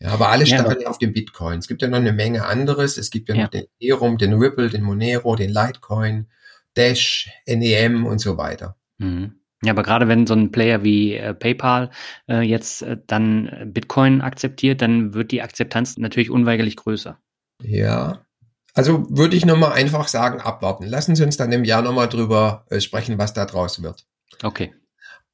Ja, 0.00 0.10
aber 0.10 0.30
alle 0.30 0.46
starren 0.46 0.80
ja, 0.80 0.88
auf 0.88 0.98
dem 0.98 1.12
Bitcoin. 1.12 1.58
Es 1.58 1.68
gibt 1.68 1.82
ja 1.82 1.88
noch 1.88 1.98
eine 1.98 2.12
Menge 2.12 2.46
anderes. 2.46 2.96
Es 2.96 3.10
gibt 3.10 3.28
ja, 3.28 3.34
ja. 3.34 3.42
noch 3.42 3.50
den 3.50 3.66
Ethereum, 3.78 4.16
den 4.16 4.32
Ripple, 4.32 4.70
den 4.70 4.82
Monero, 4.82 5.36
den 5.36 5.50
Litecoin, 5.50 6.28
Dash, 6.74 7.30
NEM 7.46 8.06
und 8.06 8.18
so 8.18 8.38
weiter. 8.38 8.76
Mhm. 8.98 9.40
Ja, 9.62 9.72
aber 9.72 9.82
gerade 9.82 10.08
wenn 10.08 10.26
so 10.26 10.34
ein 10.34 10.52
Player 10.52 10.82
wie 10.84 11.14
äh, 11.16 11.34
PayPal 11.34 11.90
äh, 12.28 12.40
jetzt 12.40 12.80
äh, 12.80 12.96
dann 13.06 13.70
Bitcoin 13.74 14.22
akzeptiert, 14.22 14.80
dann 14.80 15.12
wird 15.12 15.32
die 15.32 15.42
Akzeptanz 15.42 15.98
natürlich 15.98 16.30
unweigerlich 16.30 16.76
größer. 16.76 17.18
Ja. 17.62 18.24
Also 18.72 19.04
würde 19.10 19.36
ich 19.36 19.44
nochmal 19.44 19.72
einfach 19.72 20.08
sagen, 20.08 20.40
abwarten. 20.40 20.86
Lassen 20.86 21.14
Sie 21.14 21.24
uns 21.24 21.36
dann 21.36 21.52
im 21.52 21.64
Jahr 21.64 21.82
nochmal 21.82 22.08
drüber 22.08 22.64
äh, 22.70 22.80
sprechen, 22.80 23.18
was 23.18 23.34
da 23.34 23.44
draus 23.44 23.82
wird. 23.82 24.06
Okay. 24.42 24.72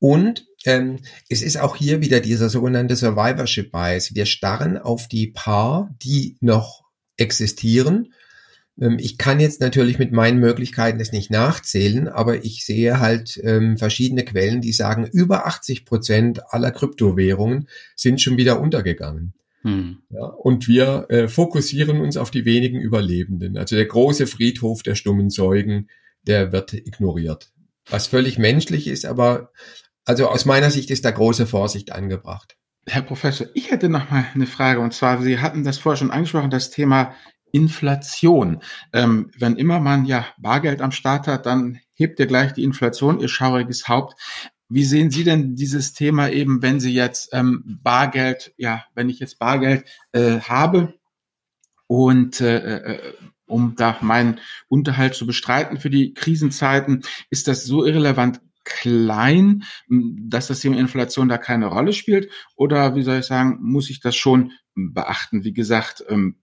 Und 0.00 0.45
ähm, 0.66 0.98
es 1.28 1.42
ist 1.42 1.58
auch 1.58 1.76
hier 1.76 2.00
wieder 2.02 2.20
dieser 2.20 2.48
sogenannte 2.48 2.96
Survivorship 2.96 3.72
Bias. 3.72 4.14
Wir 4.14 4.26
starren 4.26 4.76
auf 4.76 5.08
die 5.08 5.28
paar, 5.28 5.94
die 6.02 6.36
noch 6.40 6.84
existieren. 7.16 8.12
Ähm, 8.80 8.98
ich 9.00 9.16
kann 9.16 9.40
jetzt 9.40 9.60
natürlich 9.60 9.98
mit 9.98 10.12
meinen 10.12 10.38
Möglichkeiten 10.38 10.98
das 10.98 11.12
nicht 11.12 11.30
nachzählen, 11.30 12.08
aber 12.08 12.44
ich 12.44 12.64
sehe 12.64 12.98
halt 13.00 13.40
ähm, 13.42 13.78
verschiedene 13.78 14.24
Quellen, 14.24 14.60
die 14.60 14.72
sagen, 14.72 15.08
über 15.10 15.46
80 15.46 15.84
Prozent 15.84 16.52
aller 16.52 16.72
Kryptowährungen 16.72 17.68
sind 17.94 18.20
schon 18.20 18.36
wieder 18.36 18.60
untergegangen. 18.60 19.34
Hm. 19.62 19.98
Ja, 20.10 20.24
und 20.26 20.68
wir 20.68 21.06
äh, 21.08 21.28
fokussieren 21.28 22.00
uns 22.00 22.16
auf 22.16 22.30
die 22.30 22.44
wenigen 22.44 22.80
Überlebenden. 22.80 23.56
Also 23.56 23.76
der 23.76 23.86
große 23.86 24.26
Friedhof 24.26 24.82
der 24.82 24.94
stummen 24.94 25.30
Zeugen, 25.30 25.88
der 26.26 26.52
wird 26.52 26.72
ignoriert. 26.72 27.50
Was 27.88 28.08
völlig 28.08 28.36
menschlich 28.36 28.88
ist, 28.88 29.06
aber 29.06 29.52
also 30.06 30.28
aus 30.28 30.46
meiner 30.46 30.70
Sicht 30.70 30.90
ist 30.90 31.04
da 31.04 31.10
große 31.10 31.46
Vorsicht 31.46 31.92
angebracht. 31.92 32.56
Herr 32.86 33.02
Professor, 33.02 33.48
ich 33.54 33.70
hätte 33.70 33.88
noch 33.88 34.10
mal 34.10 34.26
eine 34.32 34.46
Frage 34.46 34.80
und 34.80 34.94
zwar, 34.94 35.20
Sie 35.20 35.40
hatten 35.40 35.64
das 35.64 35.78
vorher 35.78 35.98
schon 35.98 36.12
angesprochen, 36.12 36.50
das 36.50 36.70
Thema 36.70 37.14
Inflation. 37.50 38.62
Ähm, 38.92 39.30
wenn 39.36 39.56
immer 39.56 39.80
man 39.80 40.04
ja 40.04 40.26
Bargeld 40.38 40.80
am 40.80 40.92
Start 40.92 41.26
hat, 41.26 41.46
dann 41.46 41.80
hebt 41.94 42.20
ihr 42.20 42.26
gleich 42.26 42.52
die 42.52 42.62
Inflation, 42.62 43.18
ihr 43.18 43.28
schauriges 43.28 43.88
Haupt. 43.88 44.14
Wie 44.68 44.84
sehen 44.84 45.10
Sie 45.10 45.24
denn 45.24 45.54
dieses 45.54 45.92
Thema 45.92 46.28
eben, 46.30 46.62
wenn 46.62 46.80
Sie 46.80 46.92
jetzt 46.92 47.30
ähm, 47.32 47.80
Bargeld, 47.82 48.52
ja, 48.56 48.84
wenn 48.94 49.08
ich 49.08 49.18
jetzt 49.18 49.38
Bargeld 49.38 49.84
äh, 50.12 50.40
habe 50.40 50.94
und 51.86 52.40
äh, 52.40 52.76
äh, 52.76 53.14
um 53.46 53.74
da 53.76 53.96
meinen 54.00 54.40
Unterhalt 54.68 55.14
zu 55.14 55.26
bestreiten 55.26 55.78
für 55.78 55.90
die 55.90 56.14
Krisenzeiten, 56.14 57.02
ist 57.30 57.48
das 57.48 57.64
so 57.64 57.84
irrelevant 57.84 58.40
klein, 58.66 59.62
dass 59.88 60.48
das 60.48 60.60
Thema 60.60 60.76
Inflation 60.76 61.28
da 61.28 61.38
keine 61.38 61.66
Rolle 61.66 61.94
spielt? 61.94 62.30
Oder 62.56 62.94
wie 62.94 63.02
soll 63.02 63.20
ich 63.20 63.26
sagen, 63.26 63.58
muss 63.62 63.88
ich 63.88 64.00
das 64.00 64.14
schon 64.14 64.52
beachten? 64.74 65.44
Wie 65.44 65.54
gesagt, 65.54 66.04
ähm, 66.08 66.36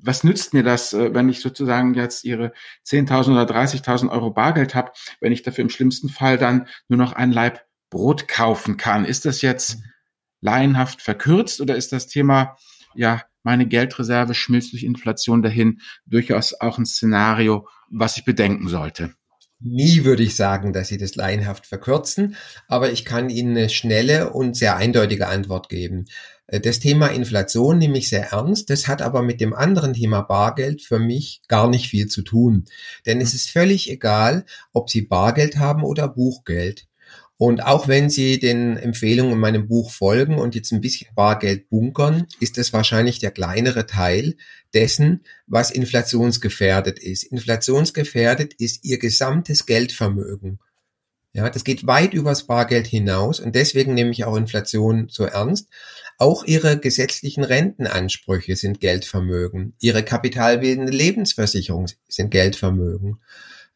was 0.00 0.24
nützt 0.24 0.52
mir 0.52 0.62
das, 0.62 0.92
äh, 0.92 1.14
wenn 1.14 1.28
ich 1.28 1.40
sozusagen 1.40 1.94
jetzt 1.94 2.24
Ihre 2.24 2.52
10.000 2.84 3.32
oder 3.32 3.44
30.000 3.44 4.10
Euro 4.10 4.30
Bargeld 4.30 4.74
habe, 4.74 4.92
wenn 5.20 5.32
ich 5.32 5.42
dafür 5.42 5.62
im 5.62 5.70
schlimmsten 5.70 6.08
Fall 6.08 6.36
dann 6.36 6.66
nur 6.88 6.98
noch 6.98 7.12
ein 7.12 7.32
Laib 7.32 7.60
Brot 7.90 8.26
kaufen 8.26 8.76
kann? 8.76 9.04
Ist 9.04 9.24
das 9.24 9.40
jetzt 9.40 9.78
laienhaft 10.40 11.00
verkürzt 11.00 11.60
oder 11.60 11.76
ist 11.76 11.92
das 11.92 12.08
Thema, 12.08 12.56
ja, 12.94 13.22
meine 13.42 13.66
Geldreserve 13.66 14.34
schmilzt 14.34 14.72
durch 14.72 14.84
Inflation 14.84 15.42
dahin, 15.42 15.80
durchaus 16.06 16.58
auch 16.60 16.78
ein 16.78 16.86
Szenario, 16.86 17.68
was 17.90 18.16
ich 18.16 18.24
bedenken 18.24 18.68
sollte? 18.68 19.14
Nie 19.60 20.04
würde 20.04 20.22
ich 20.22 20.36
sagen, 20.36 20.72
dass 20.72 20.88
Sie 20.88 20.98
das 20.98 21.14
laienhaft 21.14 21.66
verkürzen, 21.66 22.36
aber 22.68 22.92
ich 22.92 23.04
kann 23.04 23.30
Ihnen 23.30 23.56
eine 23.56 23.70
schnelle 23.70 24.30
und 24.30 24.56
sehr 24.56 24.76
eindeutige 24.76 25.28
Antwort 25.28 25.68
geben. 25.68 26.06
Äh, 26.46 26.60
das 26.60 26.80
Thema 26.80 27.08
Inflation 27.08 27.78
nehme 27.78 27.98
ich 27.98 28.08
sehr 28.08 28.32
ernst. 28.32 28.70
Das 28.70 28.88
hat 28.88 29.02
aber 29.02 29.22
mit 29.22 29.40
dem 29.40 29.54
anderen 29.54 29.94
Thema 29.94 30.22
Bargeld 30.22 30.82
für 30.82 30.98
mich 30.98 31.42
gar 31.48 31.68
nicht 31.68 31.88
viel 31.88 32.08
zu 32.08 32.22
tun. 32.22 32.64
Denn 33.06 33.20
es 33.20 33.34
ist 33.34 33.50
völlig 33.50 33.90
egal, 33.90 34.44
ob 34.72 34.90
Sie 34.90 35.02
Bargeld 35.02 35.56
haben 35.56 35.82
oder 35.82 36.08
Buchgeld. 36.08 36.86
Und 37.36 37.64
auch 37.64 37.88
wenn 37.88 38.10
Sie 38.10 38.38
den 38.38 38.76
Empfehlungen 38.76 39.32
in 39.32 39.38
meinem 39.40 39.66
Buch 39.66 39.90
folgen 39.90 40.38
und 40.38 40.54
jetzt 40.54 40.72
ein 40.72 40.80
bisschen 40.80 41.08
Bargeld 41.16 41.68
bunkern, 41.68 42.26
ist 42.38 42.58
es 42.58 42.72
wahrscheinlich 42.72 43.18
der 43.18 43.32
kleinere 43.32 43.86
Teil 43.86 44.36
dessen, 44.72 45.24
was 45.46 45.72
inflationsgefährdet 45.72 47.00
ist. 47.00 47.24
Inflationsgefährdet 47.24 48.54
ist 48.54 48.84
Ihr 48.84 48.98
gesamtes 48.98 49.66
Geldvermögen. 49.66 50.60
Ja, 51.32 51.50
das 51.50 51.64
geht 51.64 51.84
weit 51.88 52.14
übers 52.14 52.46
Bargeld 52.46 52.86
hinaus 52.86 53.40
und 53.40 53.56
deswegen 53.56 53.94
nehme 53.94 54.12
ich 54.12 54.24
auch 54.24 54.36
Inflation 54.36 55.08
so 55.10 55.24
ernst. 55.24 55.68
Auch 56.16 56.44
Ihre 56.44 56.78
gesetzlichen 56.78 57.42
Rentenansprüche 57.42 58.54
sind 58.54 58.78
Geldvermögen. 58.78 59.74
Ihre 59.80 60.04
kapitalbildende 60.04 60.92
Lebensversicherung 60.92 61.88
sind 62.06 62.30
Geldvermögen. 62.30 63.20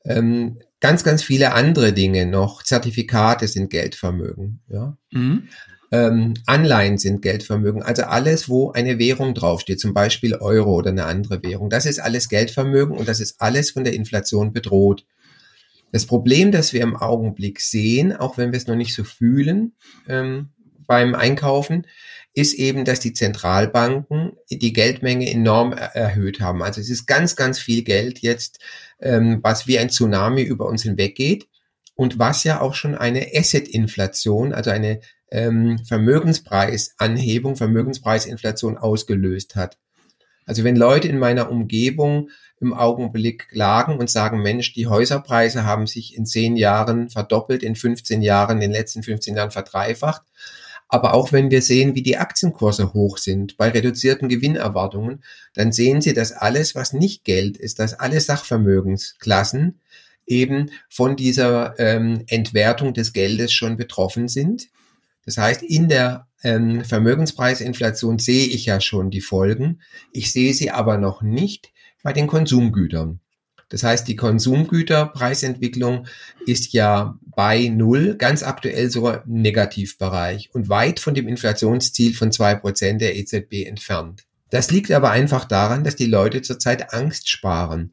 Ähm, 0.05 0.61
ganz, 0.81 1.05
ganz 1.05 1.23
viele 1.23 1.53
andere 1.53 1.93
Dinge 1.93 2.27
noch. 2.27 2.63
Zertifikate 2.63 3.49
sind 3.49 3.71
Geldvermögen. 3.71 4.61
Ja. 4.69 4.97
Mhm. 5.11 5.49
Ähm, 5.91 6.35
Anleihen 6.45 6.99
sind 6.99 7.23
Geldvermögen, 7.23 7.83
also 7.83 8.03
alles, 8.03 8.49
wo 8.49 8.73
eine 8.73 8.99
Währung 8.99 9.33
draufsteht, 9.33 9.81
zum 9.81 9.95
Beispiel 9.95 10.35
Euro 10.35 10.75
oder 10.75 10.91
eine 10.91 11.07
andere 11.07 11.43
Währung. 11.43 11.71
Das 11.71 11.87
ist 11.87 11.99
alles 11.99 12.29
Geldvermögen 12.29 12.97
und 12.97 13.09
das 13.09 13.21
ist 13.21 13.41
alles 13.41 13.71
von 13.71 13.85
der 13.85 13.95
Inflation 13.95 14.53
bedroht. 14.53 15.07
Das 15.91 16.05
Problem, 16.05 16.53
das 16.53 16.75
wir 16.75 16.83
im 16.83 16.97
Augenblick 16.97 17.63
sehen, 17.63 18.15
auch 18.15 18.37
wenn 18.37 18.53
wir 18.53 18.59
es 18.59 18.67
noch 18.67 18.77
nicht 18.77 18.95
so 18.95 19.05
fühlen 19.05 19.73
ähm, 20.07 20.51
beim 20.89 21.15
Einkaufen, 21.15 21.87
ist 22.35 22.55
eben, 22.55 22.85
dass 22.85 23.01
die 23.01 23.13
Zentralbanken 23.13 24.33
die 24.51 24.73
Geldmenge 24.73 25.31
enorm 25.31 25.73
erhöht 25.73 26.41
haben. 26.41 26.63
Also 26.63 26.81
es 26.81 26.91
ist 26.91 27.07
ganz, 27.07 27.37
ganz 27.37 27.59
viel 27.59 27.83
Geld 27.83 28.21
jetzt, 28.21 28.59
ähm, 29.01 29.41
was 29.43 29.67
wie 29.67 29.79
ein 29.79 29.91
Tsunami 29.91 30.43
über 30.43 30.67
uns 30.67 30.83
hinweggeht 30.83 31.49
und 31.95 32.19
was 32.19 32.45
ja 32.45 32.61
auch 32.61 32.75
schon 32.75 32.95
eine 32.95 33.29
Asset-Inflation, 33.35 34.53
also 34.53 34.71
eine 34.71 35.01
ähm, 35.31 35.79
Vermögenspreisanhebung, 35.85 37.57
Vermögenspreisinflation 37.57 38.79
ausgelöst 38.79 39.57
hat. 39.57 39.79
Also 40.47 40.65
wenn 40.65 40.77
Leute 40.77 41.09
in 41.09 41.19
meiner 41.19 41.51
Umgebung 41.51 42.31
im 42.61 42.73
Augenblick 42.73 43.49
klagen 43.51 43.99
und 43.99 44.11
sagen, 44.11 44.43
Mensch, 44.43 44.73
die 44.73 44.87
Häuserpreise 44.87 45.65
haben 45.65 45.87
sich 45.87 46.17
in 46.17 46.25
zehn 46.25 46.57
Jahren 46.57 47.11
verdoppelt, 47.11 47.63
in 47.63 47.77
15 47.77 48.23
Jahren, 48.23 48.57
in 48.57 48.63
den 48.63 48.73
letzten 48.73 49.03
15 49.03 49.37
Jahren 49.37 49.51
verdreifacht. 49.51 50.23
Aber 50.89 51.15
auch 51.15 51.33
wenn 51.33 51.51
wir 51.51 51.61
sehen, 51.61 51.95
wie 51.95 52.03
die 52.03 52.17
Aktienkurse 52.17 52.95
hoch 52.95 53.19
sind 53.19 53.57
bei 53.59 53.69
reduzierten 53.69 54.29
Gewinnerwartungen, 54.29 55.23
dann 55.55 55.71
sehen 55.71 56.01
Sie, 56.01 56.15
dass 56.15 56.33
alles, 56.33 56.75
was 56.75 56.95
nicht 56.95 57.25
Geld 57.25 57.59
ist, 57.59 57.79
dass 57.79 57.95
alle 57.95 58.21
Sachvermögensklassen 58.21 59.81
eben 60.27 60.71
von 60.89 61.17
dieser 61.17 61.79
ähm, 61.79 62.25
Entwertung 62.27 62.95
des 62.95 63.13
Geldes 63.13 63.53
schon 63.53 63.77
betroffen 63.77 64.29
sind. 64.29 64.69
Das 65.25 65.37
heißt, 65.37 65.63
in 65.63 65.89
der 65.89 66.27
ähm, 66.43 66.85
Vermögenspreisinflation 66.85 68.19
sehe 68.19 68.47
ich 68.47 68.67
ja 68.67 68.81
schon 68.81 69.11
die 69.11 69.21
Folgen. 69.21 69.81
Ich 70.13 70.33
sehe 70.33 70.55
sie 70.55 70.71
aber 70.71 70.97
noch 70.97 71.21
nicht 71.23 71.71
bei 72.03 72.13
den 72.13 72.27
Konsumgütern. 72.27 73.21
Das 73.69 73.83
heißt, 73.83 74.09
die 74.09 74.17
Konsumgüterpreisentwicklung 74.17 76.07
ist 76.47 76.73
ja 76.73 77.19
bei 77.37 77.69
Null, 77.69 78.17
ganz 78.17 78.43
aktuell 78.43 78.91
sogar 78.91 79.25
im 79.25 79.43
Negativbereich 79.43 80.51
und 80.55 80.69
weit 80.69 81.01
von 81.01 81.15
dem 81.15 81.29
Inflationsziel 81.29 82.15
von 82.15 82.33
zwei 82.33 82.55
Prozent 82.55 83.01
der 83.01 83.17
EZB 83.17 83.67
entfernt. 83.67 84.25
Das 84.51 84.71
liegt 84.71 84.91
aber 84.91 85.11
einfach 85.11 85.45
daran, 85.45 85.85
dass 85.85 85.97
die 85.97 86.07
Leute 86.07 86.41
zurzeit 86.41 86.95
Angst 86.95 87.29
sparen. 87.31 87.93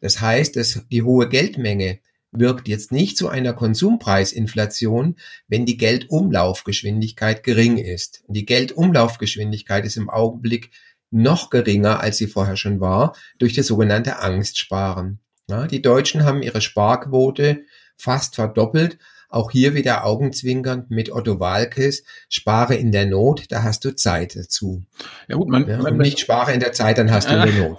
Das 0.00 0.20
heißt, 0.20 0.56
dass 0.56 0.82
die 0.90 1.02
hohe 1.02 1.28
Geldmenge 1.28 2.00
wirkt 2.30 2.68
jetzt 2.68 2.92
nicht 2.92 3.16
zu 3.16 3.28
einer 3.28 3.52
Konsumpreisinflation, 3.52 5.16
wenn 5.48 5.64
die 5.64 5.76
Geldumlaufgeschwindigkeit 5.76 7.42
gering 7.44 7.78
ist. 7.78 8.24
Die 8.26 8.44
Geldumlaufgeschwindigkeit 8.44 9.86
ist 9.86 9.96
im 9.96 10.10
Augenblick 10.10 10.70
noch 11.14 11.50
geringer, 11.50 12.00
als 12.00 12.18
sie 12.18 12.26
vorher 12.26 12.56
schon 12.56 12.80
war, 12.80 13.14
durch 13.38 13.54
das 13.54 13.66
sogenannte 13.66 14.18
Angstsparen. 14.18 15.20
Ja, 15.48 15.66
die 15.66 15.82
Deutschen 15.82 16.24
haben 16.24 16.42
ihre 16.42 16.60
Sparquote 16.60 17.62
fast 17.96 18.34
verdoppelt. 18.34 18.98
Auch 19.28 19.50
hier 19.50 19.74
wieder 19.74 20.04
augenzwinkernd 20.04 20.90
mit 20.90 21.10
Otto 21.10 21.40
Walkes, 21.40 22.04
spare 22.28 22.76
in 22.76 22.92
der 22.92 23.06
Not, 23.06 23.46
da 23.50 23.64
hast 23.64 23.84
du 23.84 23.96
Zeit 23.96 24.36
dazu. 24.36 24.84
Ja 25.26 25.36
gut, 25.36 25.48
man, 25.48 25.68
ja, 25.68 25.78
man 25.78 25.96
nicht 25.96 26.20
spare 26.20 26.52
in 26.52 26.60
der 26.60 26.72
Zeit, 26.72 26.98
dann 26.98 27.10
hast 27.10 27.28
du 27.28 27.40
eine 27.40 27.52
Not 27.52 27.78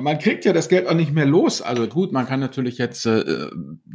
man 0.00 0.18
kriegt 0.18 0.44
ja 0.44 0.52
das 0.52 0.68
Geld 0.68 0.86
auch 0.86 0.94
nicht 0.94 1.12
mehr 1.12 1.26
los. 1.26 1.62
Also 1.62 1.86
gut, 1.86 2.12
man 2.12 2.26
kann 2.26 2.40
natürlich 2.40 2.78
jetzt 2.78 3.06
äh, 3.06 3.48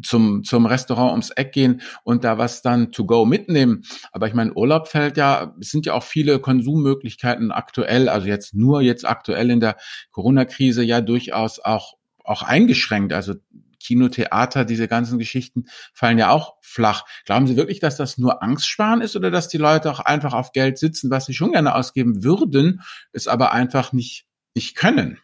zum, 0.03 0.43
zum 0.43 0.65
Restaurant 0.65 1.11
ums 1.11 1.29
Eck 1.31 1.51
gehen 1.51 1.81
und 2.03 2.23
da 2.23 2.37
was 2.37 2.61
dann 2.61 2.91
to 2.91 3.05
go 3.05 3.25
mitnehmen. 3.25 3.83
Aber 4.11 4.27
ich 4.27 4.33
meine, 4.33 4.53
Urlaub 4.53 4.87
fällt 4.87 5.17
ja, 5.17 5.55
es 5.59 5.69
sind 5.69 5.85
ja 5.85 5.93
auch 5.93 6.03
viele 6.03 6.39
Konsummöglichkeiten 6.39 7.51
aktuell, 7.51 8.09
also 8.09 8.27
jetzt 8.27 8.53
nur 8.53 8.81
jetzt 8.81 9.07
aktuell 9.07 9.49
in 9.51 9.59
der 9.59 9.77
Corona-Krise 10.11 10.83
ja 10.83 11.01
durchaus 11.01 11.59
auch, 11.59 11.97
auch 12.23 12.41
eingeschränkt. 12.41 13.13
Also 13.13 13.35
Kino, 13.79 14.09
Theater, 14.09 14.65
diese 14.65 14.87
ganzen 14.87 15.19
Geschichten 15.19 15.65
fallen 15.93 16.17
ja 16.17 16.29
auch 16.29 16.55
flach. 16.61 17.03
Glauben 17.25 17.47
Sie 17.47 17.57
wirklich, 17.57 17.79
dass 17.79 17.97
das 17.97 18.17
nur 18.17 18.41
Angstsparen 18.43 19.01
ist 19.01 19.15
oder 19.15 19.31
dass 19.31 19.49
die 19.49 19.57
Leute 19.57 19.91
auch 19.91 19.99
einfach 19.99 20.33
auf 20.33 20.51
Geld 20.51 20.77
sitzen, 20.77 21.09
was 21.09 21.25
sie 21.25 21.33
schon 21.33 21.51
gerne 21.51 21.75
ausgeben 21.75 22.23
würden, 22.23 22.81
es 23.11 23.27
aber 23.27 23.51
einfach 23.51 23.91
nicht, 23.91 24.25
nicht 24.55 24.75
können? 24.75 25.19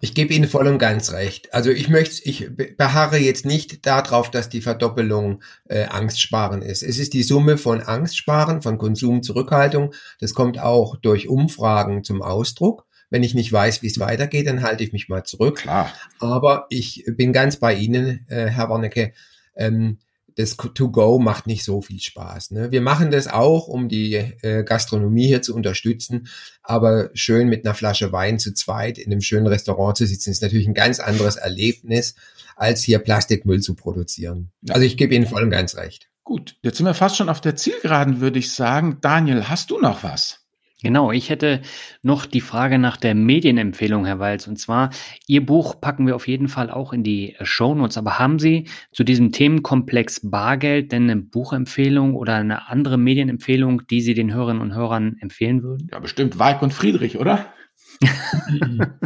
Ich 0.00 0.14
gebe 0.14 0.32
Ihnen 0.32 0.48
voll 0.48 0.68
und 0.68 0.78
ganz 0.78 1.12
recht. 1.12 1.52
Also 1.52 1.70
ich 1.70 1.88
möchte, 1.88 2.22
ich 2.28 2.48
beharre 2.76 3.18
jetzt 3.18 3.44
nicht 3.44 3.84
darauf, 3.84 4.30
dass 4.30 4.48
die 4.48 4.60
Verdoppelung 4.60 5.42
äh, 5.64 5.86
Angstsparen 5.86 6.62
ist. 6.62 6.84
Es 6.84 6.98
ist 6.98 7.14
die 7.14 7.24
Summe 7.24 7.58
von 7.58 7.80
Angstsparen, 7.80 8.62
von 8.62 8.78
Konsumzurückhaltung. 8.78 9.92
Das 10.20 10.34
kommt 10.34 10.60
auch 10.60 10.94
durch 10.96 11.28
Umfragen 11.28 12.04
zum 12.04 12.22
Ausdruck. 12.22 12.86
Wenn 13.10 13.24
ich 13.24 13.34
nicht 13.34 13.52
weiß, 13.52 13.82
wie 13.82 13.88
es 13.88 13.98
weitergeht, 13.98 14.46
dann 14.46 14.62
halte 14.62 14.84
ich 14.84 14.92
mich 14.92 15.08
mal 15.08 15.24
zurück. 15.24 15.56
Klar. 15.56 15.92
Aber 16.20 16.66
ich 16.68 17.04
bin 17.16 17.32
ganz 17.32 17.56
bei 17.56 17.74
Ihnen, 17.74 18.24
äh, 18.28 18.46
Herr 18.46 18.70
Warnecke. 18.70 19.14
Ähm, 19.56 19.98
das 20.38 20.56
To-Go 20.56 21.18
macht 21.18 21.48
nicht 21.48 21.64
so 21.64 21.82
viel 21.82 21.98
Spaß. 21.98 22.52
Ne? 22.52 22.70
Wir 22.70 22.80
machen 22.80 23.10
das 23.10 23.26
auch, 23.26 23.66
um 23.66 23.88
die 23.88 24.14
äh, 24.14 24.62
Gastronomie 24.62 25.26
hier 25.26 25.42
zu 25.42 25.52
unterstützen, 25.52 26.28
aber 26.62 27.10
schön 27.12 27.48
mit 27.48 27.64
einer 27.64 27.74
Flasche 27.74 28.12
Wein 28.12 28.38
zu 28.38 28.54
zweit 28.54 28.98
in 28.98 29.10
einem 29.10 29.20
schönen 29.20 29.48
Restaurant 29.48 29.96
zu 29.96 30.06
sitzen, 30.06 30.30
ist 30.30 30.40
natürlich 30.40 30.68
ein 30.68 30.74
ganz 30.74 31.00
anderes 31.00 31.34
Erlebnis, 31.34 32.14
als 32.54 32.84
hier 32.84 33.00
Plastikmüll 33.00 33.60
zu 33.60 33.74
produzieren. 33.74 34.52
Also 34.68 34.82
ich 34.82 34.96
gebe 34.96 35.12
Ihnen 35.12 35.26
voll 35.26 35.42
und 35.42 35.50
ganz 35.50 35.76
recht. 35.76 36.08
Gut, 36.22 36.56
jetzt 36.62 36.76
sind 36.76 36.86
wir 36.86 36.94
fast 36.94 37.16
schon 37.16 37.30
auf 37.30 37.40
der 37.40 37.56
Zielgeraden, 37.56 38.20
würde 38.20 38.38
ich 38.38 38.52
sagen. 38.52 38.98
Daniel, 39.00 39.48
hast 39.48 39.70
du 39.72 39.80
noch 39.80 40.04
was? 40.04 40.46
Genau, 40.80 41.10
ich 41.10 41.28
hätte 41.28 41.60
noch 42.02 42.24
die 42.24 42.40
Frage 42.40 42.78
nach 42.78 42.96
der 42.96 43.16
Medienempfehlung, 43.16 44.06
Herr 44.06 44.20
Walz. 44.20 44.46
Und 44.46 44.58
zwar, 44.60 44.90
Ihr 45.26 45.44
Buch 45.44 45.80
packen 45.80 46.06
wir 46.06 46.14
auf 46.14 46.28
jeden 46.28 46.46
Fall 46.46 46.70
auch 46.70 46.92
in 46.92 47.02
die 47.02 47.36
Show 47.42 47.74
Notes. 47.74 47.98
Aber 47.98 48.20
haben 48.20 48.38
Sie 48.38 48.68
zu 48.92 49.02
diesem 49.02 49.32
Themenkomplex 49.32 50.30
Bargeld 50.30 50.92
denn 50.92 51.10
eine 51.10 51.20
Buchempfehlung 51.20 52.14
oder 52.14 52.36
eine 52.36 52.68
andere 52.68 52.96
Medienempfehlung, 52.96 53.88
die 53.88 54.00
Sie 54.00 54.14
den 54.14 54.32
Hörerinnen 54.32 54.62
und 54.62 54.74
Hörern 54.74 55.16
empfehlen 55.20 55.64
würden? 55.64 55.88
Ja, 55.90 55.98
bestimmt 55.98 56.38
Weig 56.38 56.62
und 56.62 56.72
Friedrich, 56.72 57.18
oder? 57.18 57.52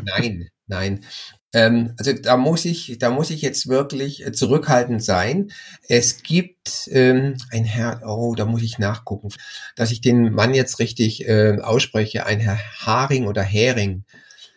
nein, 0.04 0.48
nein. 0.66 1.00
Ähm, 1.52 1.94
also 1.98 2.12
da 2.12 2.36
muss 2.36 2.64
ich, 2.64 2.98
da 2.98 3.10
muss 3.10 3.30
ich 3.30 3.42
jetzt 3.42 3.68
wirklich 3.68 4.26
äh, 4.26 4.32
zurückhaltend 4.32 5.02
sein. 5.02 5.52
Es 5.88 6.22
gibt 6.22 6.88
ähm, 6.90 7.36
ein 7.50 7.64
Herr, 7.64 8.02
oh, 8.06 8.34
da 8.34 8.46
muss 8.46 8.62
ich 8.62 8.78
nachgucken, 8.78 9.28
dass 9.76 9.90
ich 9.90 10.00
den 10.00 10.32
Mann 10.32 10.54
jetzt 10.54 10.78
richtig 10.78 11.28
äh, 11.28 11.58
ausspreche, 11.60 12.26
ein 12.26 12.40
Herr 12.40 12.58
Haring 12.80 13.26
oder 13.26 13.42
Hering. 13.42 14.04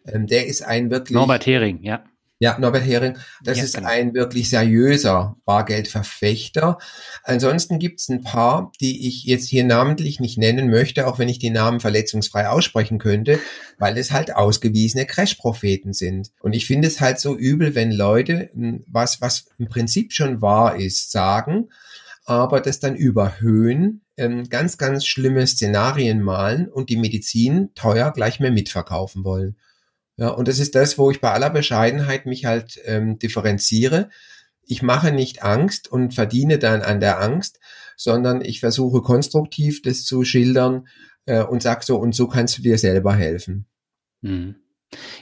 Ähm, 0.08 0.28
der 0.28 0.48
ist 0.48 0.62
ein 0.62 0.90
wirklich. 0.90 1.16
Norbert 1.16 1.46
Hering, 1.46 1.82
ja. 1.84 2.04
Ja, 2.38 2.60
Norbert 2.60 2.84
Hering, 2.84 3.18
das 3.44 3.60
ja, 3.60 3.64
ist 3.64 3.76
genau. 3.76 3.88
ein 3.88 4.14
wirklich 4.14 4.50
seriöser 4.50 5.38
Bargeldverfechter. 5.46 6.78
Ansonsten 7.24 7.80
gibt 7.80 8.02
es 8.02 8.10
ein 8.10 8.24
paar, 8.24 8.74
die 8.82 9.08
ich 9.08 9.24
jetzt 9.24 9.48
hier 9.48 9.64
namentlich 9.64 10.20
nicht 10.20 10.38
nennen 10.38 10.70
möchte, 10.70 11.08
auch 11.08 11.18
wenn 11.18 11.30
ich 11.30 11.40
die 11.40 11.50
Namen 11.50 11.80
verletzungsfrei 11.80 12.50
aussprechen 12.50 12.98
könnte, 13.00 13.40
weil 13.78 13.98
es 13.98 14.12
halt 14.12 14.36
ausgewiesene 14.36 15.06
Crash-Propheten 15.06 15.94
sind. 15.94 16.32
Und 16.42 16.54
ich 16.54 16.66
finde 16.66 16.90
es 16.90 17.00
halt 17.00 17.20
so 17.20 17.38
übel, 17.38 17.74
wenn 17.74 17.94
Leute 17.94 18.50
hm, 18.54 18.84
was, 18.88 19.22
was 19.22 19.46
im 19.58 19.70
Prinzip 19.70 20.12
schon 20.12 20.42
wahr 20.42 20.76
ist, 20.76 21.12
sagen, 21.12 21.70
aber 22.26 22.60
das 22.60 22.82
dann 22.82 22.96
überhöhen, 22.96 24.02
ähm, 24.18 24.50
ganz, 24.50 24.78
ganz 24.78 25.06
schlimme 25.06 25.48
Szenarien 25.48 26.22
malen 26.22 26.68
und 26.68 26.90
die 26.90 26.98
Medizin 26.98 27.70
teuer 27.76 28.12
gleich 28.12 28.42
mehr 28.42 28.52
mitverkaufen 28.52 29.24
wollen. 29.24 29.56
Ja, 30.18 30.30
und 30.30 30.48
das 30.48 30.60
ist 30.60 30.76
das, 30.76 30.98
wo 30.98 31.12
ich 31.12 31.20
bei 31.20 31.32
aller 31.32 31.50
Bescheidenheit 31.50 32.26
mich 32.26 32.46
halt 32.46 32.80
ähm, 32.86 33.20
differenziere. 33.20 34.10
Ich 34.62 34.82
mache 34.82 35.12
nicht 35.12 35.44
Angst 35.44 35.92
und 35.92 36.14
verdiene 36.14 36.58
dann 36.58 36.82
an 36.82 37.00
der 37.00 37.22
Angst, 37.22 37.60
sondern 37.98 38.42
ich 38.42 38.62
versuche 38.62 39.02
konstruktiv 39.02 39.82
das 39.82 40.04
zu 40.04 40.24
schildern 40.24 40.88
äh, 41.26 41.44
und 41.44 41.62
sag 41.62 41.84
so, 41.84 41.98
und 41.98 42.16
so 42.16 42.28
kannst 42.28 42.58
du 42.58 42.62
dir 42.62 42.78
selber 42.78 43.14
helfen. 43.14 43.68
Mhm. 44.22 44.56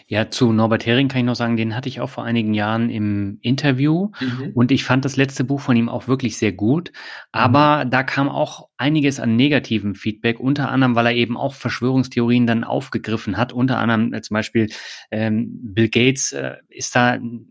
Ja, 0.08 0.30
zu 0.30 0.52
Norbert 0.52 0.86
Hering 0.86 1.08
kann 1.08 1.20
ich 1.20 1.26
noch 1.26 1.36
sagen, 1.36 1.58
den 1.58 1.76
hatte 1.76 1.90
ich 1.90 2.02
auch 2.02 2.10
vor 2.10 2.24
einigen 2.24 2.54
Jahren 2.54 2.90
im 2.90 3.38
Interview 3.42 4.12
mhm. 4.20 4.52
und 4.54 4.72
ich 4.72 4.84
fand 4.84 5.06
das 5.06 5.16
letzte 5.16 5.44
Buch 5.44 5.62
von 5.62 5.76
ihm 5.76 5.90
auch 5.90 6.08
wirklich 6.08 6.38
sehr 6.38 6.52
gut. 6.52 6.92
Aber 7.32 7.86
mhm. 7.86 7.90
da 7.90 8.04
kam 8.04 8.30
auch 8.30 8.70
einiges 8.78 9.20
an 9.20 9.36
negativem 9.36 9.96
Feedback, 9.96 10.40
unter 10.40 10.70
anderem, 10.70 10.96
weil 10.96 11.08
er 11.08 11.16
eben 11.16 11.38
auch 11.38 11.54
Verschwörungstheorien 11.54 12.48
dann 12.48 12.64
aufgegriffen 12.64 13.38
hat. 13.38 13.54
Unter 13.54 13.78
anderem 13.78 14.14
äh, 14.14 14.22
zum 14.22 14.36
Beispiel 14.36 14.70
ähm, 15.12 15.60
Bill 15.62 15.90
Gates 15.90 16.32
äh, 16.32 16.56
ist 16.70 16.96
da 16.96 17.12
eine 17.12 17.42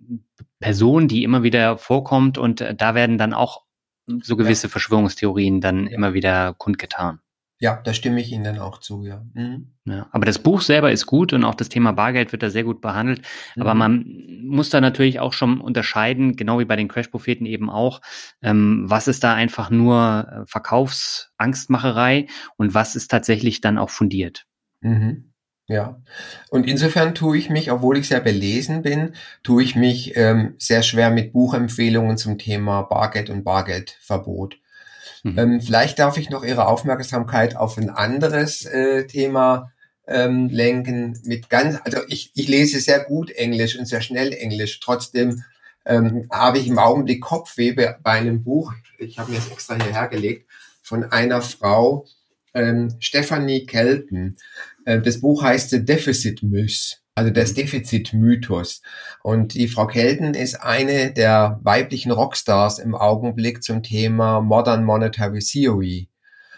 Person, 0.61 1.09
die 1.09 1.25
immer 1.25 1.43
wieder 1.43 1.77
vorkommt 1.77 2.39
und 2.39 2.61
äh, 2.61 2.75
da 2.75 2.95
werden 2.95 3.19
dann 3.19 3.35
auch 3.35 3.63
so 4.07 4.37
gewisse 4.37 4.67
ja. 4.67 4.71
Verschwörungstheorien 4.71 5.61
dann 5.61 5.87
ja. 5.87 5.93
immer 5.93 6.15
wieder 6.15 6.55
kundgetan. 6.55 7.21
Ja, 7.63 7.81
da 7.85 7.95
stimme 7.95 8.21
ich 8.21 8.33
Ihnen 8.33 8.59
auch 8.59 8.79
zu, 8.79 9.05
ja. 9.05 9.25
Mhm. 9.35 9.71
ja. 9.85 10.09
Aber 10.11 10.27
das 10.27 10.41
Buch 10.41 10.63
selber 10.63 10.91
ist 10.91 11.07
gut 11.07 11.33
und 11.33 11.45
auch 11.45 11.55
das 11.55 11.69
Thema 11.69 11.93
Bargeld 11.93 12.33
wird 12.33 12.43
da 12.43 12.51
sehr 12.51 12.65
gut 12.65 12.81
behandelt. 12.81 13.23
Mhm. 13.55 13.63
Aber 13.63 13.75
man 13.75 14.05
muss 14.43 14.69
da 14.69 14.81
natürlich 14.81 15.21
auch 15.21 15.33
schon 15.33 15.61
unterscheiden, 15.61 16.35
genau 16.35 16.59
wie 16.59 16.65
bei 16.65 16.75
den 16.75 16.89
Crash-Propheten 16.89 17.47
eben 17.47 17.71
auch, 17.71 18.01
ähm, 18.43 18.83
was 18.87 19.07
ist 19.07 19.23
da 19.23 19.35
einfach 19.35 19.71
nur 19.71 20.27
äh, 20.29 20.47
Verkaufsangstmacherei 20.47 22.27
und 22.57 22.75
was 22.75 22.97
ist 22.97 23.13
tatsächlich 23.13 23.61
dann 23.61 23.79
auch 23.79 23.91
fundiert. 23.91 24.45
Mhm. 24.81 25.33
Ja, 25.69 26.03
und 26.51 26.67
insofern 26.67 27.15
tue 27.15 27.39
ich 27.39 27.49
mich, 27.49 27.71
obwohl 27.71 27.97
ich 27.97 28.09
sehr 28.09 28.19
belesen 28.19 28.83
bin, 28.83 29.15
tue 29.45 29.63
ich 29.63 29.77
mich 29.77 30.17
ähm, 30.17 30.57
sehr 30.59 30.83
schwer 30.83 31.11
mit 31.11 31.33
Buchempfehlungen 31.33 32.17
zum 32.17 32.39
Thema 32.39 32.83
Bargeld 32.83 33.31
und 33.31 33.45
Bargeldverbot. 33.45 34.59
Mhm. 35.23 35.39
Ähm, 35.39 35.61
vielleicht 35.61 35.99
darf 35.99 36.19
ich 36.19 36.31
noch 36.31 36.45
Ihre 36.45 36.67
Aufmerksamkeit 36.67 37.57
auf 37.57 37.79
ein 37.79 37.91
anderes 37.91 38.65
äh, 38.65 39.07
Thema 39.07 39.73
ähm, 40.07 40.49
lenken. 40.49 41.19
Mit 41.25 41.49
ganz, 41.49 41.79
also 41.85 41.99
ich, 42.09 42.33
ich 42.35 42.49
lese 42.49 42.81
sehr 42.81 43.01
gut 43.01 43.31
Englisch 43.31 43.79
und 43.79 43.87
sehr 43.87 44.01
schnell 44.01 44.33
Englisch. 44.33 44.81
Trotzdem 44.81 45.43
ähm, 45.85 46.27
habe 46.31 46.59
ich 46.59 46.67
im 46.69 46.79
Augenblick 46.79 47.23
Kopfweh 47.23 47.73
bei 47.73 47.97
einem 48.05 48.43
Buch. 48.43 48.73
Ich 48.99 49.19
habe 49.19 49.31
mir 49.31 49.39
das 49.39 49.51
extra 49.51 49.75
hierher 49.83 50.09
gelegt 50.09 50.49
von 50.83 51.05
einer 51.05 51.43
Frau, 51.43 52.07
ähm, 52.55 52.95
Stephanie 52.99 53.67
Kelton. 53.67 54.37
Äh, 54.85 55.01
das 55.01 55.21
Buch 55.21 55.43
heißt 55.43 55.71
The 55.71 55.85
Deficit 55.85 56.43
Myth 56.43 57.02
also 57.15 57.31
das 57.31 57.51
mhm. 57.53 57.57
Defizitmythos. 57.57 58.83
Und 59.23 59.55
die 59.55 59.69
Frau 59.69 59.87
Kelten 59.87 60.35
ist 60.35 60.55
eine 60.57 61.13
der 61.13 61.61
weiblichen 61.63 62.11
Rockstars 62.11 62.79
im 62.79 62.95
Augenblick 62.95 63.63
zum 63.63 63.83
Thema 63.83 64.41
Modern 64.41 64.85
Monetary 64.85 65.41
Theory. 65.41 66.09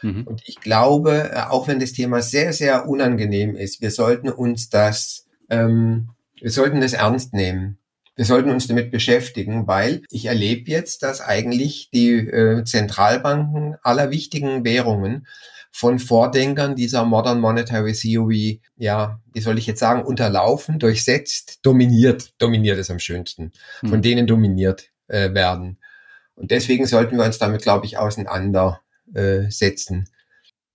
Mhm. 0.02 0.22
Und 0.24 0.42
ich 0.46 0.60
glaube, 0.60 1.30
äh, 1.32 1.40
auch 1.48 1.66
wenn 1.66 1.80
das 1.80 1.92
Thema 1.92 2.22
sehr, 2.22 2.52
sehr 2.52 2.88
unangenehm 2.88 3.56
ist, 3.56 3.80
wir 3.80 3.90
sollten 3.90 4.28
uns 4.28 4.68
das, 4.68 5.26
ähm, 5.50 6.10
wir 6.40 6.50
sollten 6.50 6.80
das 6.80 6.92
ernst 6.92 7.32
nehmen. 7.32 7.78
Wir 8.16 8.24
sollten 8.24 8.50
uns 8.50 8.68
damit 8.68 8.92
beschäftigen, 8.92 9.66
weil 9.66 10.02
ich 10.08 10.26
erlebe 10.26 10.70
jetzt, 10.70 11.02
dass 11.02 11.20
eigentlich 11.20 11.90
die 11.92 12.12
äh, 12.12 12.62
Zentralbanken 12.62 13.76
aller 13.82 14.10
wichtigen 14.10 14.64
Währungen 14.64 15.26
von 15.76 15.98
Vordenkern 15.98 16.76
dieser 16.76 17.04
Modern 17.04 17.40
Monetary 17.40 17.94
Theory, 17.94 18.62
ja, 18.76 19.20
wie 19.32 19.40
soll 19.40 19.58
ich 19.58 19.66
jetzt 19.66 19.80
sagen, 19.80 20.04
unterlaufen, 20.04 20.78
durchsetzt, 20.78 21.66
dominiert, 21.66 22.32
dominiert 22.38 22.78
ist 22.78 22.92
am 22.92 23.00
schönsten, 23.00 23.50
von 23.80 23.94
hm. 23.94 24.02
denen 24.02 24.28
dominiert 24.28 24.92
äh, 25.08 25.34
werden. 25.34 25.80
Und 26.36 26.52
deswegen 26.52 26.86
sollten 26.86 27.16
wir 27.16 27.24
uns 27.24 27.38
damit, 27.38 27.62
glaube 27.62 27.86
ich, 27.86 27.98
auseinandersetzen. 27.98 30.08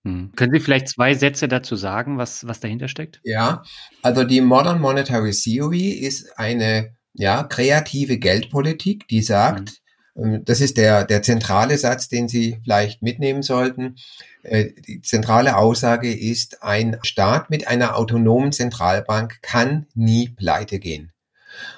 Äh, 0.04 0.06
hm. 0.06 0.32
Können 0.36 0.52
Sie 0.52 0.60
vielleicht 0.60 0.90
zwei 0.90 1.14
Sätze 1.14 1.48
dazu 1.48 1.76
sagen, 1.76 2.18
was, 2.18 2.46
was 2.46 2.60
dahinter 2.60 2.88
steckt? 2.88 3.22
Ja, 3.24 3.62
also 4.02 4.24
die 4.24 4.42
Modern 4.42 4.82
Monetary 4.82 5.30
Theory 5.30 5.92
ist 5.92 6.38
eine 6.38 6.94
ja, 7.14 7.44
kreative 7.44 8.18
Geldpolitik, 8.18 9.08
die 9.08 9.22
sagt, 9.22 9.70
hm. 9.70 9.76
Das 10.14 10.60
ist 10.60 10.76
der, 10.76 11.04
der 11.04 11.22
zentrale 11.22 11.78
Satz, 11.78 12.08
den 12.08 12.28
Sie 12.28 12.58
vielleicht 12.62 13.02
mitnehmen 13.02 13.42
sollten. 13.42 13.96
Äh, 14.42 14.70
die 14.86 15.00
zentrale 15.02 15.56
Aussage 15.56 16.12
ist, 16.12 16.62
ein 16.62 16.98
Staat 17.02 17.50
mit 17.50 17.68
einer 17.68 17.96
autonomen 17.96 18.52
Zentralbank 18.52 19.40
kann 19.42 19.86
nie 19.94 20.28
pleite 20.28 20.78
gehen. 20.78 21.12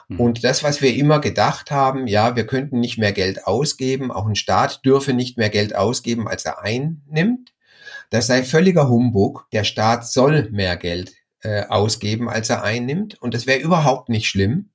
Mhm. 0.09 0.21
Und 0.21 0.45
das, 0.45 0.63
was 0.63 0.81
wir 0.81 0.95
immer 0.95 1.21
gedacht 1.21 1.71
haben, 1.71 2.07
ja, 2.07 2.37
wir 2.37 2.47
könnten 2.47 2.81
nicht 2.81 2.99
mehr 2.99 3.13
Geld 3.13 3.47
ausgeben, 3.47 4.11
auch 4.11 4.27
ein 4.27 4.37
Staat 4.37 4.85
dürfe 4.85 5.13
nicht 5.13 5.39
mehr 5.39 5.51
Geld 5.51 5.75
ausgeben, 5.75 6.29
als 6.29 6.45
er 6.45 6.63
einnimmt, 6.63 7.53
das 8.11 8.27
sei 8.27 8.43
völliger 8.43 8.89
Humbug. 8.91 9.47
Der 9.53 9.65
Staat 9.65 10.07
soll 10.07 10.51
mehr 10.51 10.77
Geld 10.77 11.15
äh, 11.41 11.65
ausgeben, 11.65 12.29
als 12.29 12.51
er 12.51 12.63
einnimmt. 12.63 13.21
Und 13.23 13.33
das 13.33 13.47
wäre 13.47 13.61
überhaupt 13.61 14.11
nicht 14.11 14.27
schlimm. 14.27 14.69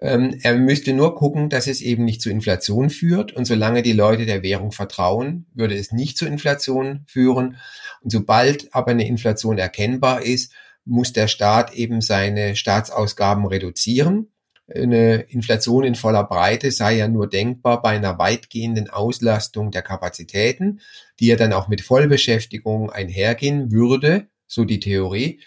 Ähm, 0.00 0.38
er 0.42 0.54
müsste 0.54 0.92
nur 0.92 1.16
gucken, 1.16 1.48
dass 1.48 1.66
es 1.66 1.80
eben 1.80 2.04
nicht 2.04 2.22
zu 2.22 2.30
Inflation 2.30 2.90
führt. 2.90 3.32
Und 3.32 3.44
solange 3.44 3.82
die 3.82 3.92
Leute 3.92 4.26
der 4.26 4.42
Währung 4.42 4.72
vertrauen, 4.72 5.46
würde 5.54 5.76
es 5.76 5.92
nicht 5.92 6.16
zu 6.16 6.26
Inflation 6.26 7.04
führen. 7.06 7.56
Und 8.00 8.10
sobald 8.10 8.72
aber 8.74 8.92
eine 8.92 9.06
Inflation 9.06 9.58
erkennbar 9.58 10.22
ist, 10.22 10.52
muss 10.84 11.12
der 11.12 11.28
Staat 11.28 11.74
eben 11.74 12.00
seine 12.00 12.56
Staatsausgaben 12.56 13.46
reduzieren. 13.46 14.28
Eine 14.72 15.22
Inflation 15.22 15.84
in 15.84 15.94
voller 15.94 16.24
Breite 16.24 16.70
sei 16.70 16.96
ja 16.96 17.08
nur 17.08 17.28
denkbar 17.28 17.80
bei 17.80 17.90
einer 17.90 18.18
weitgehenden 18.18 18.90
Auslastung 18.90 19.70
der 19.70 19.82
Kapazitäten, 19.82 20.80
die 21.20 21.26
ja 21.26 21.36
dann 21.36 21.54
auch 21.54 21.68
mit 21.68 21.80
Vollbeschäftigung 21.80 22.90
einhergehen 22.90 23.72
würde, 23.72 24.28
so 24.46 24.64
die 24.64 24.80
Theorie. 24.80 25.40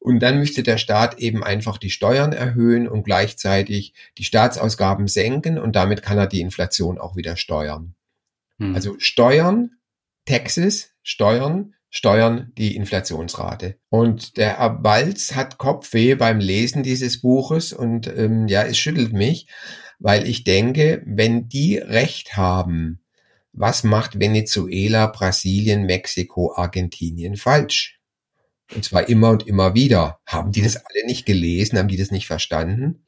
Und 0.00 0.20
dann 0.20 0.38
müsste 0.38 0.62
der 0.62 0.78
Staat 0.78 1.18
eben 1.18 1.44
einfach 1.44 1.76
die 1.76 1.90
Steuern 1.90 2.32
erhöhen 2.32 2.88
und 2.88 3.04
gleichzeitig 3.04 3.92
die 4.16 4.24
Staatsausgaben 4.24 5.06
senken 5.06 5.58
und 5.58 5.76
damit 5.76 6.02
kann 6.02 6.18
er 6.18 6.26
die 6.26 6.40
Inflation 6.40 6.98
auch 6.98 7.16
wieder 7.16 7.36
steuern. 7.36 7.94
Hm. 8.58 8.74
Also 8.74 8.96
Steuern, 8.98 9.72
Taxes, 10.24 10.94
Steuern, 11.02 11.74
steuern 11.90 12.52
die 12.56 12.76
Inflationsrate. 12.76 13.76
Und 13.90 14.38
der 14.38 14.58
Herr 14.58 14.70
Balz 14.70 15.34
hat 15.34 15.58
Kopfweh 15.58 16.14
beim 16.14 16.40
Lesen 16.40 16.82
dieses 16.82 17.20
Buches 17.20 17.74
und 17.74 18.06
ähm, 18.06 18.48
ja, 18.48 18.62
es 18.62 18.78
schüttelt 18.78 19.12
mich, 19.12 19.48
weil 19.98 20.26
ich 20.26 20.44
denke, 20.44 21.02
wenn 21.04 21.48
die 21.48 21.76
Recht 21.76 22.38
haben, 22.38 23.02
was 23.52 23.84
macht 23.84 24.18
Venezuela, 24.18 25.08
Brasilien, 25.08 25.84
Mexiko, 25.84 26.54
Argentinien 26.54 27.36
falsch? 27.36 27.99
Und 28.74 28.84
zwar 28.84 29.08
immer 29.08 29.30
und 29.30 29.46
immer 29.46 29.74
wieder. 29.74 30.20
Haben 30.26 30.52
die 30.52 30.62
das 30.62 30.76
alle 30.76 31.06
nicht 31.06 31.26
gelesen? 31.26 31.78
Haben 31.78 31.88
die 31.88 31.96
das 31.96 32.10
nicht 32.10 32.26
verstanden? 32.26 33.04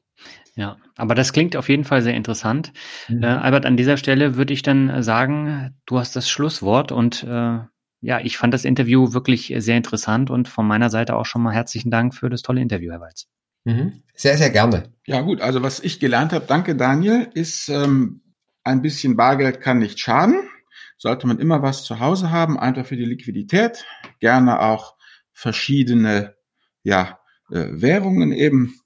Ja, 0.54 0.76
aber 0.96 1.14
das 1.14 1.32
klingt 1.32 1.56
auf 1.56 1.68
jeden 1.68 1.84
Fall 1.84 2.02
sehr 2.02 2.14
interessant. 2.14 2.72
Mhm. 3.08 3.22
Äh, 3.22 3.26
Albert, 3.26 3.64
an 3.64 3.76
dieser 3.76 3.96
Stelle 3.96 4.36
würde 4.36 4.52
ich 4.52 4.62
dann 4.62 4.90
äh, 4.90 5.02
sagen, 5.02 5.74
du 5.86 5.98
hast 5.98 6.14
das 6.14 6.28
Schlusswort 6.28 6.92
und 6.92 7.22
äh, 7.24 7.58
ja, 8.04 8.20
ich 8.20 8.36
fand 8.36 8.52
das 8.52 8.64
Interview 8.64 9.12
wirklich 9.14 9.54
sehr 9.58 9.76
interessant 9.76 10.28
und 10.28 10.48
von 10.48 10.66
meiner 10.66 10.90
Seite 10.90 11.16
auch 11.16 11.24
schon 11.24 11.42
mal 11.42 11.54
herzlichen 11.54 11.90
Dank 11.90 12.14
für 12.14 12.28
das 12.28 12.42
tolle 12.42 12.60
Interview, 12.60 12.90
Herr 12.90 13.00
Walz. 13.00 13.28
Mhm. 13.64 14.02
Sehr, 14.14 14.36
sehr 14.36 14.50
gerne. 14.50 14.90
Ja 15.06 15.20
gut, 15.20 15.40
also 15.40 15.62
was 15.62 15.80
ich 15.80 16.00
gelernt 16.00 16.32
habe, 16.32 16.44
danke 16.46 16.76
Daniel, 16.76 17.30
ist 17.32 17.68
ähm, 17.68 18.20
ein 18.64 18.82
bisschen 18.82 19.16
Bargeld 19.16 19.60
kann 19.60 19.78
nicht 19.78 20.00
schaden. 20.00 20.40
Sollte 20.98 21.26
man 21.26 21.38
immer 21.38 21.62
was 21.62 21.84
zu 21.84 22.00
Hause 22.00 22.30
haben, 22.30 22.58
einfach 22.58 22.86
für 22.86 22.96
die 22.96 23.04
Liquidität, 23.04 23.84
gerne 24.20 24.60
auch 24.60 24.96
verschiedene 25.32 26.34
ja, 26.82 27.18
äh, 27.50 27.68
Währungen 27.70 28.32
eben, 28.32 28.80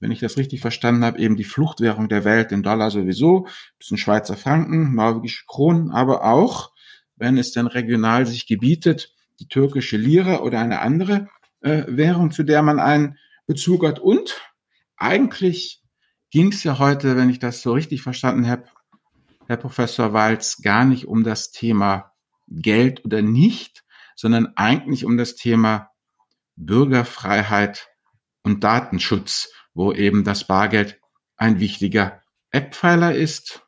wenn 0.00 0.10
ich 0.10 0.20
das 0.20 0.36
richtig 0.36 0.60
verstanden 0.60 1.04
habe, 1.04 1.18
eben 1.18 1.36
die 1.36 1.44
Fluchtwährung 1.44 2.08
der 2.08 2.24
Welt, 2.24 2.50
den 2.50 2.62
Dollar 2.62 2.90
sowieso, 2.90 3.46
bisschen 3.78 3.98
Schweizer 3.98 4.36
Franken, 4.36 4.94
norwegische 4.94 5.44
Kronen, 5.46 5.90
aber 5.90 6.24
auch, 6.24 6.72
wenn 7.16 7.38
es 7.38 7.52
dann 7.52 7.66
regional 7.66 8.26
sich 8.26 8.46
gebietet, 8.46 9.12
die 9.38 9.48
türkische 9.48 9.96
Lira 9.96 10.40
oder 10.40 10.60
eine 10.60 10.80
andere 10.80 11.28
äh, 11.60 11.84
Währung, 11.86 12.30
zu 12.30 12.42
der 12.42 12.62
man 12.62 12.80
einen 12.80 13.18
Bezug 13.46 13.86
hat. 13.86 13.98
Und 13.98 14.40
eigentlich 14.96 15.82
ging 16.30 16.52
es 16.52 16.64
ja 16.64 16.78
heute, 16.78 17.16
wenn 17.16 17.30
ich 17.30 17.38
das 17.38 17.62
so 17.62 17.72
richtig 17.72 18.02
verstanden 18.02 18.48
habe, 18.48 18.64
Herr 19.46 19.56
Professor 19.56 20.12
Walz, 20.12 20.62
gar 20.62 20.84
nicht 20.84 21.06
um 21.06 21.24
das 21.24 21.50
Thema 21.50 22.12
Geld 22.48 23.04
oder 23.04 23.22
nicht, 23.22 23.84
sondern 24.16 24.52
eigentlich 24.56 25.04
um 25.04 25.16
das 25.16 25.34
Thema 25.34 25.90
Bürgerfreiheit 26.56 27.88
und 28.42 28.64
Datenschutz, 28.64 29.52
wo 29.74 29.92
eben 29.92 30.24
das 30.24 30.46
Bargeld 30.46 31.00
ein 31.36 31.60
wichtiger 31.60 32.22
Eckpfeiler 32.50 33.14
ist 33.14 33.66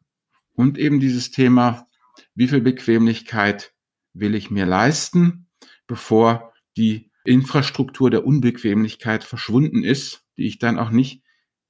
und 0.53 0.79
eben 0.79 1.01
dieses 1.01 1.31
Thema, 1.31 1.89
wie 2.35 2.49
viel 2.49 2.61
Bequemlichkeit 2.61 3.73
will 4.13 4.35
ich 4.35 4.51
mir 4.51 4.67
leisten, 4.67 5.49
bevor 5.87 6.53
die 6.77 7.11
Infrastruktur 7.25 8.11
der 8.11 8.27
Unbequemlichkeit 8.27 9.25
verschwunden 9.25 9.83
ist, 9.83 10.25
die 10.37 10.47
ich 10.47 10.59
dann 10.59 10.79
auch 10.79 10.91
nicht 10.91 11.23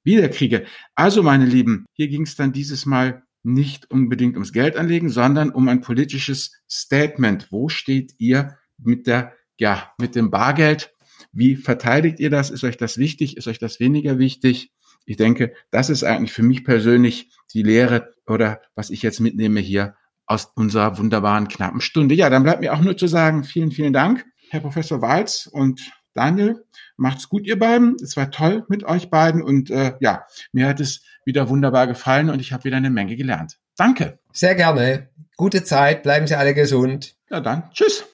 wiederkriege. 0.02 0.66
Also, 0.94 1.22
meine 1.22 1.46
Lieben, 1.46 1.86
hier 1.94 2.08
ging 2.08 2.22
es 2.22 2.36
dann 2.36 2.52
dieses 2.52 2.86
Mal 2.86 3.22
nicht 3.42 3.90
unbedingt 3.90 4.34
ums 4.34 4.52
Geld 4.52 4.76
anlegen, 4.76 5.10
sondern 5.10 5.50
um 5.50 5.68
ein 5.68 5.80
politisches 5.80 6.60
Statement. 6.68 7.52
Wo 7.52 7.68
steht 7.68 8.14
ihr 8.18 8.58
mit 8.84 9.06
der, 9.06 9.32
ja, 9.58 9.92
mit 9.98 10.14
dem 10.14 10.30
Bargeld? 10.30 10.92
Wie 11.32 11.56
verteidigt 11.56 12.20
ihr 12.20 12.30
das? 12.30 12.50
Ist 12.50 12.64
euch 12.64 12.76
das 12.76 12.98
wichtig? 12.98 13.36
Ist 13.36 13.48
euch 13.48 13.58
das 13.58 13.80
weniger 13.80 14.18
wichtig? 14.18 14.72
Ich 15.06 15.16
denke, 15.16 15.52
das 15.70 15.90
ist 15.90 16.04
eigentlich 16.04 16.32
für 16.32 16.42
mich 16.42 16.64
persönlich 16.64 17.30
die 17.52 17.62
Lehre 17.62 18.14
oder 18.26 18.60
was 18.74 18.90
ich 18.90 19.02
jetzt 19.02 19.20
mitnehme 19.20 19.60
hier 19.60 19.96
aus 20.26 20.50
unserer 20.54 20.96
wunderbaren 20.98 21.48
knappen 21.48 21.80
Stunde. 21.80 22.14
Ja, 22.14 22.30
dann 22.30 22.42
bleibt 22.42 22.60
mir 22.60 22.72
auch 22.72 22.80
nur 22.80 22.96
zu 22.96 23.06
sagen, 23.06 23.44
vielen, 23.44 23.70
vielen 23.70 23.92
Dank, 23.92 24.24
Herr 24.50 24.60
Professor 24.60 25.02
Walz 25.02 25.48
und 25.50 25.80
Daniel. 26.14 26.64
Macht's 26.96 27.28
gut, 27.28 27.46
ihr 27.46 27.58
beiden. 27.58 27.96
Es 28.02 28.16
war 28.16 28.30
toll 28.30 28.64
mit 28.68 28.84
euch 28.84 29.10
beiden 29.10 29.42
und 29.42 29.70
äh, 29.70 29.94
ja, 30.00 30.24
mir 30.52 30.68
hat 30.68 30.80
es 30.80 31.02
wieder 31.24 31.48
wunderbar 31.48 31.86
gefallen 31.86 32.30
und 32.30 32.40
ich 32.40 32.52
habe 32.52 32.64
wieder 32.64 32.76
eine 32.76 32.90
Menge 32.90 33.16
gelernt. 33.16 33.58
Danke. 33.76 34.18
Sehr 34.32 34.54
gerne. 34.54 35.10
Gute 35.36 35.64
Zeit. 35.64 36.04
Bleiben 36.04 36.26
Sie 36.26 36.36
alle 36.36 36.54
gesund. 36.54 37.16
Ja, 37.28 37.40
dann. 37.40 37.70
Tschüss. 37.72 38.04